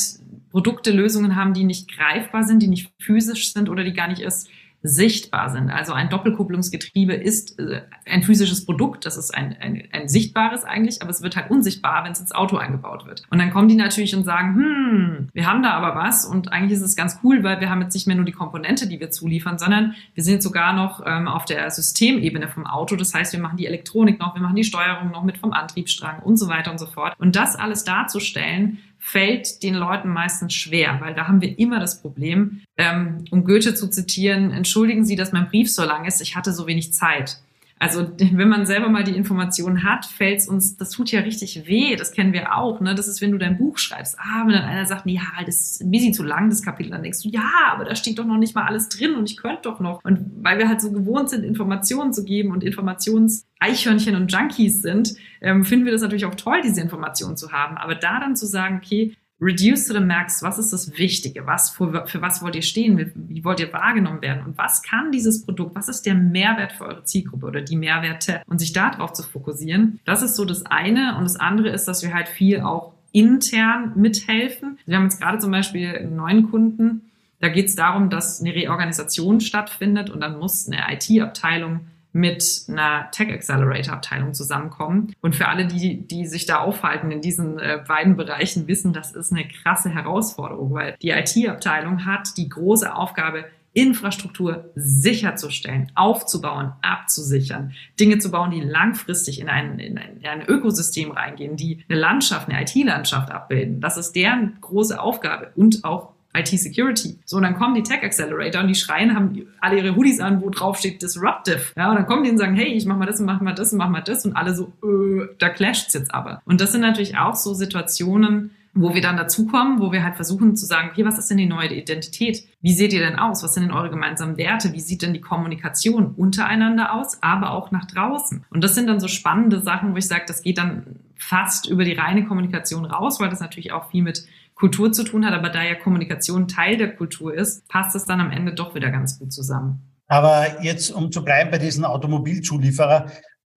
Produkte, 0.51 0.91
Lösungen 0.91 1.34
haben, 1.34 1.55
die 1.55 1.64
nicht 1.64 1.91
greifbar 1.91 2.45
sind, 2.45 2.62
die 2.62 2.68
nicht 2.68 2.93
physisch 3.01 3.55
sind 3.55 3.70
oder 3.70 3.84
die 3.84 3.95
gar 3.95 4.09
nicht 4.09 4.20
ist 4.20 4.51
sichtbar 4.83 5.51
sind. 5.51 5.70
Also 5.70 5.93
ein 5.93 6.09
Doppelkupplungsgetriebe 6.09 7.12
ist 7.12 7.59
äh, 7.59 7.83
ein 8.07 8.22
physisches 8.22 8.64
Produkt, 8.64 9.05
das 9.05 9.16
ist 9.16 9.35
ein, 9.35 9.55
ein, 9.61 9.83
ein 9.93 10.09
sichtbares 10.09 10.64
eigentlich, 10.64 11.03
aber 11.03 11.11
es 11.11 11.22
wird 11.22 11.37
halt 11.37 11.51
unsichtbar, 11.51 12.05
wenn 12.05 12.12
es 12.12 12.20
ins 12.20 12.33
Auto 12.33 12.57
eingebaut 12.57 13.07
wird. 13.07 13.24
Und 13.31 13.39
dann 13.39 13.51
kommen 13.51 13.68
die 13.68 13.74
natürlich 13.74 14.16
und 14.16 14.24
sagen, 14.24 14.55
hm, 14.55 15.28
wir 15.33 15.47
haben 15.47 15.62
da 15.62 15.72
aber 15.72 15.95
was 16.01 16.24
und 16.24 16.53
eigentlich 16.53 16.78
ist 16.78 16.85
es 16.85 16.97
ganz 16.97 17.18
cool, 17.22 17.43
weil 17.43 17.61
wir 17.61 17.68
haben 17.68 17.83
jetzt 17.83 17.95
nicht 17.95 18.07
mehr 18.07 18.16
nur 18.16 18.24
die 18.24 18.33
Komponente, 18.33 18.89
die 18.89 19.01
wir 19.01 19.11
zuliefern, 19.11 19.59
sondern 19.59 19.95
wir 20.14 20.24
sind 20.24 20.43
sogar 20.43 20.72
noch 20.72 21.03
ähm, 21.05 21.28
auf 21.28 21.45
der 21.45 21.70
Systemebene 21.70 22.49
vom 22.49 22.66
Auto. 22.66 22.97
Das 22.97 23.12
heißt, 23.12 23.35
wir 23.35 23.41
machen 23.41 23.59
die 23.59 23.66
Elektronik 23.66 24.18
noch, 24.18 24.35
wir 24.35 24.43
machen 24.43 24.57
die 24.57 24.64
Steuerung 24.64 25.11
noch 25.11 25.24
mit 25.24 25.37
vom 25.37 25.53
Antriebsstrang 25.53 26.20
und 26.20 26.39
so 26.39 26.49
weiter 26.49 26.70
und 26.70 26.78
so 26.78 26.87
fort. 26.87 27.14
Und 27.18 27.37
das 27.37 27.55
alles 27.55 27.85
darzustellen, 27.85 28.78
fällt 29.01 29.63
den 29.63 29.75
Leuten 29.75 30.11
meistens 30.11 30.55
schwer, 30.55 30.99
weil 31.01 31.15
da 31.15 31.27
haben 31.27 31.41
wir 31.41 31.59
immer 31.59 31.81
das 31.81 32.01
Problem, 32.01 32.61
ähm, 32.77 33.25
um 33.31 33.45
Goethe 33.45 33.75
zu 33.75 33.89
zitieren, 33.89 34.51
entschuldigen 34.53 35.05
Sie, 35.05 35.17
dass 35.17 35.33
mein 35.33 35.49
Brief 35.49 35.73
so 35.73 35.83
lang 35.85 36.05
ist, 36.05 36.21
ich 36.21 36.37
hatte 36.37 36.53
so 36.53 36.67
wenig 36.67 36.93
Zeit. 36.93 37.39
Also 37.81 38.07
wenn 38.18 38.49
man 38.49 38.66
selber 38.66 38.89
mal 38.89 39.03
die 39.03 39.16
Informationen 39.16 39.83
hat, 39.83 40.07
fällt 40.07 40.39
es 40.39 40.47
uns, 40.47 40.76
das 40.76 40.91
tut 40.91 41.11
ja 41.11 41.20
richtig 41.20 41.66
weh, 41.66 41.97
das 41.97 42.12
kennen 42.12 42.33
wir 42.33 42.57
auch. 42.57 42.81
Ne? 42.81 42.95
Das 42.95 43.09
ist, 43.09 43.20
wenn 43.20 43.33
du 43.33 43.39
dein 43.39 43.59
Buch 43.59 43.78
schreibst. 43.78 44.16
Ah, 44.20 44.45
wenn 44.45 44.53
dann 44.53 44.64
einer 44.64 44.87
sagt, 44.87 45.07
nee, 45.07 45.14
ja, 45.14 45.45
das 45.45 45.72
ist 45.72 45.83
ein 45.83 45.91
bisschen 45.91 46.14
zu 46.14 46.22
lang, 46.22 46.51
das 46.51 46.62
Kapitel, 46.62 46.93
dann 46.93 47.03
denkst 47.03 47.22
du, 47.22 47.31
ja, 47.31 47.51
aber 47.72 47.85
da 47.85 47.97
steht 47.97 48.18
doch 48.18 48.26
noch 48.26 48.37
nicht 48.37 48.55
mal 48.55 48.66
alles 48.66 48.89
drin 48.89 49.14
und 49.14 49.28
ich 49.28 49.37
könnte 49.37 49.62
doch 49.62 49.81
noch. 49.81 50.05
Und 50.05 50.31
weil 50.43 50.59
wir 50.59 50.68
halt 50.68 50.81
so 50.81 50.93
gewohnt 50.93 51.31
sind, 51.31 51.43
Informationen 51.43 52.12
zu 52.12 52.24
geben 52.24 52.53
und 52.53 52.62
Informations-Eichhörnchen 52.62 54.14
und 54.14 54.31
Junkies 54.31 54.83
sind, 54.83 55.14
ähm, 55.41 55.64
finden 55.64 55.87
wir 55.87 55.93
das 55.93 56.03
natürlich 56.03 56.26
auch 56.26 56.35
toll, 56.35 56.61
diese 56.62 56.83
Informationen 56.83 57.39
zu 57.39 57.51
haben. 57.51 57.78
Aber 57.78 57.95
da 57.95 58.20
dann 58.20 58.37
zu 58.37 58.47
sagen, 58.47 58.81
okay, 58.85 59.16
Reduce 59.41 59.86
to 59.86 59.95
the 59.95 60.01
max, 60.01 60.43
was 60.43 60.59
ist 60.59 60.72
das 60.72 60.99
Wichtige? 60.99 61.47
Was 61.47 61.70
für, 61.70 62.07
für 62.07 62.20
was 62.20 62.43
wollt 62.43 62.57
ihr 62.57 62.62
stehen? 62.62 63.12
Wie 63.14 63.43
wollt 63.43 63.61
ihr 63.61 63.72
wahrgenommen 63.72 64.20
werden? 64.20 64.45
Und 64.45 64.59
was 64.59 64.82
kann 64.82 65.12
dieses 65.12 65.45
Produkt? 65.45 65.74
Was 65.74 65.88
ist 65.88 66.05
der 66.05 66.14
Mehrwert 66.14 66.72
für 66.72 66.84
eure 66.84 67.05
Zielgruppe 67.05 67.47
oder 67.47 67.62
die 67.62 67.76
Mehrwerte? 67.76 68.43
Und 68.47 68.59
sich 68.59 68.72
darauf 68.72 69.14
zu 69.14 69.22
fokussieren, 69.22 70.01
das 70.05 70.20
ist 70.20 70.36
so 70.36 70.45
das 70.45 70.66
eine. 70.66 71.16
Und 71.16 71.24
das 71.24 71.36
andere 71.36 71.70
ist, 71.70 71.86
dass 71.86 72.03
wir 72.03 72.12
halt 72.12 72.28
viel 72.28 72.61
auch 72.61 72.93
intern 73.12 73.93
mithelfen. 73.97 74.78
Wir 74.84 74.97
haben 74.97 75.05
jetzt 75.05 75.20
gerade 75.20 75.38
zum 75.38 75.51
Beispiel 75.51 75.88
einen 75.88 76.16
neuen 76.16 76.51
Kunden. 76.51 77.11
Da 77.41 77.49
geht 77.49 77.66
es 77.66 77.74
darum, 77.74 78.11
dass 78.11 78.41
eine 78.41 78.55
Reorganisation 78.55 79.41
stattfindet 79.41 80.11
und 80.11 80.20
dann 80.20 80.38
muss 80.38 80.68
eine 80.68 80.95
IT-Abteilung 80.95 81.80
mit 82.13 82.65
einer 82.69 83.11
Tech 83.11 83.33
Accelerator 83.33 83.95
Abteilung 83.95 84.35
zusammenkommen. 84.35 85.15
Und 85.21 85.37
für 85.37 85.49
alle, 85.49 85.67
die, 85.67 86.07
die 86.07 86.27
sich 86.27 86.47
da 86.47 86.59
aufhalten 86.59 87.11
in 87.11 87.21
diesen 87.21 87.59
äh, 87.59 87.83
beiden 87.87 88.17
Bereichen, 88.17 88.67
wissen, 88.69 88.93
das 88.93 89.13
ist 89.13 89.33
eine 89.33 89.47
krasse 89.47 89.91
Herausforderung, 89.91 90.73
weil 90.73 90.97
die 91.03 91.11
IT-Abteilung 91.11 92.07
hat 92.07 92.37
die 92.37 92.49
große 92.49 92.95
Aufgabe, 92.95 93.45
Infrastruktur 93.73 94.73
sicherzustellen, 94.75 95.93
aufzubauen, 95.95 96.73
abzusichern, 96.83 97.73
Dinge 98.01 98.19
zu 98.19 98.33
bauen, 98.33 98.51
die 98.51 98.61
langfristig 98.61 99.41
in 99.41 99.49
ein, 99.49 99.79
in 99.79 99.97
ein, 99.97 100.17
in 100.17 100.27
ein 100.27 100.43
Ökosystem 100.43 101.13
reingehen, 101.13 101.57
die 101.57 101.85
eine 101.89 101.99
Landschaft, 101.99 102.49
eine 102.49 102.63
IT-Landschaft 102.63 103.31
abbilden. 103.31 103.81
Das 103.81 103.97
ist 103.97 104.13
deren 104.17 104.59
große 104.61 105.01
Aufgabe 105.01 105.53
und 105.55 105.85
auch 105.85 106.15
IT-Security. 106.35 107.18
So, 107.24 107.39
und 107.39 107.43
dann 107.43 107.57
kommen 107.57 107.74
die 107.74 107.83
Tech 107.83 108.03
Accelerator 108.03 108.62
und 108.62 108.68
die 108.68 108.74
schreien, 108.74 109.14
haben 109.14 109.47
alle 109.61 109.78
ihre 109.78 109.97
Hoodies 109.97 110.20
an, 110.20 110.41
wo 110.43 110.51
drauf 110.51 110.78
steht 110.78 111.03
Disruptive. 111.03 111.61
Ja, 111.76 111.91
und 111.91 111.97
dann 111.97 112.07
kommen 112.07 112.24
die 112.24 112.31
und 112.31 112.39
sagen, 112.39 112.55
hey, 112.55 112.68
ich 112.68 112.87
mach 112.87 112.97
mal 112.97 113.07
das 113.07 113.20
und 113.20 113.26
mach 113.26 113.41
mal 113.41 113.55
das 113.55 113.72
und 113.72 113.78
mach 113.78 113.89
mal 113.89 114.01
das 114.01 114.24
und 114.24 114.37
alle 114.37 114.55
so, 114.55 114.72
äh, 114.85 115.26
da 115.39 115.49
clasht's 115.49 115.95
jetzt 115.95 116.14
aber. 116.14 116.41
Und 116.45 116.61
das 116.61 116.72
sind 116.72 116.83
natürlich 116.83 117.18
auch 117.18 117.35
so 117.35 117.55
Situationen, 117.55 118.51
wo 118.72 118.95
wir 118.95 119.01
dann 119.01 119.16
dazukommen, 119.16 119.81
wo 119.81 119.91
wir 119.91 120.05
halt 120.05 120.14
versuchen 120.14 120.57
zu 120.57 120.64
sagen, 120.64 120.91
okay, 120.93 121.05
was 121.05 121.18
ist 121.18 121.28
denn 121.28 121.39
die 121.39 121.47
neue 121.47 121.74
Identität? 121.74 122.45
Wie 122.61 122.72
seht 122.72 122.93
ihr 122.93 123.01
denn 123.01 123.18
aus? 123.18 123.43
Was 123.43 123.55
sind 123.55 123.64
denn 123.64 123.72
eure 123.72 123.91
gemeinsamen 123.91 124.37
Werte? 124.37 124.72
Wie 124.72 124.81
sieht 124.81 125.03
denn 125.03 125.12
die 125.12 125.20
Kommunikation 125.20 126.14
untereinander 126.16 126.95
aus, 126.95 127.20
aber 127.20 127.51
auch 127.51 127.72
nach 127.72 127.87
draußen? 127.87 128.45
Und 128.51 128.62
das 128.62 128.76
sind 128.76 128.87
dann 128.87 129.01
so 129.01 129.09
spannende 129.09 129.61
Sachen, 129.61 129.93
wo 129.93 129.97
ich 129.97 130.07
sage, 130.07 130.24
das 130.28 130.43
geht 130.43 130.59
dann 130.59 131.01
fast 131.16 131.68
über 131.68 131.85
die 131.85 131.93
reine 131.93 132.24
Kommunikation 132.24 132.85
raus, 132.85 133.18
weil 133.18 133.28
das 133.28 133.41
natürlich 133.41 133.72
auch 133.72 133.91
viel 133.91 134.03
mit 134.03 134.24
Kultur 134.61 134.93
zu 134.93 135.05
tun 135.05 135.25
hat, 135.27 135.33
aber 135.33 135.49
da 135.49 135.65
ja 135.65 135.75
Kommunikation 135.75 136.47
Teil 136.47 136.77
der 136.77 136.95
Kultur 136.95 137.35
ist, 137.35 137.67
passt 137.69 137.97
es 137.97 138.05
dann 138.05 138.21
am 138.21 138.31
Ende 138.31 138.55
doch 138.55 138.75
wieder 138.75 138.91
ganz 138.91 139.19
gut 139.19 139.33
zusammen. 139.33 139.91
Aber 140.07 140.63
jetzt, 140.63 140.91
um 140.91 141.11
zu 141.11 141.25
bleiben 141.25 141.51
bei 141.51 141.59
diesen 141.59 141.85
Automobilzulieferer, 141.85 143.07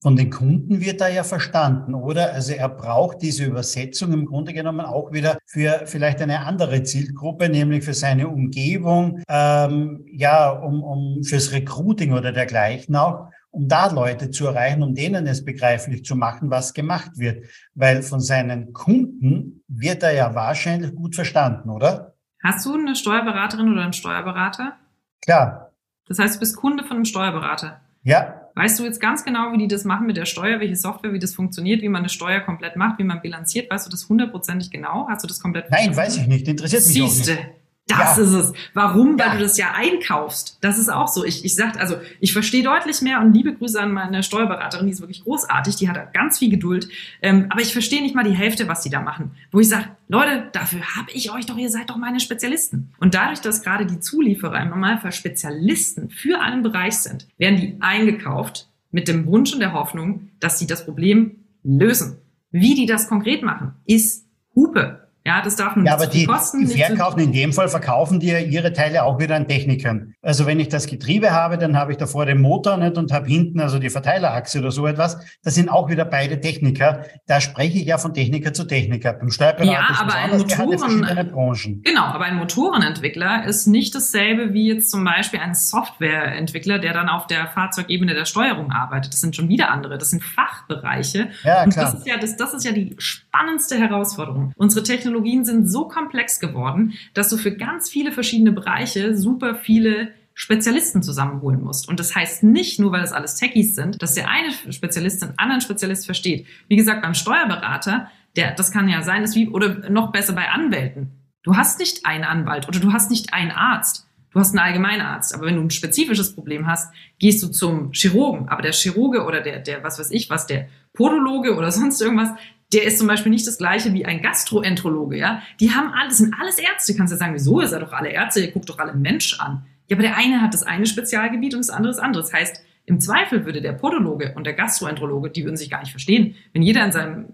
von 0.00 0.16
den 0.16 0.30
Kunden 0.30 0.80
wird 0.80 1.00
er 1.00 1.10
ja 1.10 1.22
verstanden, 1.22 1.94
oder? 1.94 2.32
Also 2.32 2.54
er 2.54 2.68
braucht 2.68 3.22
diese 3.22 3.44
Übersetzung 3.44 4.12
im 4.12 4.26
Grunde 4.26 4.52
genommen 4.52 4.80
auch 4.80 5.12
wieder 5.12 5.38
für 5.46 5.82
vielleicht 5.86 6.20
eine 6.20 6.40
andere 6.40 6.82
Zielgruppe, 6.82 7.48
nämlich 7.48 7.84
für 7.84 7.94
seine 7.94 8.26
Umgebung, 8.26 9.22
ähm, 9.28 10.04
ja, 10.12 10.50
um, 10.50 10.82
um 10.82 11.22
fürs 11.22 11.52
Recruiting 11.52 12.12
oder 12.12 12.32
dergleichen 12.32 12.96
auch 12.96 13.28
um 13.52 13.68
da 13.68 13.86
Leute 13.92 14.30
zu 14.30 14.46
erreichen, 14.46 14.82
um 14.82 14.94
denen 14.94 15.26
es 15.26 15.44
begreiflich 15.44 16.04
zu 16.04 16.16
machen, 16.16 16.50
was 16.50 16.74
gemacht 16.74 17.18
wird. 17.18 17.44
Weil 17.74 18.02
von 18.02 18.20
seinen 18.20 18.72
Kunden 18.72 19.62
wird 19.68 20.02
er 20.02 20.12
ja 20.12 20.34
wahrscheinlich 20.34 20.94
gut 20.94 21.14
verstanden, 21.14 21.70
oder? 21.70 22.14
Hast 22.42 22.66
du 22.66 22.74
eine 22.74 22.96
Steuerberaterin 22.96 23.70
oder 23.70 23.82
einen 23.82 23.92
Steuerberater? 23.92 24.76
Klar. 25.20 25.72
Das 26.08 26.18
heißt, 26.18 26.36
du 26.36 26.40
bist 26.40 26.56
Kunde 26.56 26.82
von 26.82 26.96
einem 26.96 27.04
Steuerberater. 27.04 27.82
Ja. 28.02 28.50
Weißt 28.54 28.78
du 28.80 28.84
jetzt 28.84 29.00
ganz 29.00 29.24
genau, 29.24 29.52
wie 29.52 29.58
die 29.58 29.68
das 29.68 29.84
machen 29.84 30.06
mit 30.06 30.16
der 30.16 30.26
Steuer, 30.26 30.58
welche 30.58 30.76
Software, 30.76 31.12
wie 31.12 31.18
das 31.18 31.34
funktioniert, 31.34 31.82
wie 31.82 31.88
man 31.88 32.00
eine 32.00 32.08
Steuer 32.08 32.40
komplett 32.40 32.76
macht, 32.76 32.98
wie 32.98 33.04
man 33.04 33.20
bilanziert? 33.20 33.70
Weißt 33.70 33.86
du 33.86 33.90
das 33.90 34.08
hundertprozentig 34.08 34.70
genau? 34.70 35.06
Hast 35.08 35.22
du 35.22 35.28
das 35.28 35.40
komplett? 35.40 35.70
Nein, 35.70 35.94
weiß 35.94 36.16
ich 36.16 36.26
nicht. 36.26 36.48
Interessiert 36.48 36.84
mich 36.86 36.94
Siehste. 36.94 37.32
auch 37.32 37.36
nicht. 37.36 37.61
Das 37.98 38.16
ja. 38.16 38.22
ist 38.24 38.32
es. 38.32 38.52
Warum? 38.74 39.18
Weil 39.18 39.26
ja. 39.28 39.34
du 39.34 39.40
das 39.40 39.56
ja 39.56 39.72
einkaufst. 39.74 40.58
Das 40.60 40.78
ist 40.78 40.88
auch 40.88 41.08
so. 41.08 41.24
Ich, 41.24 41.44
ich 41.44 41.54
sag, 41.54 41.78
also 41.80 41.96
ich 42.20 42.32
verstehe 42.32 42.62
deutlich 42.62 43.02
mehr 43.02 43.20
und 43.20 43.32
liebe 43.32 43.54
Grüße 43.54 43.80
an 43.80 43.92
meine 43.92 44.22
Steuerberaterin, 44.22 44.86
die 44.86 44.92
ist 44.92 45.00
wirklich 45.00 45.24
großartig, 45.24 45.76
die 45.76 45.88
hat 45.88 46.12
ganz 46.14 46.38
viel 46.38 46.50
Geduld. 46.50 46.88
Ähm, 47.20 47.46
aber 47.48 47.60
ich 47.60 47.72
verstehe 47.72 48.02
nicht 48.02 48.14
mal 48.14 48.24
die 48.24 48.36
Hälfte, 48.36 48.68
was 48.68 48.82
die 48.82 48.90
da 48.90 49.00
machen. 49.00 49.32
Wo 49.50 49.60
ich 49.60 49.68
sage, 49.68 49.86
Leute, 50.08 50.48
dafür 50.52 50.80
habe 50.96 51.10
ich 51.12 51.32
euch 51.32 51.46
doch, 51.46 51.56
ihr 51.56 51.70
seid 51.70 51.90
doch 51.90 51.96
meine 51.96 52.20
Spezialisten. 52.20 52.92
Und 52.98 53.14
dadurch, 53.14 53.40
dass 53.40 53.62
gerade 53.62 53.86
die 53.86 54.00
Zulieferer 54.00 54.60
im 54.62 54.70
Normalfall 54.70 55.12
Spezialisten 55.12 56.10
für 56.10 56.40
einen 56.40 56.62
Bereich 56.62 56.98
sind, 56.98 57.26
werden 57.38 57.60
die 57.60 57.76
eingekauft 57.80 58.68
mit 58.90 59.08
dem 59.08 59.26
Wunsch 59.26 59.52
und 59.52 59.60
der 59.60 59.72
Hoffnung, 59.72 60.30
dass 60.38 60.58
sie 60.58 60.66
das 60.66 60.84
Problem 60.84 61.36
lösen. 61.64 62.18
Wie 62.50 62.74
die 62.74 62.86
das 62.86 63.08
konkret 63.08 63.42
machen, 63.42 63.72
ist 63.86 64.26
Hupe. 64.54 65.01
Ja, 65.24 65.40
das 65.40 65.54
darf 65.54 65.76
nicht 65.76 65.86
ja, 65.86 65.94
aber 65.94 66.06
die, 66.06 66.26
kosten. 66.26 66.66
Die 66.66 66.82
verkaufen, 66.82 67.20
in 67.20 67.32
dem 67.32 67.52
Fall 67.52 67.68
verkaufen 67.68 68.18
die 68.18 68.28
ja 68.28 68.38
ihre 68.38 68.72
Teile 68.72 69.04
auch 69.04 69.20
wieder 69.20 69.36
an 69.36 69.46
Technikern. 69.46 70.14
Also 70.20 70.46
wenn 70.46 70.58
ich 70.58 70.68
das 70.68 70.86
Getriebe 70.86 71.30
habe, 71.30 71.58
dann 71.58 71.76
habe 71.76 71.92
ich 71.92 71.98
davor 71.98 72.26
den 72.26 72.40
Motor 72.40 72.76
nicht 72.76 72.98
und 72.98 73.12
habe 73.12 73.28
hinten 73.28 73.60
also 73.60 73.78
die 73.78 73.90
Verteilerachse 73.90 74.58
oder 74.58 74.72
so 74.72 74.86
etwas. 74.86 75.18
Das 75.44 75.54
sind 75.54 75.68
auch 75.68 75.88
wieder 75.88 76.04
beide 76.04 76.40
Techniker. 76.40 77.04
Da 77.26 77.40
spreche 77.40 77.78
ich 77.78 77.86
ja 77.86 77.98
von 77.98 78.14
Techniker 78.14 78.52
zu 78.52 78.64
Techniker. 78.64 79.12
Beim 79.12 79.30
Steuerberater 79.30 79.70
ja, 79.70 79.96
aber 80.00 80.14
ein 80.14 80.38
Motoren, 80.38 81.30
Branchen. 81.30 81.82
Genau, 81.84 82.02
aber 82.02 82.24
ein 82.24 82.36
Motorenentwickler 82.36 83.44
ist 83.44 83.66
nicht 83.68 83.94
dasselbe 83.94 84.52
wie 84.52 84.66
jetzt 84.68 84.90
zum 84.90 85.04
Beispiel 85.04 85.38
ein 85.38 85.54
Softwareentwickler, 85.54 86.80
der 86.80 86.94
dann 86.94 87.08
auf 87.08 87.28
der 87.28 87.46
Fahrzeugebene 87.46 88.14
der 88.14 88.24
Steuerung 88.24 88.72
arbeitet. 88.72 89.12
Das 89.12 89.20
sind 89.20 89.36
schon 89.36 89.48
wieder 89.48 89.70
andere. 89.70 89.98
Das 89.98 90.10
sind 90.10 90.24
Fachbereiche. 90.24 91.28
Ja, 91.44 91.64
klar. 91.64 91.64
Und 91.64 91.76
das 91.76 91.94
ist 91.94 92.06
ja, 92.06 92.16
das, 92.16 92.36
das 92.36 92.54
ist 92.54 92.64
ja 92.64 92.72
die 92.72 92.96
spannendste 92.98 93.78
Herausforderung. 93.78 94.52
Unsere 94.56 94.82
Technologie 94.82 95.11
Technologien 95.12 95.44
sind 95.44 95.68
so 95.68 95.88
komplex 95.88 96.40
geworden, 96.40 96.94
dass 97.12 97.28
du 97.28 97.36
für 97.36 97.54
ganz 97.54 97.90
viele 97.90 98.12
verschiedene 98.12 98.52
Bereiche 98.52 99.14
super 99.14 99.54
viele 99.54 100.08
Spezialisten 100.34 101.02
zusammenholen 101.02 101.62
musst. 101.62 101.86
Und 101.86 102.00
das 102.00 102.14
heißt 102.14 102.42
nicht 102.42 102.80
nur, 102.80 102.92
weil 102.92 103.02
das 103.02 103.12
alles 103.12 103.34
Techies 103.34 103.74
sind, 103.74 104.00
dass 104.00 104.14
der 104.14 104.30
eine 104.30 104.50
Spezialist 104.72 105.22
den 105.22 105.38
anderen 105.38 105.60
Spezialist 105.60 106.06
versteht. 106.06 106.46
Wie 106.68 106.76
gesagt, 106.76 107.02
beim 107.02 107.12
Steuerberater, 107.12 108.08
der, 108.36 108.52
das 108.52 108.70
kann 108.70 108.88
ja 108.88 109.02
sein, 109.02 109.20
dass 109.20 109.36
wie, 109.36 109.48
oder 109.48 109.90
noch 109.90 110.10
besser 110.10 110.32
bei 110.32 110.48
Anwälten. 110.48 111.10
Du 111.42 111.56
hast 111.56 111.78
nicht 111.78 112.06
einen 112.06 112.24
Anwalt 112.24 112.66
oder 112.66 112.80
du 112.80 112.94
hast 112.94 113.10
nicht 113.10 113.34
einen 113.34 113.50
Arzt. 113.50 114.08
Du 114.30 114.40
hast 114.40 114.52
einen 114.52 114.60
Allgemeinarzt. 114.60 115.34
Aber 115.34 115.44
wenn 115.44 115.56
du 115.56 115.62
ein 115.62 115.70
spezifisches 115.70 116.34
Problem 116.34 116.66
hast, 116.66 116.90
gehst 117.18 117.42
du 117.42 117.48
zum 117.48 117.92
Chirurgen. 117.92 118.48
Aber 118.48 118.62
der 118.62 118.72
Chirurge 118.72 119.26
oder 119.26 119.42
der, 119.42 119.58
der, 119.58 119.84
was 119.84 119.98
weiß 119.98 120.10
ich 120.12 120.30
was, 120.30 120.46
der 120.46 120.68
Podologe 120.94 121.54
oder 121.56 121.70
sonst 121.70 122.00
irgendwas, 122.00 122.30
der 122.72 122.84
ist 122.84 122.98
zum 122.98 123.06
Beispiel 123.06 123.30
nicht 123.30 123.46
das 123.46 123.58
gleiche 123.58 123.92
wie 123.92 124.06
ein 124.06 124.22
Gastroenterologe, 124.22 125.16
ja. 125.16 125.42
Die 125.60 125.72
haben 125.72 125.92
alles, 125.92 126.18
sind 126.18 126.34
alles 126.40 126.58
Ärzte. 126.58 126.92
Du 126.92 126.98
kannst 126.98 127.12
ja 127.12 127.18
sagen, 127.18 127.34
wieso 127.34 127.60
ist 127.60 127.72
er 127.72 127.80
doch 127.80 127.92
alle 127.92 128.10
Ärzte? 128.10 128.40
Ihr 128.40 128.50
guckt 128.50 128.68
doch 128.68 128.78
alle 128.78 128.94
Mensch 128.94 129.38
an. 129.40 129.64
Ja, 129.88 129.96
aber 129.96 130.02
der 130.02 130.16
eine 130.16 130.40
hat 130.40 130.54
das 130.54 130.62
eine 130.62 130.86
Spezialgebiet 130.86 131.54
und 131.54 131.60
das 131.60 131.70
andere 131.70 131.92
das 131.92 131.98
andere. 131.98 132.22
Das 132.22 132.32
heißt, 132.32 132.62
im 132.86 133.00
Zweifel 133.00 133.44
würde 133.44 133.60
der 133.60 133.72
Podologe 133.72 134.32
und 134.36 134.44
der 134.44 134.54
Gastroenterologe, 134.54 135.30
die 135.30 135.44
würden 135.44 135.56
sich 135.56 135.70
gar 135.70 135.80
nicht 135.80 135.90
verstehen. 135.90 136.34
Wenn 136.52 136.62
jeder 136.62 136.84
in 136.84 136.92
seinem 136.92 137.26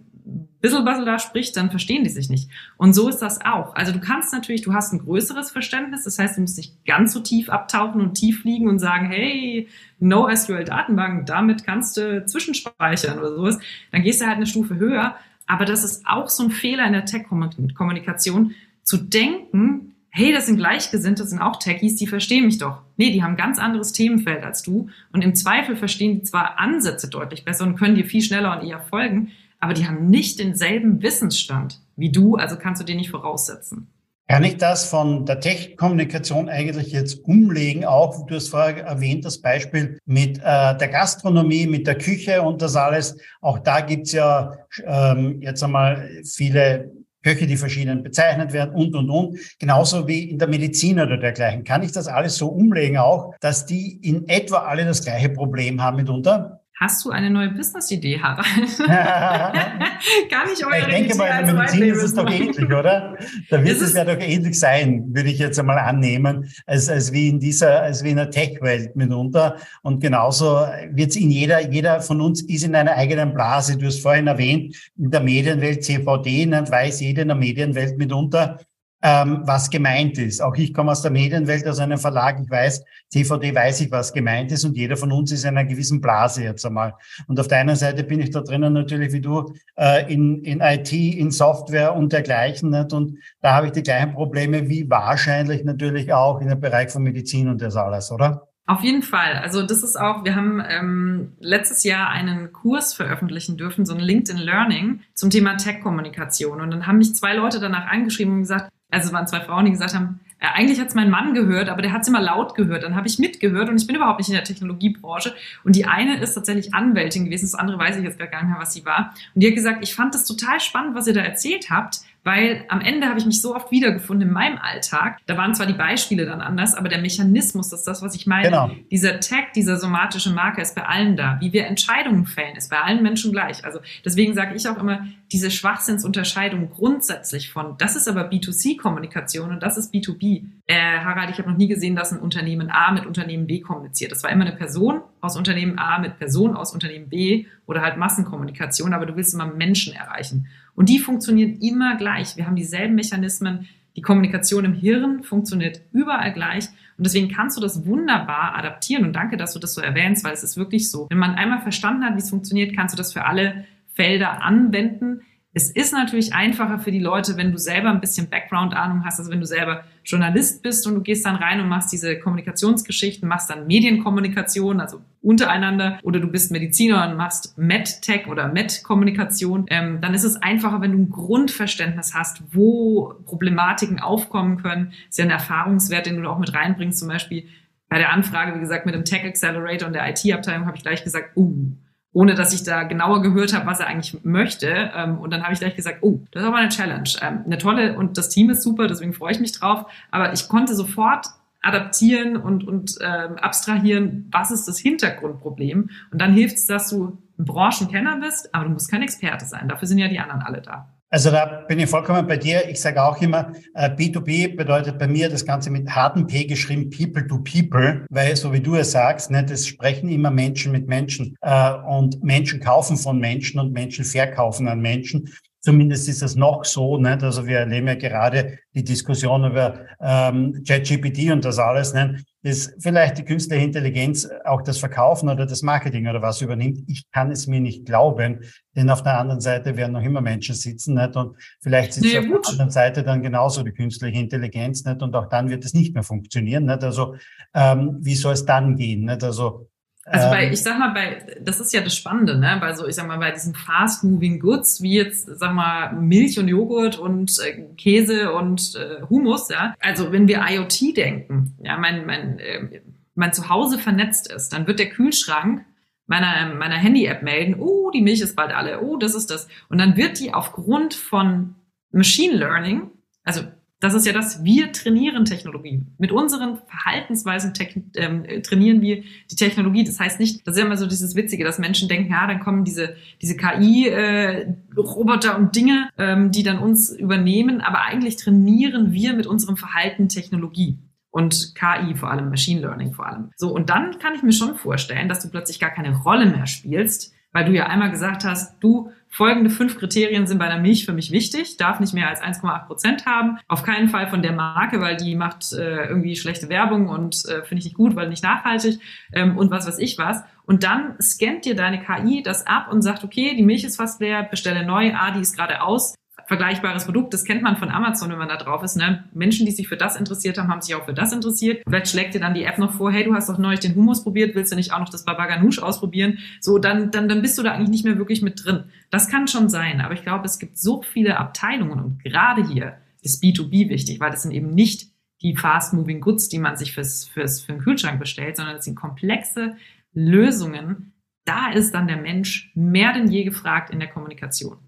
Bisselbassel 0.61 1.05
da 1.05 1.19
spricht, 1.19 1.57
dann 1.57 1.71
verstehen 1.71 2.05
die 2.05 2.11
sich 2.11 2.29
nicht. 2.29 2.51
Und 2.77 2.93
so 2.93 3.09
ist 3.09 3.19
das 3.19 3.41
auch. 3.45 3.75
Also 3.77 3.93
du 3.93 4.01
kannst 4.01 4.33
natürlich, 4.33 4.63
du 4.63 4.75
hast 4.75 4.93
ein 4.93 4.99
größeres 4.99 5.51
Verständnis, 5.51 6.05
das 6.05 6.19
heißt, 6.19 6.37
du 6.37 6.41
musst 6.41 6.59
nicht 6.59 6.85
ganz 6.85 7.13
so 7.13 7.21
tief 7.21 7.49
abtauchen 7.49 8.01
und 8.01 8.15
tief 8.15 8.45
liegen 8.45 8.69
und 8.69 8.79
sagen, 8.79 9.07
hey, 9.07 9.69
NoSQL-Datenbank, 10.01 11.27
damit 11.27 11.65
kannst 11.65 11.97
du 11.97 12.27
zwischenspeichern 12.27 13.19
oder 13.19 13.35
sowas. 13.35 13.59
Dann 13.93 14.03
gehst 14.03 14.21
du 14.21 14.27
halt 14.27 14.37
eine 14.37 14.47
Stufe 14.47 14.77
höher. 14.77 15.17
Aber 15.49 15.65
das 15.65 15.83
ist 15.83 16.07
auch 16.07 16.29
so 16.29 16.45
ein 16.45 16.51
Fehler 16.51 16.87
in 16.87 16.93
der 16.93 17.07
Tech-Kommunikation, 17.07 18.55
zu 18.85 18.97
denken, 18.99 19.95
hey, 20.11 20.33
das 20.33 20.47
sind 20.47 20.57
Gleichgesinnte, 20.57 21.23
das 21.23 21.31
sind 21.31 21.41
auch 21.41 21.59
Techies, 21.59 21.97
die 21.97 22.07
verstehen 22.07 22.47
mich 22.47 22.59
doch. 22.59 22.83
Nee, 22.97 23.11
die 23.11 23.23
haben 23.23 23.33
ein 23.33 23.37
ganz 23.37 23.59
anderes 23.59 23.93
Themenfeld 23.93 24.45
als 24.45 24.63
du. 24.63 24.89
Und 25.13 25.23
im 25.23 25.35
Zweifel 25.35 25.77
verstehen 25.77 26.15
die 26.15 26.23
zwar 26.23 26.59
Ansätze 26.59 27.09
deutlich 27.09 27.45
besser 27.45 27.67
und 27.67 27.77
können 27.77 27.97
dir 27.97 28.05
viel 28.05 28.23
schneller 28.23 28.59
und 28.59 28.67
eher 28.67 28.81
folgen, 28.81 29.33
aber 29.61 29.75
die 29.75 29.87
haben 29.87 30.09
nicht 30.09 30.39
denselben 30.39 31.03
Wissensstand 31.03 31.81
wie 31.97 32.13
du, 32.13 32.37
also 32.37 32.57
kannst 32.57 32.81
du 32.81 32.87
den 32.87 32.97
nicht 32.97 33.11
voraussetzen. 33.11 33.89
Kann 34.31 34.45
ich 34.45 34.59
das 34.59 34.85
von 34.85 35.25
der 35.25 35.41
Tech-Kommunikation 35.41 36.51
eigentlich 36.51 36.93
jetzt 36.93 37.25
umlegen? 37.25 37.87
Auch, 37.87 38.27
du 38.27 38.35
hast 38.35 38.51
vorher 38.51 38.85
erwähnt, 38.85 39.25
das 39.25 39.41
Beispiel 39.41 39.99
mit 40.05 40.37
äh, 40.39 40.77
der 40.77 40.89
Gastronomie, 40.89 41.67
mit 41.67 41.87
der 41.87 41.97
Küche 41.97 42.43
und 42.43 42.61
das 42.61 42.77
alles. 42.77 43.17
Auch 43.41 43.59
da 43.59 43.81
gibt's 43.81 44.13
ja 44.13 44.53
ähm, 44.85 45.41
jetzt 45.41 45.65
einmal 45.65 46.11
viele 46.25 46.93
Köche, 47.25 47.47
die 47.47 47.57
verschieden 47.57 48.03
bezeichnet 48.03 48.53
werden 48.53 48.75
und, 48.75 48.95
und, 48.95 49.09
und. 49.09 49.39
Genauso 49.59 50.07
wie 50.07 50.29
in 50.29 50.39
der 50.39 50.49
Medizin 50.49 51.01
oder 51.01 51.17
dergleichen. 51.17 51.65
Kann 51.65 51.83
ich 51.83 51.93
das 51.93 52.07
alles 52.07 52.37
so 52.37 52.49
umlegen 52.49 52.99
auch, 52.99 53.33
dass 53.41 53.65
die 53.65 53.99
in 54.03 54.29
etwa 54.29 54.59
alle 54.59 54.85
das 54.85 55.03
gleiche 55.03 55.31
Problem 55.31 55.83
haben 55.83 55.97
mitunter? 55.97 56.58
Hast 56.81 57.05
du 57.05 57.11
eine 57.11 57.29
neue 57.29 57.51
Business-Idee, 57.51 58.21
Harald? 58.21 58.47
Kann 58.79 60.49
ich 60.53 60.65
eure 60.65 60.79
Ich 60.79 60.87
denke 60.87 61.17
mal, 61.17 61.41
in 61.41 61.47
der 61.47 61.55
Medizin 61.57 61.83
ist 61.83 62.03
es 62.05 62.15
doch 62.15 62.31
ähnlich, 62.31 62.67
oder? 62.67 63.17
Da 63.51 63.65
wird 63.65 63.79
es, 63.79 63.83
es 63.83 63.95
ja 63.95 64.05
doch 64.05 64.21
ähnlich 64.21 64.61
sein, 64.61 65.05
würde 65.13 65.29
ich 65.29 65.41
jetzt 65.41 65.59
einmal 65.59 65.79
annehmen, 65.79 66.49
als, 66.67 66.89
als 66.89 67.13
wie 67.13 67.31
in 67.31 67.41
dieser, 67.41 67.83
als 67.83 68.05
wie 68.05 68.11
in 68.11 68.17
der 68.17 68.31
Tech-Welt 68.31 68.95
mitunter. 68.95 69.57
Und 69.83 70.01
genauso 70.01 70.69
wird 70.93 71.11
es 71.11 71.17
in 71.17 71.33
jeder, 71.33 71.69
jeder 71.69 72.01
von 72.01 72.21
uns 72.21 72.43
ist 72.43 72.63
in 72.63 72.77
einer 72.77 72.93
eigenen 72.93 73.35
Blase. 73.35 73.77
Du 73.77 73.87
hast 73.87 74.01
vorhin 74.01 74.29
erwähnt, 74.29 74.77
in 74.97 75.11
der 75.11 75.21
Medienwelt 75.21 75.83
CVD, 75.83 76.47
nicht 76.47 76.71
weiß 76.71 77.01
jeder 77.01 77.23
in 77.23 77.29
der 77.29 77.37
Medienwelt 77.37 77.99
mitunter, 77.99 78.61
ähm, 79.03 79.43
was 79.45 79.71
gemeint 79.71 80.19
ist. 80.19 80.43
Auch 80.43 80.57
ich 80.57 80.75
komme 80.75 80.91
aus 80.91 81.03
der 81.03 81.11
Medienwelt, 81.11 81.67
aus 81.67 81.79
einem 81.79 81.99
Verlag. 81.99 82.41
Ich 82.43 82.51
weiß, 82.51 82.83
CVD 83.09 83.55
weiß 83.55 83.81
ich, 83.83 83.91
was 83.91 84.13
gemeint 84.13 84.51
ist 84.51 84.65
und 84.65 84.77
jeder 84.77 84.97
von 84.97 85.13
uns 85.13 85.31
ist 85.31 85.45
in 85.45 85.51
einer 85.51 85.65
gewissen 85.65 86.01
Blase 86.01 86.43
jetzt 86.43 86.67
einmal. 86.67 86.95
Und 87.27 87.39
auf 87.39 87.49
der 87.49 87.59
einen 87.59 87.77
Seite 87.77 88.03
bin 88.03 88.21
ich 88.21 88.31
da 88.31 88.41
drinnen 88.41 88.73
natürlich 88.73 89.13
wie 89.13 89.21
du 89.21 89.53
äh, 89.77 90.13
in, 90.13 90.43
in 90.43 90.61
IT, 90.61 90.93
in 90.93 91.31
Software 91.31 91.95
und 91.95 92.13
dergleichen. 92.13 92.71
Nicht? 92.71 92.93
Und 92.93 93.19
da 93.41 93.55
habe 93.55 93.67
ich 93.67 93.73
die 93.73 93.83
gleichen 93.83 94.15
Probleme 94.15 94.69
wie 94.69 94.89
wahrscheinlich 94.91 95.65
natürlich 95.65 96.13
auch 96.13 96.41
in 96.41 96.49
dem 96.49 96.61
Bereich 96.61 96.91
von 96.91 97.03
Medizin 97.03 97.49
und 97.49 97.63
das 97.63 97.77
alles, 97.77 98.11
oder? 98.11 98.49
Auf 98.67 98.83
jeden 98.83 99.03
Fall. 99.03 99.33
Also 99.33 99.63
das 99.63 99.83
ist 99.83 99.99
auch, 99.99 100.25
wir 100.25 100.37
haben 100.37 100.63
ähm, 100.69 101.33
letztes 101.41 101.85
Jahr 101.85 102.11
einen 102.11 102.53
Kurs 102.53 102.93
veröffentlichen 102.93 103.57
dürfen, 103.57 103.87
so 103.87 103.95
ein 103.95 104.01
LinkedIn 104.01 104.37
Learning 104.37 105.01
zum 105.15 105.31
Thema 105.31 105.57
Tech-Kommunikation. 105.57 106.61
Und 106.61 106.73
dann 106.73 106.87
haben 106.87 106.99
mich 106.99 107.15
zwei 107.15 107.33
Leute 107.35 107.61
danach 107.61 107.87
angeschrieben 107.87 108.35
und 108.35 108.41
gesagt, 108.41 108.71
also 108.91 109.13
waren 109.13 109.27
zwei 109.27 109.41
Frauen, 109.41 109.65
die 109.65 109.71
gesagt 109.71 109.95
haben, 109.95 110.21
äh, 110.41 110.47
eigentlich 110.55 110.81
hat 110.81 110.89
es 110.89 110.95
mein 110.95 111.11
Mann 111.11 111.35
gehört, 111.35 111.69
aber 111.69 111.83
der 111.83 111.93
hat 111.93 112.03
es 112.03 112.09
immer 112.09 112.21
laut 112.21 112.55
gehört. 112.55 112.85
Dann 112.85 112.95
habe 112.95 113.09
ich 113.09 113.19
mitgehört 113.19 113.69
und 113.69 113.81
ich 113.81 113.87
bin 113.87 113.97
überhaupt 113.97 114.19
nicht 114.19 114.29
in 114.29 114.35
der 114.35 114.45
Technologiebranche. 114.45 115.35
Und 115.65 115.77
die 115.77 115.87
eine 115.87 116.19
ist 116.21 116.35
tatsächlich 116.35 116.75
Anwältin 116.75 117.25
gewesen, 117.25 117.45
das 117.45 117.55
andere 117.55 117.79
weiß 117.79 117.97
ich 117.97 118.05
jetzt 118.05 118.19
gar 118.19 118.27
nicht 118.27 118.51
mehr, 118.51 118.61
was 118.61 118.73
sie 118.73 118.85
war. 118.85 119.15
Und 119.35 119.43
die 119.43 119.49
hat 119.49 119.55
gesagt, 119.55 119.79
ich 119.83 119.95
fand 119.95 120.15
das 120.15 120.25
total 120.25 120.61
spannend, 120.61 120.95
was 120.95 121.07
ihr 121.07 121.15
da 121.15 121.21
erzählt 121.21 121.71
habt, 121.71 122.01
weil 122.25 122.65
am 122.69 122.81
Ende 122.81 123.09
habe 123.09 123.19
ich 123.19 123.27
mich 123.27 123.41
so 123.41 123.55
oft 123.55 123.71
wiedergefunden 123.71 124.29
in 124.29 124.35
meinem 124.35 124.59
Alltag. 124.59 125.19
Da 125.27 125.37
waren 125.37 125.55
zwar 125.55 125.67
die 125.67 125.73
Beispiele 125.73 126.27
dann 126.27 126.41
anders, 126.41 126.75
aber 126.75 126.89
der 126.89 127.01
Mechanismus, 127.01 127.71
das 127.71 127.81
ist 127.81 127.87
das, 127.89 128.03
was 128.03 128.15
ich 128.15 128.27
meine. 128.27 128.49
Genau. 128.49 128.71
Dieser 128.91 129.21
Tag, 129.21 129.53
dieser 129.55 129.79
somatische 129.79 130.31
Marker 130.31 130.61
ist 130.61 130.75
bei 130.75 130.85
allen 130.85 131.17
da. 131.17 131.39
Wie 131.41 131.53
wir 131.53 131.67
Entscheidungen 131.67 132.27
fällen, 132.27 132.57
ist 132.57 132.71
bei 132.71 132.81
allen 132.81 133.03
Menschen 133.03 133.33
gleich. 133.33 133.65
Also 133.65 133.81
deswegen 134.05 134.35
sage 134.35 134.55
ich 134.55 134.69
auch 134.69 134.79
immer, 134.79 135.07
diese 135.33 135.51
Schwachsinnsunterscheidung 135.51 136.71
grundsätzlich 136.71 137.51
von, 137.51 137.77
das 137.79 137.97
ist 137.97 138.09
aber 138.09 138.31
B2C-Kommunikation 138.31 139.51
und 139.51 139.63
das 139.63 139.77
ist 139.77 139.95
B2B. 139.95 140.43
Äh, 140.67 141.01
Harald, 141.01 141.31
ich 141.31 141.39
habe 141.39 141.51
noch 141.51 141.57
nie 141.57 141.69
gesehen, 141.69 141.97
dass 141.97 142.13
ein 142.13 142.19
Unternehmen 142.19 142.71
A 142.71 142.93
mit 142.93 143.07
Unternehmen 143.07 143.47
B 143.47 143.61
kommuniziert. 143.61 144.13
Das 144.13 144.23
war 144.23 144.31
immer 144.31 144.45
eine 144.45 144.57
Person 144.57 145.01
aus 145.21 145.37
Unternehmen 145.37 145.79
A 145.79 145.99
mit 145.99 146.19
Person 146.19 146.57
aus 146.57 146.73
Unternehmen 146.73 147.09
B 147.09 147.47
oder 147.67 147.83
halt 147.83 147.97
Massenkommunikation, 147.97 148.93
aber 148.93 149.07
du 149.07 149.17
willst 149.17 149.35
immer 149.35 149.47
Menschen 149.47 149.95
erreichen. 149.95 150.47
Und 150.75 150.89
die 150.89 150.99
funktionieren 150.99 151.59
immer 151.61 151.97
gleich. 151.97 152.37
Wir 152.37 152.47
haben 152.47 152.57
dieselben 152.57 152.95
Mechanismen. 152.95 153.69
Die 153.97 154.03
Kommunikation 154.03 154.65
im 154.65 154.75
Hirn 154.75 155.25
funktioniert 155.25 155.81
überall 155.93 156.33
gleich. 156.33 156.69
Und 156.97 157.07
deswegen 157.07 157.29
kannst 157.29 157.57
du 157.57 157.61
das 157.61 157.85
wunderbar 157.85 158.57
adaptieren. 158.57 159.05
Und 159.05 159.15
danke, 159.15 159.37
dass 159.37 159.55
du 159.55 159.59
das 159.59 159.75
so 159.75 159.81
erwähnst, 159.81 160.25
weil 160.25 160.33
es 160.33 160.43
ist 160.43 160.57
wirklich 160.57 160.91
so. 160.91 161.09
Wenn 161.11 161.19
man 161.19 161.35
einmal 161.35 161.61
verstanden 161.61 162.05
hat, 162.05 162.15
wie 162.15 162.21
es 162.21 162.31
funktioniert, 162.31 162.77
kannst 162.77 162.95
du 162.95 162.97
das 162.97 163.13
für 163.13 163.25
alle 163.25 163.65
Felder 163.95 164.43
anwenden. 164.43 165.23
Es 165.55 165.71
ist 165.71 165.93
natürlich 165.93 166.35
einfacher 166.35 166.79
für 166.79 166.93
die 166.93 167.01
Leute, 167.01 167.37
wenn 167.37 167.51
du 167.51 167.59
selber 167.59 167.91
ein 167.91 168.01
bisschen 168.01 168.31
Background-Ahnung 168.31 169.05
hast, 169.05 169.19
also 169.19 169.33
wenn 169.33 169.41
du 169.41 169.47
selber 169.47 169.83
Journalist 170.05 170.63
bist 170.63 170.87
und 170.87 170.95
du 170.95 171.01
gehst 171.01 171.27
dann 171.27 171.35
rein 171.35 171.61
und 171.61 171.69
machst 171.69 171.91
diese 171.93 172.19
Kommunikationsgeschichten, 172.19 173.29
machst 173.29 173.51
dann 173.51 173.67
Medienkommunikation, 173.67 174.81
also 174.81 175.01
untereinander, 175.23 175.99
oder 176.03 176.21
du 176.21 176.29
bist 176.29 176.51
Mediziner 176.51 177.09
und 177.09 177.17
machst 177.17 177.59
MedTech 177.59 178.29
oder 178.29 178.49
Med-Kommunikation, 178.49 179.67
ähm, 179.69 180.01
dann 180.01 180.15
ist 180.15 180.25
es 180.25 180.37
einfacher, 180.37 180.81
wenn 180.81 180.93
du 180.93 180.99
ein 180.99 181.11
Grundverständnis 181.11 182.15
hast, 182.15 182.43
wo 182.53 183.15
Problematiken 183.25 184.01
aufkommen 184.01 184.63
können. 184.63 184.91
Das 184.91 185.11
ist 185.11 185.19
ja 185.19 185.25
ein 185.25 185.31
Erfahrungswert, 185.31 186.07
den 186.07 186.23
du 186.23 186.29
auch 186.29 186.39
mit 186.39 186.55
reinbringst, 186.55 186.99
zum 186.99 187.09
Beispiel 187.09 187.49
bei 187.89 187.99
der 187.99 188.13
Anfrage, 188.13 188.55
wie 188.55 188.61
gesagt, 188.61 188.87
mit 188.87 188.95
dem 188.95 189.05
Tech 189.05 189.25
Accelerator 189.25 189.87
und 189.89 189.95
der 189.95 190.09
IT-Abteilung 190.09 190.67
habe 190.67 190.77
ich 190.77 190.83
gleich 190.83 191.05
gesagt, 191.05 191.37
uh, 191.37 191.73
ohne 192.13 192.35
dass 192.35 192.53
ich 192.53 192.65
da 192.65 192.85
genauer 192.85 193.23
gehört 193.23 193.55
habe, 193.55 193.67
was 193.67 193.81
er 193.81 193.87
eigentlich 193.87 194.25
möchte. 194.25 194.91
Ähm, 194.95 195.19
und 195.19 195.31
dann 195.33 195.43
habe 195.43 195.53
ich 195.53 195.61
gleich 195.61 195.77
gesagt, 195.77 195.99
oh, 196.03 196.21
das 196.33 196.43
ist 196.43 196.49
aber 196.49 196.57
eine 196.57 196.69
Challenge. 196.69 197.09
Ähm, 197.23 197.43
eine 197.45 197.59
tolle 197.59 197.97
und 197.97 198.19
das 198.19 198.29
Team 198.29 198.51
ist 198.51 198.63
super, 198.63 198.89
deswegen 198.89 199.13
freue 199.13 199.33
ich 199.33 199.41
mich 199.41 199.53
drauf. 199.53 199.87
Aber 200.11 200.33
ich 200.33 200.49
konnte 200.49 200.75
sofort 200.75 201.27
adaptieren 201.63 202.37
und, 202.37 202.67
und 202.67 202.97
ähm, 203.01 203.37
abstrahieren, 203.37 204.29
was 204.31 204.51
ist 204.51 204.69
das 204.69 204.79
Hintergrundproblem. 204.79 205.91
Und 206.11 206.21
dann 206.21 206.33
hilft 206.33 206.57
es, 206.57 206.67
dass 206.67 206.91
du 206.91 207.19
ein 207.39 207.45
Branchenkenner 207.45 208.21
bist, 208.21 208.55
aber 208.55 208.65
du 208.65 208.71
musst 208.71 208.91
kein 208.91 209.03
Experte 209.03 209.45
sein. 209.45 209.69
Dafür 209.69 209.89
sind 209.89 209.99
ja 209.99 210.09
die 210.09 210.19
anderen 210.19 210.43
alle 210.43 210.63
da. 210.63 210.95
Also 211.11 211.31
da 211.31 211.65
bin 211.67 211.79
ich 211.79 211.89
vollkommen 211.89 212.27
bei 212.27 212.37
dir. 212.37 212.69
Ich 212.69 212.83
sage 212.83 213.03
auch 213.03 213.21
immer, 213.23 213.53
B2B 213.75 214.29
äh, 214.29 214.49
bedeutet 214.49 214.99
bei 214.99 215.09
mir 215.09 215.31
das 215.31 215.47
Ganze 215.47 215.71
mit 215.71 215.89
hartem 215.89 216.27
P 216.27 216.45
geschrieben, 216.45 216.91
People 216.91 217.27
to 217.27 217.39
People, 217.39 218.05
weil 218.11 218.37
so 218.37 218.53
wie 218.53 218.61
du 218.61 218.75
es 218.75 218.93
sagst, 218.93 219.31
ne, 219.31 219.43
das 219.43 219.67
sprechen 219.67 220.11
immer 220.11 220.31
Menschen 220.31 220.71
mit 220.71 220.87
Menschen 220.87 221.35
äh, 221.41 221.73
und 221.73 222.23
Menschen 222.23 222.61
kaufen 222.61 222.99
von 222.99 223.19
Menschen 223.19 223.59
und 223.59 223.73
Menschen 223.73 224.05
verkaufen 224.05 224.69
an 224.69 224.81
Menschen. 224.81 225.33
Zumindest 225.61 226.09
ist 226.09 226.23
es 226.23 226.37
noch 226.37 226.65
so. 226.65 226.99
Nicht? 226.99 227.23
Also 227.23 227.47
wir 227.47 227.59
erleben 227.59 227.89
ja 227.89 227.97
gerade 227.97 228.59
die 228.75 228.85
Diskussion 228.85 229.45
über 229.45 229.87
ähm, 230.01 230.63
ChatGPT 230.67 231.33
und 231.33 231.45
das 231.45 231.59
alles. 231.59 231.95
Nicht? 231.95 232.25
Dass 232.43 232.73
vielleicht 232.79 233.19
die 233.19 233.25
künstliche 233.25 233.65
Intelligenz 233.65 234.29
auch 234.45 234.63
das 234.63 234.79
Verkaufen 234.79 235.29
oder 235.29 235.47
das 235.47 235.63
Marketing 235.63 236.07
oder 236.07 236.23
was 236.23 236.41
übernimmt. 236.41 236.79
Ich 236.87 237.11
kann 237.11 237.33
es 237.33 237.49
mir 237.49 237.61
nicht 237.61 237.87
glauben, 237.87 238.41
denn 238.77 238.89
auf 238.89 239.03
der 239.03 239.19
anderen 239.19 239.41
Seite 239.41 239.77
werden 239.77 239.93
noch 239.93 240.03
immer 240.03 240.21
Menschen 240.21 240.55
sitzen. 240.55 240.95
Nicht? 240.95 241.17
Und 241.17 241.37
vielleicht 241.61 241.93
sitzt 241.93 242.13
ja, 242.13 242.21
auf 242.21 242.27
der 242.27 242.51
anderen 242.53 242.71
Seite 242.71 243.03
dann 243.03 243.23
genauso 243.23 243.65
die 243.65 243.73
künstliche 243.73 244.19
Intelligenz. 244.19 244.85
Nicht? 244.85 245.03
Und 245.03 245.17
auch 245.17 245.29
dann 245.29 245.51
wird 245.51 245.65
es 245.65 245.75
nicht 245.75 245.93
mehr 245.93 246.05
funktionieren. 246.05 246.67
Nicht? 246.67 246.85
Also 246.85 247.17
ähm, 247.53 247.99
wie 248.01 248.15
soll 248.15 248.35
es 248.35 248.45
dann 248.45 248.77
gehen? 248.77 249.07
Nicht? 249.07 249.25
Also 249.25 249.69
also 250.11 250.29
bei, 250.31 250.47
ähm. 250.47 250.53
ich 250.53 250.63
sag 250.63 250.79
mal, 250.79 250.91
bei, 250.91 251.37
das 251.41 251.61
ist 251.61 251.73
ja 251.73 251.81
das 251.81 251.95
Spannende, 251.95 252.39
ne? 252.39 252.59
Bei 252.61 252.75
so, 252.75 252.87
ich 252.87 252.95
sag 252.95 253.07
mal, 253.07 253.19
bei 253.19 253.31
diesen 253.31 253.55
fast-moving 253.55 254.41
Goods, 254.41 254.83
wie 254.83 254.95
jetzt, 254.95 255.29
sag 255.39 255.55
mal, 255.55 255.93
Milch 255.93 256.39
und 256.39 256.49
Joghurt 256.49 256.99
und 256.99 257.33
äh, 257.41 257.63
Käse 257.77 258.33
und 258.33 258.75
äh, 258.75 259.03
Humus, 259.09 259.49
ja. 259.49 259.75
Also 259.81 260.13
wenn 260.13 260.29
wir 260.29 260.45
IoT 260.49 260.97
denken, 260.97 261.55
ja, 261.63 261.77
mein, 261.77 262.07
mein, 262.07 262.39
äh, 262.39 262.81
mein 263.15 263.33
Zuhause 263.33 263.79
vernetzt 263.79 264.33
ist, 264.33 264.53
dann 264.53 264.67
wird 264.67 264.79
der 264.79 264.91
Kühlschrank 264.91 265.65
meiner, 266.07 266.55
meiner 266.55 266.77
Handy-App 266.77 267.23
melden, 267.23 267.57
oh, 267.59 267.91
die 267.91 268.01
Milch 268.01 268.21
ist 268.21 268.35
bald 268.35 268.53
alle, 268.53 268.81
oh, 268.81 268.97
das 268.97 269.15
ist 269.15 269.31
das. 269.31 269.49
Und 269.69 269.79
dann 269.79 269.97
wird 269.97 270.19
die 270.19 270.33
aufgrund 270.33 270.95
von 270.95 271.55
Machine 271.91 272.35
Learning, 272.35 272.91
also 273.25 273.43
das 273.81 273.95
ist 273.95 274.07
ja 274.07 274.13
das, 274.13 274.43
wir 274.43 274.73
trainieren 274.73 275.25
Technologie. 275.25 275.87
Mit 275.99 276.11
unseren 276.11 276.59
Verhaltensweisen 276.67 277.53
ähm, 277.95 278.25
trainieren 278.43 278.81
wir 278.81 279.05
die 279.31 279.37
Technologie. 279.37 279.85
Das 279.85 280.01
heißt 280.01 280.19
nicht, 280.19 280.45
das 280.47 280.55
ist 280.55 280.61
ja 280.61 280.67
immer 280.67 280.77
so 280.77 280.87
dieses 280.87 281.15
Witzige, 281.15 281.45
dass 281.45 281.61
Menschen 281.61 281.89
denken, 281.89 282.11
ja, 282.11 282.27
dann 282.27 282.41
kommen 282.41 282.65
diese, 282.65 282.97
diese 283.23 283.37
KI-Roboter 283.37 285.33
äh, 285.33 285.37
und 285.37 285.55
Dinge, 285.55 285.91
ähm, 285.97 286.33
die 286.33 286.43
dann 286.43 286.59
uns 286.59 286.91
übernehmen. 286.91 287.61
Aber 287.61 287.83
eigentlich 287.83 288.17
trainieren 288.17 288.93
wir 288.93 289.13
mit 289.13 289.29
unserem 289.29 289.57
Verhalten 289.57 290.09
Technologie 290.09 290.79
und 291.11 291.55
KI 291.55 291.95
vor 291.95 292.11
allem, 292.11 292.31
Machine 292.31 292.61
Learning 292.61 292.93
vor 292.93 293.07
allem. 293.07 293.31
So, 293.37 293.55
und 293.55 293.71
dann 293.71 293.99
kann 294.01 294.15
ich 294.15 294.25
mir 294.25 294.33
schon 294.33 294.57
vorstellen, 294.57 295.09
dass 295.09 295.21
du 295.21 295.31
plötzlich 295.31 295.61
gar 295.61 295.71
keine 295.71 295.97
Rolle 295.97 296.27
mehr 296.27 296.47
spielst, 296.47 297.15
weil 297.33 297.45
du 297.45 297.53
ja 297.53 297.67
einmal 297.67 297.91
gesagt 297.91 298.25
hast, 298.25 298.57
du, 298.61 298.91
folgende 299.09 299.51
fünf 299.51 299.79
Kriterien 299.79 300.27
sind 300.27 300.39
bei 300.39 300.49
der 300.49 300.59
Milch 300.59 300.85
für 300.85 300.93
mich 300.93 301.11
wichtig, 301.11 301.57
darf 301.57 301.81
nicht 301.81 301.95
mehr 301.95 302.09
als 302.09 302.21
1,8 302.21 302.67
Prozent 302.67 303.07
haben, 303.07 303.39
auf 303.49 303.63
keinen 303.63 303.89
Fall 303.89 304.09
von 304.09 304.23
der 304.23 304.33
Marke, 304.33 304.81
weil 304.81 304.97
die 304.97 305.15
macht 305.15 305.53
äh, 305.53 305.87
irgendwie 305.87 306.17
schlechte 306.17 306.49
Werbung 306.49 306.89
und 306.89 307.25
äh, 307.27 307.43
finde 307.43 307.61
ich 307.61 307.65
nicht 307.65 307.77
gut, 307.77 307.97
weil 307.97 308.09
nicht 308.09 308.23
nachhaltig 308.23 308.79
ähm, 309.13 309.37
und 309.37 309.51
was 309.51 309.67
weiß 309.67 309.79
ich 309.79 309.99
was. 309.99 310.23
Und 310.47 310.63
dann 310.63 310.97
scannt 311.01 311.45
dir 311.45 311.55
deine 311.55 311.83
KI 311.83 312.23
das 312.23 312.47
ab 312.47 312.73
und 312.73 312.83
sagt, 312.83 313.05
okay, 313.05 313.35
die 313.37 313.43
Milch 313.43 313.65
ist 313.65 313.77
fast 313.77 314.01
leer, 314.01 314.23
bestelle 314.23 314.65
neu, 314.65 314.93
ah, 314.95 315.11
die 315.11 315.21
ist 315.21 315.37
gerade 315.37 315.63
aus, 315.63 315.95
vergleichbares 316.29 316.85
Produkt. 316.85 317.15
Das 317.15 317.25
kennt 317.25 317.43
man 317.43 317.57
von 317.57 317.71
Amazon, 317.71 318.11
wenn 318.11 318.19
man 318.19 318.29
da 318.29 318.37
drauf 318.37 318.63
ist. 318.63 318.77
Ne? 318.77 319.05
Menschen, 319.15 319.47
die 319.47 319.53
sich 319.53 319.67
für 319.67 319.79
das 319.79 319.97
interessiert 319.97 320.37
haben, 320.37 320.49
haben 320.49 320.61
sich 320.61 320.75
auch 320.75 320.85
für 320.85 320.93
das 320.93 321.13
interessiert. 321.13 321.63
Vielleicht 321.67 321.89
schlägt 321.89 322.15
dir 322.15 322.21
dann 322.21 322.35
die 322.35 322.45
App 322.45 322.59
noch 322.59 322.75
vor, 322.75 322.93
hey, 322.93 323.03
du 323.03 323.15
hast 323.15 323.31
doch 323.31 323.39
neulich 323.39 323.61
den 323.61 323.75
Hummus 323.75 324.05
probiert, 324.05 324.35
willst 324.35 324.53
du 324.53 324.57
nicht 324.57 324.73
auch 324.73 324.79
noch 324.79 324.91
das 324.91 325.07
Baba 325.07 325.27
Ganoush 325.27 325.59
ausprobieren? 325.59 326.19
So, 326.41 326.59
dann, 326.59 326.91
dann, 326.91 327.09
dann 327.09 327.23
bist 327.23 327.39
du 327.39 327.43
da 327.43 327.53
eigentlich 327.53 327.71
nicht 327.71 327.85
mehr 327.85 327.97
wirklich 327.97 328.21
mit 328.21 328.45
drin. 328.45 328.65
Das 328.91 329.09
kann 329.09 329.27
schon 329.27 329.49
sein, 329.49 329.81
aber 329.81 329.95
ich 329.95 330.03
glaube, 330.03 330.27
es 330.27 330.39
gibt 330.39 330.59
so 330.59 330.83
viele 330.83 331.17
Abteilungen 331.17 331.81
und 331.81 332.05
gerade 332.05 332.47
hier 332.47 332.77
ist 333.01 333.23
B2B 333.23 333.71
wichtig, 333.71 333.99
weil 333.99 334.11
das 334.11 334.23
sind 334.23 334.33
eben 334.33 334.55
nicht 334.55 334.91
die 335.23 335.35
fast-moving 335.35 336.03
Goods, 336.03 336.29
die 336.29 336.39
man 336.39 336.57
sich 336.57 336.75
fürs, 336.75 337.07
fürs, 337.07 337.41
für 337.41 337.53
den 337.53 337.63
Kühlschrank 337.63 337.99
bestellt, 337.99 338.37
sondern 338.37 338.57
das 338.57 338.67
sind 338.67 338.75
komplexe 338.75 339.57
Lösungen. 339.95 340.93
Da 341.25 341.51
ist 341.51 341.75
dann 341.75 341.89
der 341.89 341.97
Mensch 341.97 342.53
mehr 342.55 342.93
denn 342.93 343.09
je 343.09 343.25
gefragt 343.25 343.71
in 343.71 343.81
der 343.81 343.89
Kommunikation. 343.89 344.59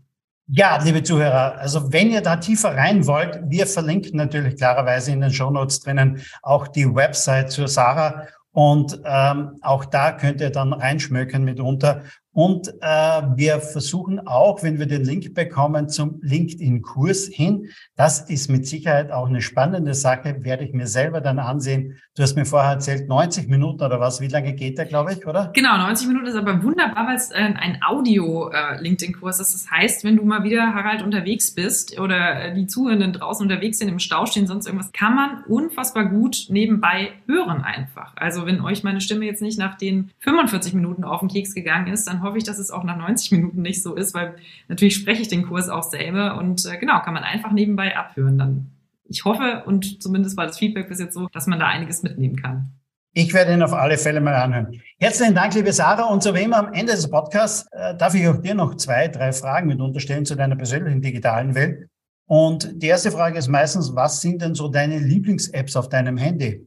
Ja, 0.53 0.83
liebe 0.83 1.05
Zuhörer, 1.05 1.59
also 1.59 1.93
wenn 1.93 2.11
ihr 2.11 2.23
da 2.23 2.35
tiefer 2.35 2.77
rein 2.77 3.07
wollt, 3.07 3.39
wir 3.45 3.69
verlinken 3.69 4.17
natürlich 4.17 4.57
klarerweise 4.57 5.13
in 5.13 5.21
den 5.21 5.33
Show 5.33 5.49
Notes 5.49 5.79
drinnen 5.79 6.23
auch 6.43 6.67
die 6.67 6.93
Website 6.93 7.53
zur 7.53 7.69
Sarah 7.69 8.27
und 8.51 9.01
ähm, 9.05 9.59
auch 9.63 9.85
da 9.85 10.11
könnt 10.11 10.41
ihr 10.41 10.51
dann 10.51 10.73
reinschmökern 10.73 11.45
mitunter. 11.45 12.03
Und 12.33 12.69
äh, 12.81 13.23
wir 13.37 13.61
versuchen 13.61 14.27
auch, 14.27 14.65
wenn 14.65 14.81
wir 14.81 14.87
den 14.87 15.05
Link 15.05 15.35
bekommen 15.35 15.89
zum 15.89 16.19
LinkedIn-Kurs 16.21 17.27
hin, 17.27 17.69
das 17.95 18.29
ist 18.29 18.51
mit 18.51 18.67
Sicherheit 18.67 19.13
auch 19.13 19.29
eine 19.29 19.43
spannende 19.43 19.95
Sache, 19.95 20.43
werde 20.43 20.65
ich 20.65 20.73
mir 20.73 20.89
selber 20.89 21.21
dann 21.21 21.39
ansehen. 21.39 22.01
Du 22.21 22.25
hast 22.25 22.37
mir 22.37 22.45
vorher 22.45 22.73
erzählt, 22.73 23.09
90 23.09 23.49
Minuten 23.49 23.83
oder 23.83 23.99
was, 23.99 24.21
wie 24.21 24.29
lange 24.29 24.53
geht 24.53 24.77
der, 24.77 24.85
glaube 24.85 25.15
ich, 25.15 25.27
oder? 25.27 25.51
Genau, 25.55 25.79
90 25.79 26.07
Minuten 26.07 26.27
ist 26.27 26.35
aber 26.35 26.63
wunderbar, 26.63 27.07
weil 27.07 27.17
es 27.17 27.31
äh, 27.31 27.37
ein 27.37 27.81
Audio-LinkedIn-Kurs 27.83 29.41
ist. 29.41 29.55
Das 29.55 29.71
heißt, 29.71 30.05
wenn 30.05 30.17
du 30.17 30.25
mal 30.27 30.45
wieder, 30.45 30.75
Harald, 30.75 31.01
unterwegs 31.03 31.51
bist 31.55 31.99
oder 31.99 32.43
äh, 32.43 32.55
die 32.55 32.67
Zuhörenden 32.67 33.15
draußen 33.15 33.43
unterwegs 33.43 33.79
sind, 33.79 33.89
im 33.89 33.99
Stau 33.99 34.27
stehen, 34.27 34.47
sonst 34.47 34.67
irgendwas, 34.67 34.93
kann 34.93 35.15
man 35.15 35.45
unfassbar 35.45 36.11
gut 36.11 36.45
nebenbei 36.51 37.13
hören 37.27 37.63
einfach. 37.63 38.13
Also 38.17 38.45
wenn 38.45 38.61
euch 38.61 38.85
meine 38.85 39.01
Stimme 39.01 39.25
jetzt 39.25 39.41
nicht 39.41 39.59
nach 39.59 39.79
den 39.79 40.11
45 40.19 40.75
Minuten 40.75 41.05
auf 41.05 41.21
den 41.21 41.31
Keks 41.31 41.55
gegangen 41.55 41.91
ist, 41.91 42.07
dann 42.07 42.23
hoffe 42.23 42.37
ich, 42.37 42.45
dass 42.45 42.59
es 42.59 42.71
auch 42.71 42.85
nach 42.85 42.99
90 42.99 43.33
Minuten 43.33 43.63
nicht 43.63 43.83
so 43.83 43.95
ist, 43.95 44.13
weil 44.13 44.35
natürlich 44.69 44.97
spreche 44.97 45.23
ich 45.23 45.29
den 45.29 45.47
Kurs 45.47 45.71
auch 45.71 45.85
selber 45.85 46.37
und 46.37 46.67
äh, 46.67 46.77
genau, 46.77 47.01
kann 47.01 47.15
man 47.15 47.25
einfach 47.25 47.53
nebenbei 47.53 47.97
abhören. 47.97 48.37
Dann 48.37 48.67
ich 49.11 49.25
hoffe 49.25 49.65
und 49.67 50.01
zumindest 50.03 50.37
war 50.37 50.47
das 50.47 50.59
Feedback 50.59 50.89
bis 50.89 51.01
jetzt 51.01 51.15
so, 51.15 51.27
dass 51.33 51.47
man 51.47 51.59
da 51.59 51.67
einiges 51.67 52.03
mitnehmen 52.03 52.37
kann. 52.37 52.73
Ich 53.13 53.35
werde 53.35 53.53
ihn 53.53 53.63
auf 53.63 53.73
alle 53.73 53.99
Fälle 53.99 54.21
mal 54.21 54.37
anhören. 54.37 54.81
Herzlichen 55.01 55.35
Dank, 55.35 55.53
liebe 55.55 55.73
Sarah. 55.73 56.05
Und 56.05 56.23
so 56.23 56.33
wie 56.33 56.43
immer 56.43 56.59
am 56.59 56.73
Ende 56.73 56.93
des 56.93 57.11
Podcasts 57.11 57.67
äh, 57.73 57.97
darf 57.97 58.15
ich 58.15 58.27
auch 58.29 58.41
dir 58.41 58.55
noch 58.55 58.77
zwei, 58.77 59.09
drei 59.09 59.33
Fragen 59.33 59.67
mit 59.67 59.81
unterstellen 59.81 60.25
zu 60.25 60.37
deiner 60.37 60.55
persönlichen 60.55 61.03
digitalen 61.03 61.57
Welt. 61.57 61.89
Und 62.27 62.81
die 62.81 62.87
erste 62.87 63.11
Frage 63.11 63.37
ist 63.37 63.49
meistens, 63.49 63.97
was 63.97 64.21
sind 64.21 64.41
denn 64.43 64.55
so 64.55 64.69
deine 64.69 65.01
Lieblings-Apps 65.01 65.75
auf 65.75 65.89
deinem 65.89 66.17
Handy? 66.17 66.65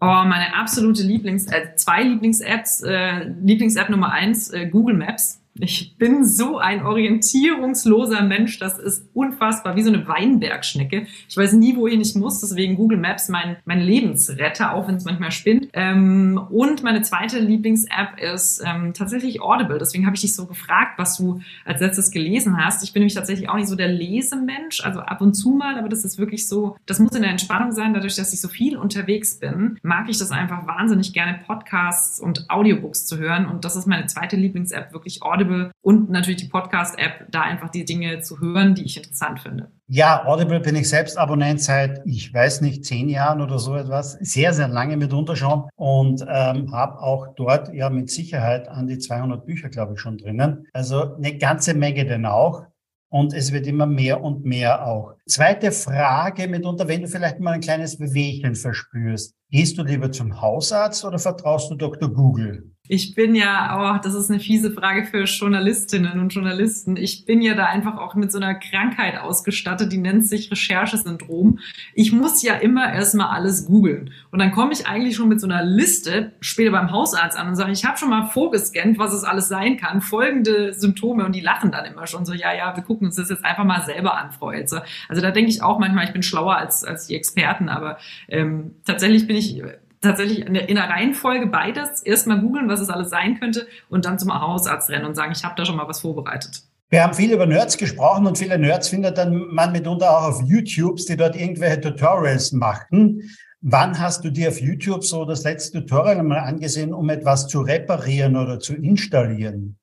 Oh, 0.00 0.24
meine 0.24 0.54
absolute 0.54 1.02
Lieblings, 1.02 1.46
äh, 1.52 1.74
zwei 1.76 2.02
Lieblings-Apps. 2.02 2.82
Äh, 2.82 3.24
Lieblings-App 3.42 3.90
Nummer 3.90 4.10
eins, 4.10 4.50
äh, 4.50 4.66
Google 4.66 4.96
Maps. 4.96 5.43
Ich 5.56 5.96
bin 5.98 6.24
so 6.24 6.58
ein 6.58 6.84
orientierungsloser 6.84 8.22
Mensch, 8.22 8.58
das 8.58 8.76
ist 8.78 9.06
unfassbar, 9.14 9.76
wie 9.76 9.82
so 9.82 9.92
eine 9.92 10.06
Weinbergschnecke. 10.08 11.06
Ich 11.28 11.36
weiß 11.36 11.52
nie, 11.52 11.76
wohin 11.76 12.00
ich 12.00 12.16
muss, 12.16 12.40
deswegen 12.40 12.74
Google 12.74 12.98
Maps 12.98 13.28
mein, 13.28 13.56
mein 13.64 13.80
Lebensretter, 13.80 14.74
auch 14.74 14.88
wenn 14.88 14.96
es 14.96 15.04
manchmal 15.04 15.30
spinnt. 15.30 15.68
Ähm, 15.72 16.40
und 16.50 16.82
meine 16.82 17.02
zweite 17.02 17.38
Lieblings-App 17.38 18.20
ist 18.20 18.64
ähm, 18.66 18.94
tatsächlich 18.94 19.42
Audible. 19.42 19.78
Deswegen 19.78 20.06
habe 20.06 20.16
ich 20.16 20.22
dich 20.22 20.34
so 20.34 20.46
gefragt, 20.46 20.98
was 20.98 21.16
du 21.18 21.40
als 21.64 21.80
letztes 21.80 22.10
gelesen 22.10 22.56
hast. 22.56 22.82
Ich 22.82 22.92
bin 22.92 23.00
nämlich 23.00 23.14
tatsächlich 23.14 23.48
auch 23.48 23.56
nicht 23.56 23.68
so 23.68 23.76
der 23.76 23.88
Lesemensch, 23.88 24.84
also 24.84 25.00
ab 25.00 25.20
und 25.20 25.34
zu 25.34 25.50
mal, 25.50 25.78
aber 25.78 25.88
das 25.88 26.04
ist 26.04 26.18
wirklich 26.18 26.48
so, 26.48 26.76
das 26.84 26.98
muss 26.98 27.14
in 27.14 27.22
der 27.22 27.30
Entspannung 27.30 27.70
sein, 27.70 27.94
dadurch, 27.94 28.16
dass 28.16 28.32
ich 28.32 28.40
so 28.40 28.48
viel 28.48 28.76
unterwegs 28.76 29.38
bin, 29.38 29.78
mag 29.84 30.08
ich 30.08 30.18
das 30.18 30.32
einfach 30.32 30.66
wahnsinnig 30.66 31.12
gerne, 31.12 31.38
Podcasts 31.46 32.18
und 32.18 32.50
Audiobooks 32.50 33.06
zu 33.06 33.18
hören. 33.18 33.46
Und 33.46 33.64
das 33.64 33.76
ist 33.76 33.86
meine 33.86 34.06
zweite 34.06 34.34
Lieblings-App, 34.34 34.92
wirklich 34.92 35.22
Audible. 35.22 35.43
Audible 35.44 35.70
und 35.82 36.10
natürlich 36.10 36.42
die 36.42 36.48
Podcast-App, 36.48 37.26
da 37.30 37.42
einfach 37.42 37.70
die 37.70 37.84
Dinge 37.84 38.20
zu 38.20 38.40
hören, 38.40 38.74
die 38.74 38.84
ich 38.84 38.96
interessant 38.96 39.40
finde. 39.40 39.70
Ja, 39.86 40.24
Audible 40.26 40.60
bin 40.60 40.76
ich 40.76 40.88
selbst 40.88 41.18
Abonnent 41.18 41.60
seit, 41.60 42.00
ich 42.06 42.32
weiß 42.32 42.62
nicht, 42.62 42.84
zehn 42.84 43.08
Jahren 43.08 43.40
oder 43.40 43.58
so 43.58 43.76
etwas. 43.76 44.12
Sehr, 44.20 44.52
sehr 44.52 44.68
lange 44.68 44.96
mitunter 44.96 45.36
schon 45.36 45.68
und 45.76 46.24
ähm, 46.28 46.72
habe 46.72 47.00
auch 47.00 47.34
dort 47.36 47.72
ja 47.74 47.90
mit 47.90 48.10
Sicherheit 48.10 48.68
an 48.68 48.86
die 48.86 48.98
200 48.98 49.44
Bücher, 49.44 49.68
glaube 49.68 49.94
ich, 49.94 50.00
schon 50.00 50.18
drinnen. 50.18 50.66
Also 50.72 51.14
eine 51.16 51.36
ganze 51.36 51.74
Menge 51.74 52.04
denn 52.06 52.26
auch. 52.26 52.64
Und 53.10 53.32
es 53.32 53.52
wird 53.52 53.68
immer 53.68 53.86
mehr 53.86 54.24
und 54.24 54.44
mehr 54.44 54.84
auch. 54.88 55.14
Zweite 55.28 55.70
Frage 55.70 56.48
mitunter, 56.48 56.88
wenn 56.88 57.02
du 57.02 57.06
vielleicht 57.06 57.38
mal 57.38 57.52
ein 57.52 57.60
kleines 57.60 57.96
Bewegchen 57.96 58.56
verspürst. 58.56 59.36
Gehst 59.50 59.78
du 59.78 59.84
lieber 59.84 60.10
zum 60.10 60.40
Hausarzt 60.40 61.04
oder 61.04 61.20
vertraust 61.20 61.70
du 61.70 61.76
Dr. 61.76 62.12
Google? 62.12 62.73
Ich 62.86 63.14
bin 63.14 63.34
ja, 63.34 63.96
oh, 63.96 64.00
das 64.02 64.12
ist 64.12 64.30
eine 64.30 64.40
fiese 64.40 64.70
Frage 64.70 65.06
für 65.06 65.24
Journalistinnen 65.24 66.20
und 66.20 66.34
Journalisten. 66.34 66.98
Ich 66.98 67.24
bin 67.24 67.40
ja 67.40 67.54
da 67.54 67.64
einfach 67.64 67.96
auch 67.96 68.14
mit 68.14 68.30
so 68.30 68.36
einer 68.36 68.54
Krankheit 68.56 69.18
ausgestattet, 69.18 69.90
die 69.90 69.96
nennt 69.96 70.28
sich 70.28 70.50
Recherchesyndrom. 70.50 71.60
Ich 71.94 72.12
muss 72.12 72.42
ja 72.42 72.56
immer 72.56 72.92
erstmal 72.92 73.28
alles 73.28 73.64
googeln. 73.64 74.10
Und 74.30 74.38
dann 74.38 74.52
komme 74.52 74.74
ich 74.74 74.86
eigentlich 74.86 75.16
schon 75.16 75.30
mit 75.30 75.40
so 75.40 75.46
einer 75.46 75.64
Liste 75.64 76.32
später 76.42 76.72
beim 76.72 76.90
Hausarzt 76.90 77.38
an 77.38 77.48
und 77.48 77.56
sage, 77.56 77.72
ich 77.72 77.86
habe 77.86 77.96
schon 77.96 78.10
mal 78.10 78.26
vorgescannt, 78.26 78.98
was 78.98 79.14
es 79.14 79.24
alles 79.24 79.48
sein 79.48 79.78
kann, 79.78 80.02
folgende 80.02 80.74
Symptome. 80.74 81.24
Und 81.24 81.34
die 81.34 81.40
lachen 81.40 81.72
dann 81.72 81.86
immer 81.86 82.06
schon 82.06 82.26
so, 82.26 82.34
ja, 82.34 82.54
ja, 82.54 82.76
wir 82.76 82.82
gucken 82.82 83.06
uns 83.06 83.16
das 83.16 83.30
jetzt 83.30 83.46
einfach 83.46 83.64
mal 83.64 83.80
selber 83.86 84.18
an, 84.18 84.30
Frau 84.30 84.50
Elze. 84.50 84.82
Also 85.08 85.22
da 85.22 85.30
denke 85.30 85.48
ich 85.48 85.62
auch 85.62 85.78
manchmal, 85.78 86.04
ich 86.04 86.12
bin 86.12 86.22
schlauer 86.22 86.58
als, 86.58 86.84
als 86.84 87.06
die 87.06 87.14
Experten, 87.14 87.70
aber 87.70 87.96
ähm, 88.28 88.72
tatsächlich 88.84 89.26
bin 89.26 89.36
ich 89.36 89.62
tatsächlich 90.04 90.46
in 90.46 90.54
der, 90.54 90.88
Reihenfolge 90.88 91.46
beides. 91.46 92.02
Erstmal 92.02 92.40
googeln, 92.40 92.68
was 92.68 92.80
es 92.80 92.90
alles 92.90 93.10
sein 93.10 93.38
könnte 93.40 93.66
und 93.88 94.04
dann 94.04 94.18
zum 94.18 94.32
Hausarzt 94.32 94.90
rennen 94.90 95.06
und 95.06 95.14
sagen, 95.14 95.32
ich 95.32 95.44
habe 95.44 95.54
da 95.56 95.64
schon 95.64 95.76
mal 95.76 95.88
was 95.88 96.00
vorbereitet. 96.00 96.62
Wir 96.90 97.02
haben 97.02 97.14
viel 97.14 97.32
über 97.32 97.46
Nerds 97.46 97.76
gesprochen 97.76 98.26
und 98.26 98.38
viele 98.38 98.58
Nerds 98.58 98.88
findet 98.88 99.18
dann 99.18 99.48
man 99.52 99.72
mitunter 99.72 100.16
auch 100.16 100.28
auf 100.28 100.42
YouTube, 100.42 100.98
die 100.98 101.16
dort 101.16 101.34
irgendwelche 101.34 101.80
Tutorials 101.80 102.52
machen. 102.52 103.22
Wann 103.60 103.98
hast 103.98 104.24
du 104.24 104.30
dir 104.30 104.50
auf 104.50 104.60
YouTube 104.60 105.04
so 105.04 105.24
das 105.24 105.42
letzte 105.42 105.80
Tutorial 105.80 106.22
mal 106.22 106.40
angesehen, 106.40 106.92
um 106.92 107.08
etwas 107.08 107.48
zu 107.48 107.62
reparieren 107.62 108.36
oder 108.36 108.60
zu 108.60 108.74
installieren? 108.74 109.76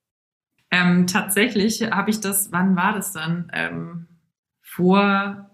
Ähm, 0.69 1.07
tatsächlich 1.07 1.81
habe 1.81 2.11
ich 2.11 2.21
das, 2.21 2.51
wann 2.51 2.75
war 2.75 2.93
das 2.93 3.11
dann? 3.11 3.51
Ähm, 3.53 4.07
vor 4.61 5.50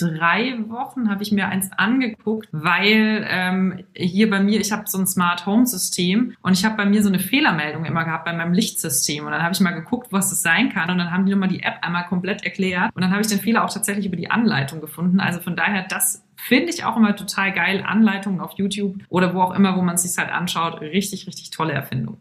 drei 0.00 0.58
Wochen 0.68 1.10
habe 1.10 1.22
ich 1.22 1.32
mir 1.32 1.48
eins 1.48 1.70
angeguckt, 1.76 2.48
weil 2.52 3.26
ähm, 3.28 3.84
hier 3.94 4.30
bei 4.30 4.40
mir, 4.40 4.60
ich 4.60 4.72
habe 4.72 4.84
so 4.86 4.98
ein 4.98 5.06
Smart 5.06 5.46
Home 5.46 5.66
System 5.66 6.34
und 6.42 6.52
ich 6.52 6.64
habe 6.64 6.76
bei 6.76 6.86
mir 6.86 7.02
so 7.02 7.08
eine 7.08 7.18
Fehlermeldung 7.18 7.84
immer 7.84 8.04
gehabt 8.04 8.24
bei 8.24 8.32
meinem 8.32 8.52
Lichtsystem 8.52 9.24
und 9.24 9.32
dann 9.32 9.42
habe 9.42 9.52
ich 9.52 9.60
mal 9.60 9.72
geguckt, 9.72 10.08
was 10.10 10.30
das 10.30 10.42
sein 10.42 10.70
kann 10.70 10.90
und 10.90 10.98
dann 10.98 11.10
haben 11.10 11.26
die 11.26 11.32
nochmal 11.32 11.48
die 11.48 11.62
App 11.62 11.78
einmal 11.82 12.06
komplett 12.06 12.44
erklärt 12.44 12.94
und 12.94 13.02
dann 13.02 13.10
habe 13.10 13.20
ich 13.20 13.28
den 13.28 13.40
Fehler 13.40 13.64
auch 13.64 13.72
tatsächlich 13.72 14.06
über 14.06 14.16
die 14.16 14.30
Anleitung 14.30 14.80
gefunden. 14.80 15.20
Also 15.20 15.40
von 15.40 15.56
daher, 15.56 15.86
das 15.88 16.24
finde 16.36 16.70
ich 16.70 16.84
auch 16.84 16.96
immer 16.96 17.16
total 17.16 17.52
geil. 17.52 17.84
Anleitungen 17.86 18.40
auf 18.40 18.52
YouTube 18.52 18.96
oder 19.08 19.34
wo 19.34 19.42
auch 19.42 19.54
immer, 19.54 19.76
wo 19.76 19.82
man 19.82 19.96
es 19.96 20.02
sich 20.02 20.16
halt 20.18 20.30
anschaut, 20.30 20.80
richtig, 20.80 21.26
richtig 21.26 21.50
tolle 21.50 21.72
Erfindung. 21.72 22.18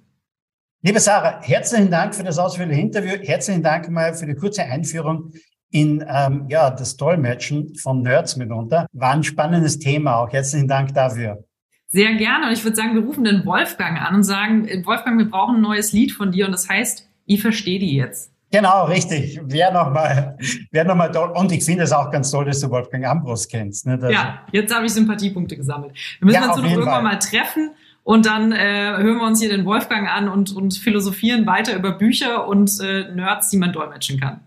Liebe 0.84 1.00
Sarah, 1.00 1.42
herzlichen 1.42 1.90
Dank 1.90 2.14
für 2.16 2.24
das 2.24 2.38
ausführliche 2.38 2.80
Interview. 2.80 3.18
Herzlichen 3.22 3.64
Dank 3.64 3.90
mal 3.90 4.14
für 4.14 4.28
die 4.28 4.36
kurze 4.36 4.64
Einführung 4.64 5.34
in 5.72 6.04
ähm, 6.08 6.46
ja, 6.50 6.70
das 6.70 6.98
Dolmetschen 6.98 7.76
von 7.76 8.02
Nerds 8.02 8.38
mitunter. 8.38 8.88
War 8.94 9.12
ein 9.12 9.24
spannendes 9.24 9.80
Thema 9.80 10.18
auch. 10.18 10.32
Herzlichen 10.32 10.68
Dank 10.68 10.94
dafür. 10.94 11.44
Sehr 11.88 12.16
gerne. 12.16 12.48
Und 12.48 12.54
ich 12.54 12.64
würde 12.64 12.76
sagen, 12.76 12.96
wir 12.96 13.04
rufen 13.04 13.24
den 13.24 13.46
Wolfgang 13.46 14.02
an 14.02 14.16
und 14.16 14.24
sagen, 14.24 14.68
Wolfgang, 14.86 15.18
wir 15.18 15.30
brauchen 15.30 15.58
ein 15.58 15.62
neues 15.62 15.94
Lied 15.94 16.12
von 16.12 16.32
dir 16.32 16.46
und 16.46 16.52
das 16.52 16.70
heißt, 16.70 17.08
ich 17.26 17.42
verstehe 17.42 17.80
die 17.80 17.96
jetzt. 17.96 18.32
Genau, 18.52 18.86
richtig. 18.86 19.40
Wäre 19.44 19.74
nochmal, 19.74 20.38
wäre 20.72 20.86
nochmal 20.86 21.12
toll. 21.12 21.32
Und 21.36 21.52
ich 21.52 21.64
finde 21.66 21.84
es 21.84 21.92
auch 21.92 22.10
ganz 22.12 22.32
toll, 22.32 22.46
dass 22.46 22.60
du 22.62 22.70
Wolfgang 22.70 23.06
Ambros 23.06 23.48
kennst. 23.48 23.86
Ne? 23.86 24.00
ja, 24.10 24.46
jetzt 24.52 24.74
habe 24.74 24.86
ich 24.86 24.94
Sympathiepunkte 24.94 25.58
gesammelt. 25.58 25.94
Wir 26.20 26.26
müssen 26.26 26.42
ja, 26.42 26.50
uns 26.50 26.58
noch 26.58 26.64
irgendwann 26.64 26.94
Fall. 26.94 27.04
mal 27.04 27.20
treffen 27.20 27.72
und 28.04 28.26
dann 28.26 28.54
äh, 28.54 28.96
hören 28.98 29.18
wir 29.18 29.28
uns 29.28 29.42
hier 29.42 29.50
den 29.50 29.66
Wolfgang 29.66 30.10
an 30.10 30.30
und, 30.30 30.56
und 30.56 30.78
philosophieren 30.78 31.46
weiter 31.46 31.76
über 31.76 31.92
Bücher 31.92 32.48
und 32.48 32.80
äh, 32.80 33.14
Nerds, 33.14 33.50
die 33.50 33.58
man 33.58 33.74
dolmetschen 33.74 34.20
kann. 34.20 34.47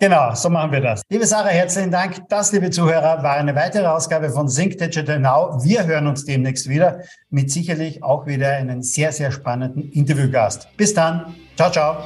Genau, 0.00 0.34
so 0.34 0.48
machen 0.48 0.72
wir 0.72 0.80
das. 0.80 1.02
Liebe 1.10 1.26
Sarah, 1.26 1.50
herzlichen 1.50 1.90
Dank. 1.90 2.26
Das, 2.30 2.52
liebe 2.52 2.70
Zuhörer, 2.70 3.22
war 3.22 3.34
eine 3.34 3.54
weitere 3.54 3.86
Ausgabe 3.86 4.30
von 4.30 4.48
Sync 4.48 4.78
Digital 4.78 5.20
Now. 5.20 5.62
Wir 5.62 5.84
hören 5.84 6.06
uns 6.06 6.24
demnächst 6.24 6.70
wieder 6.70 7.00
mit 7.28 7.50
sicherlich 7.50 8.02
auch 8.02 8.26
wieder 8.26 8.48
einen 8.48 8.82
sehr, 8.82 9.12
sehr 9.12 9.30
spannenden 9.30 9.92
Interviewgast. 9.92 10.68
Bis 10.78 10.94
dann. 10.94 11.34
Ciao, 11.54 11.70
ciao. 11.70 11.98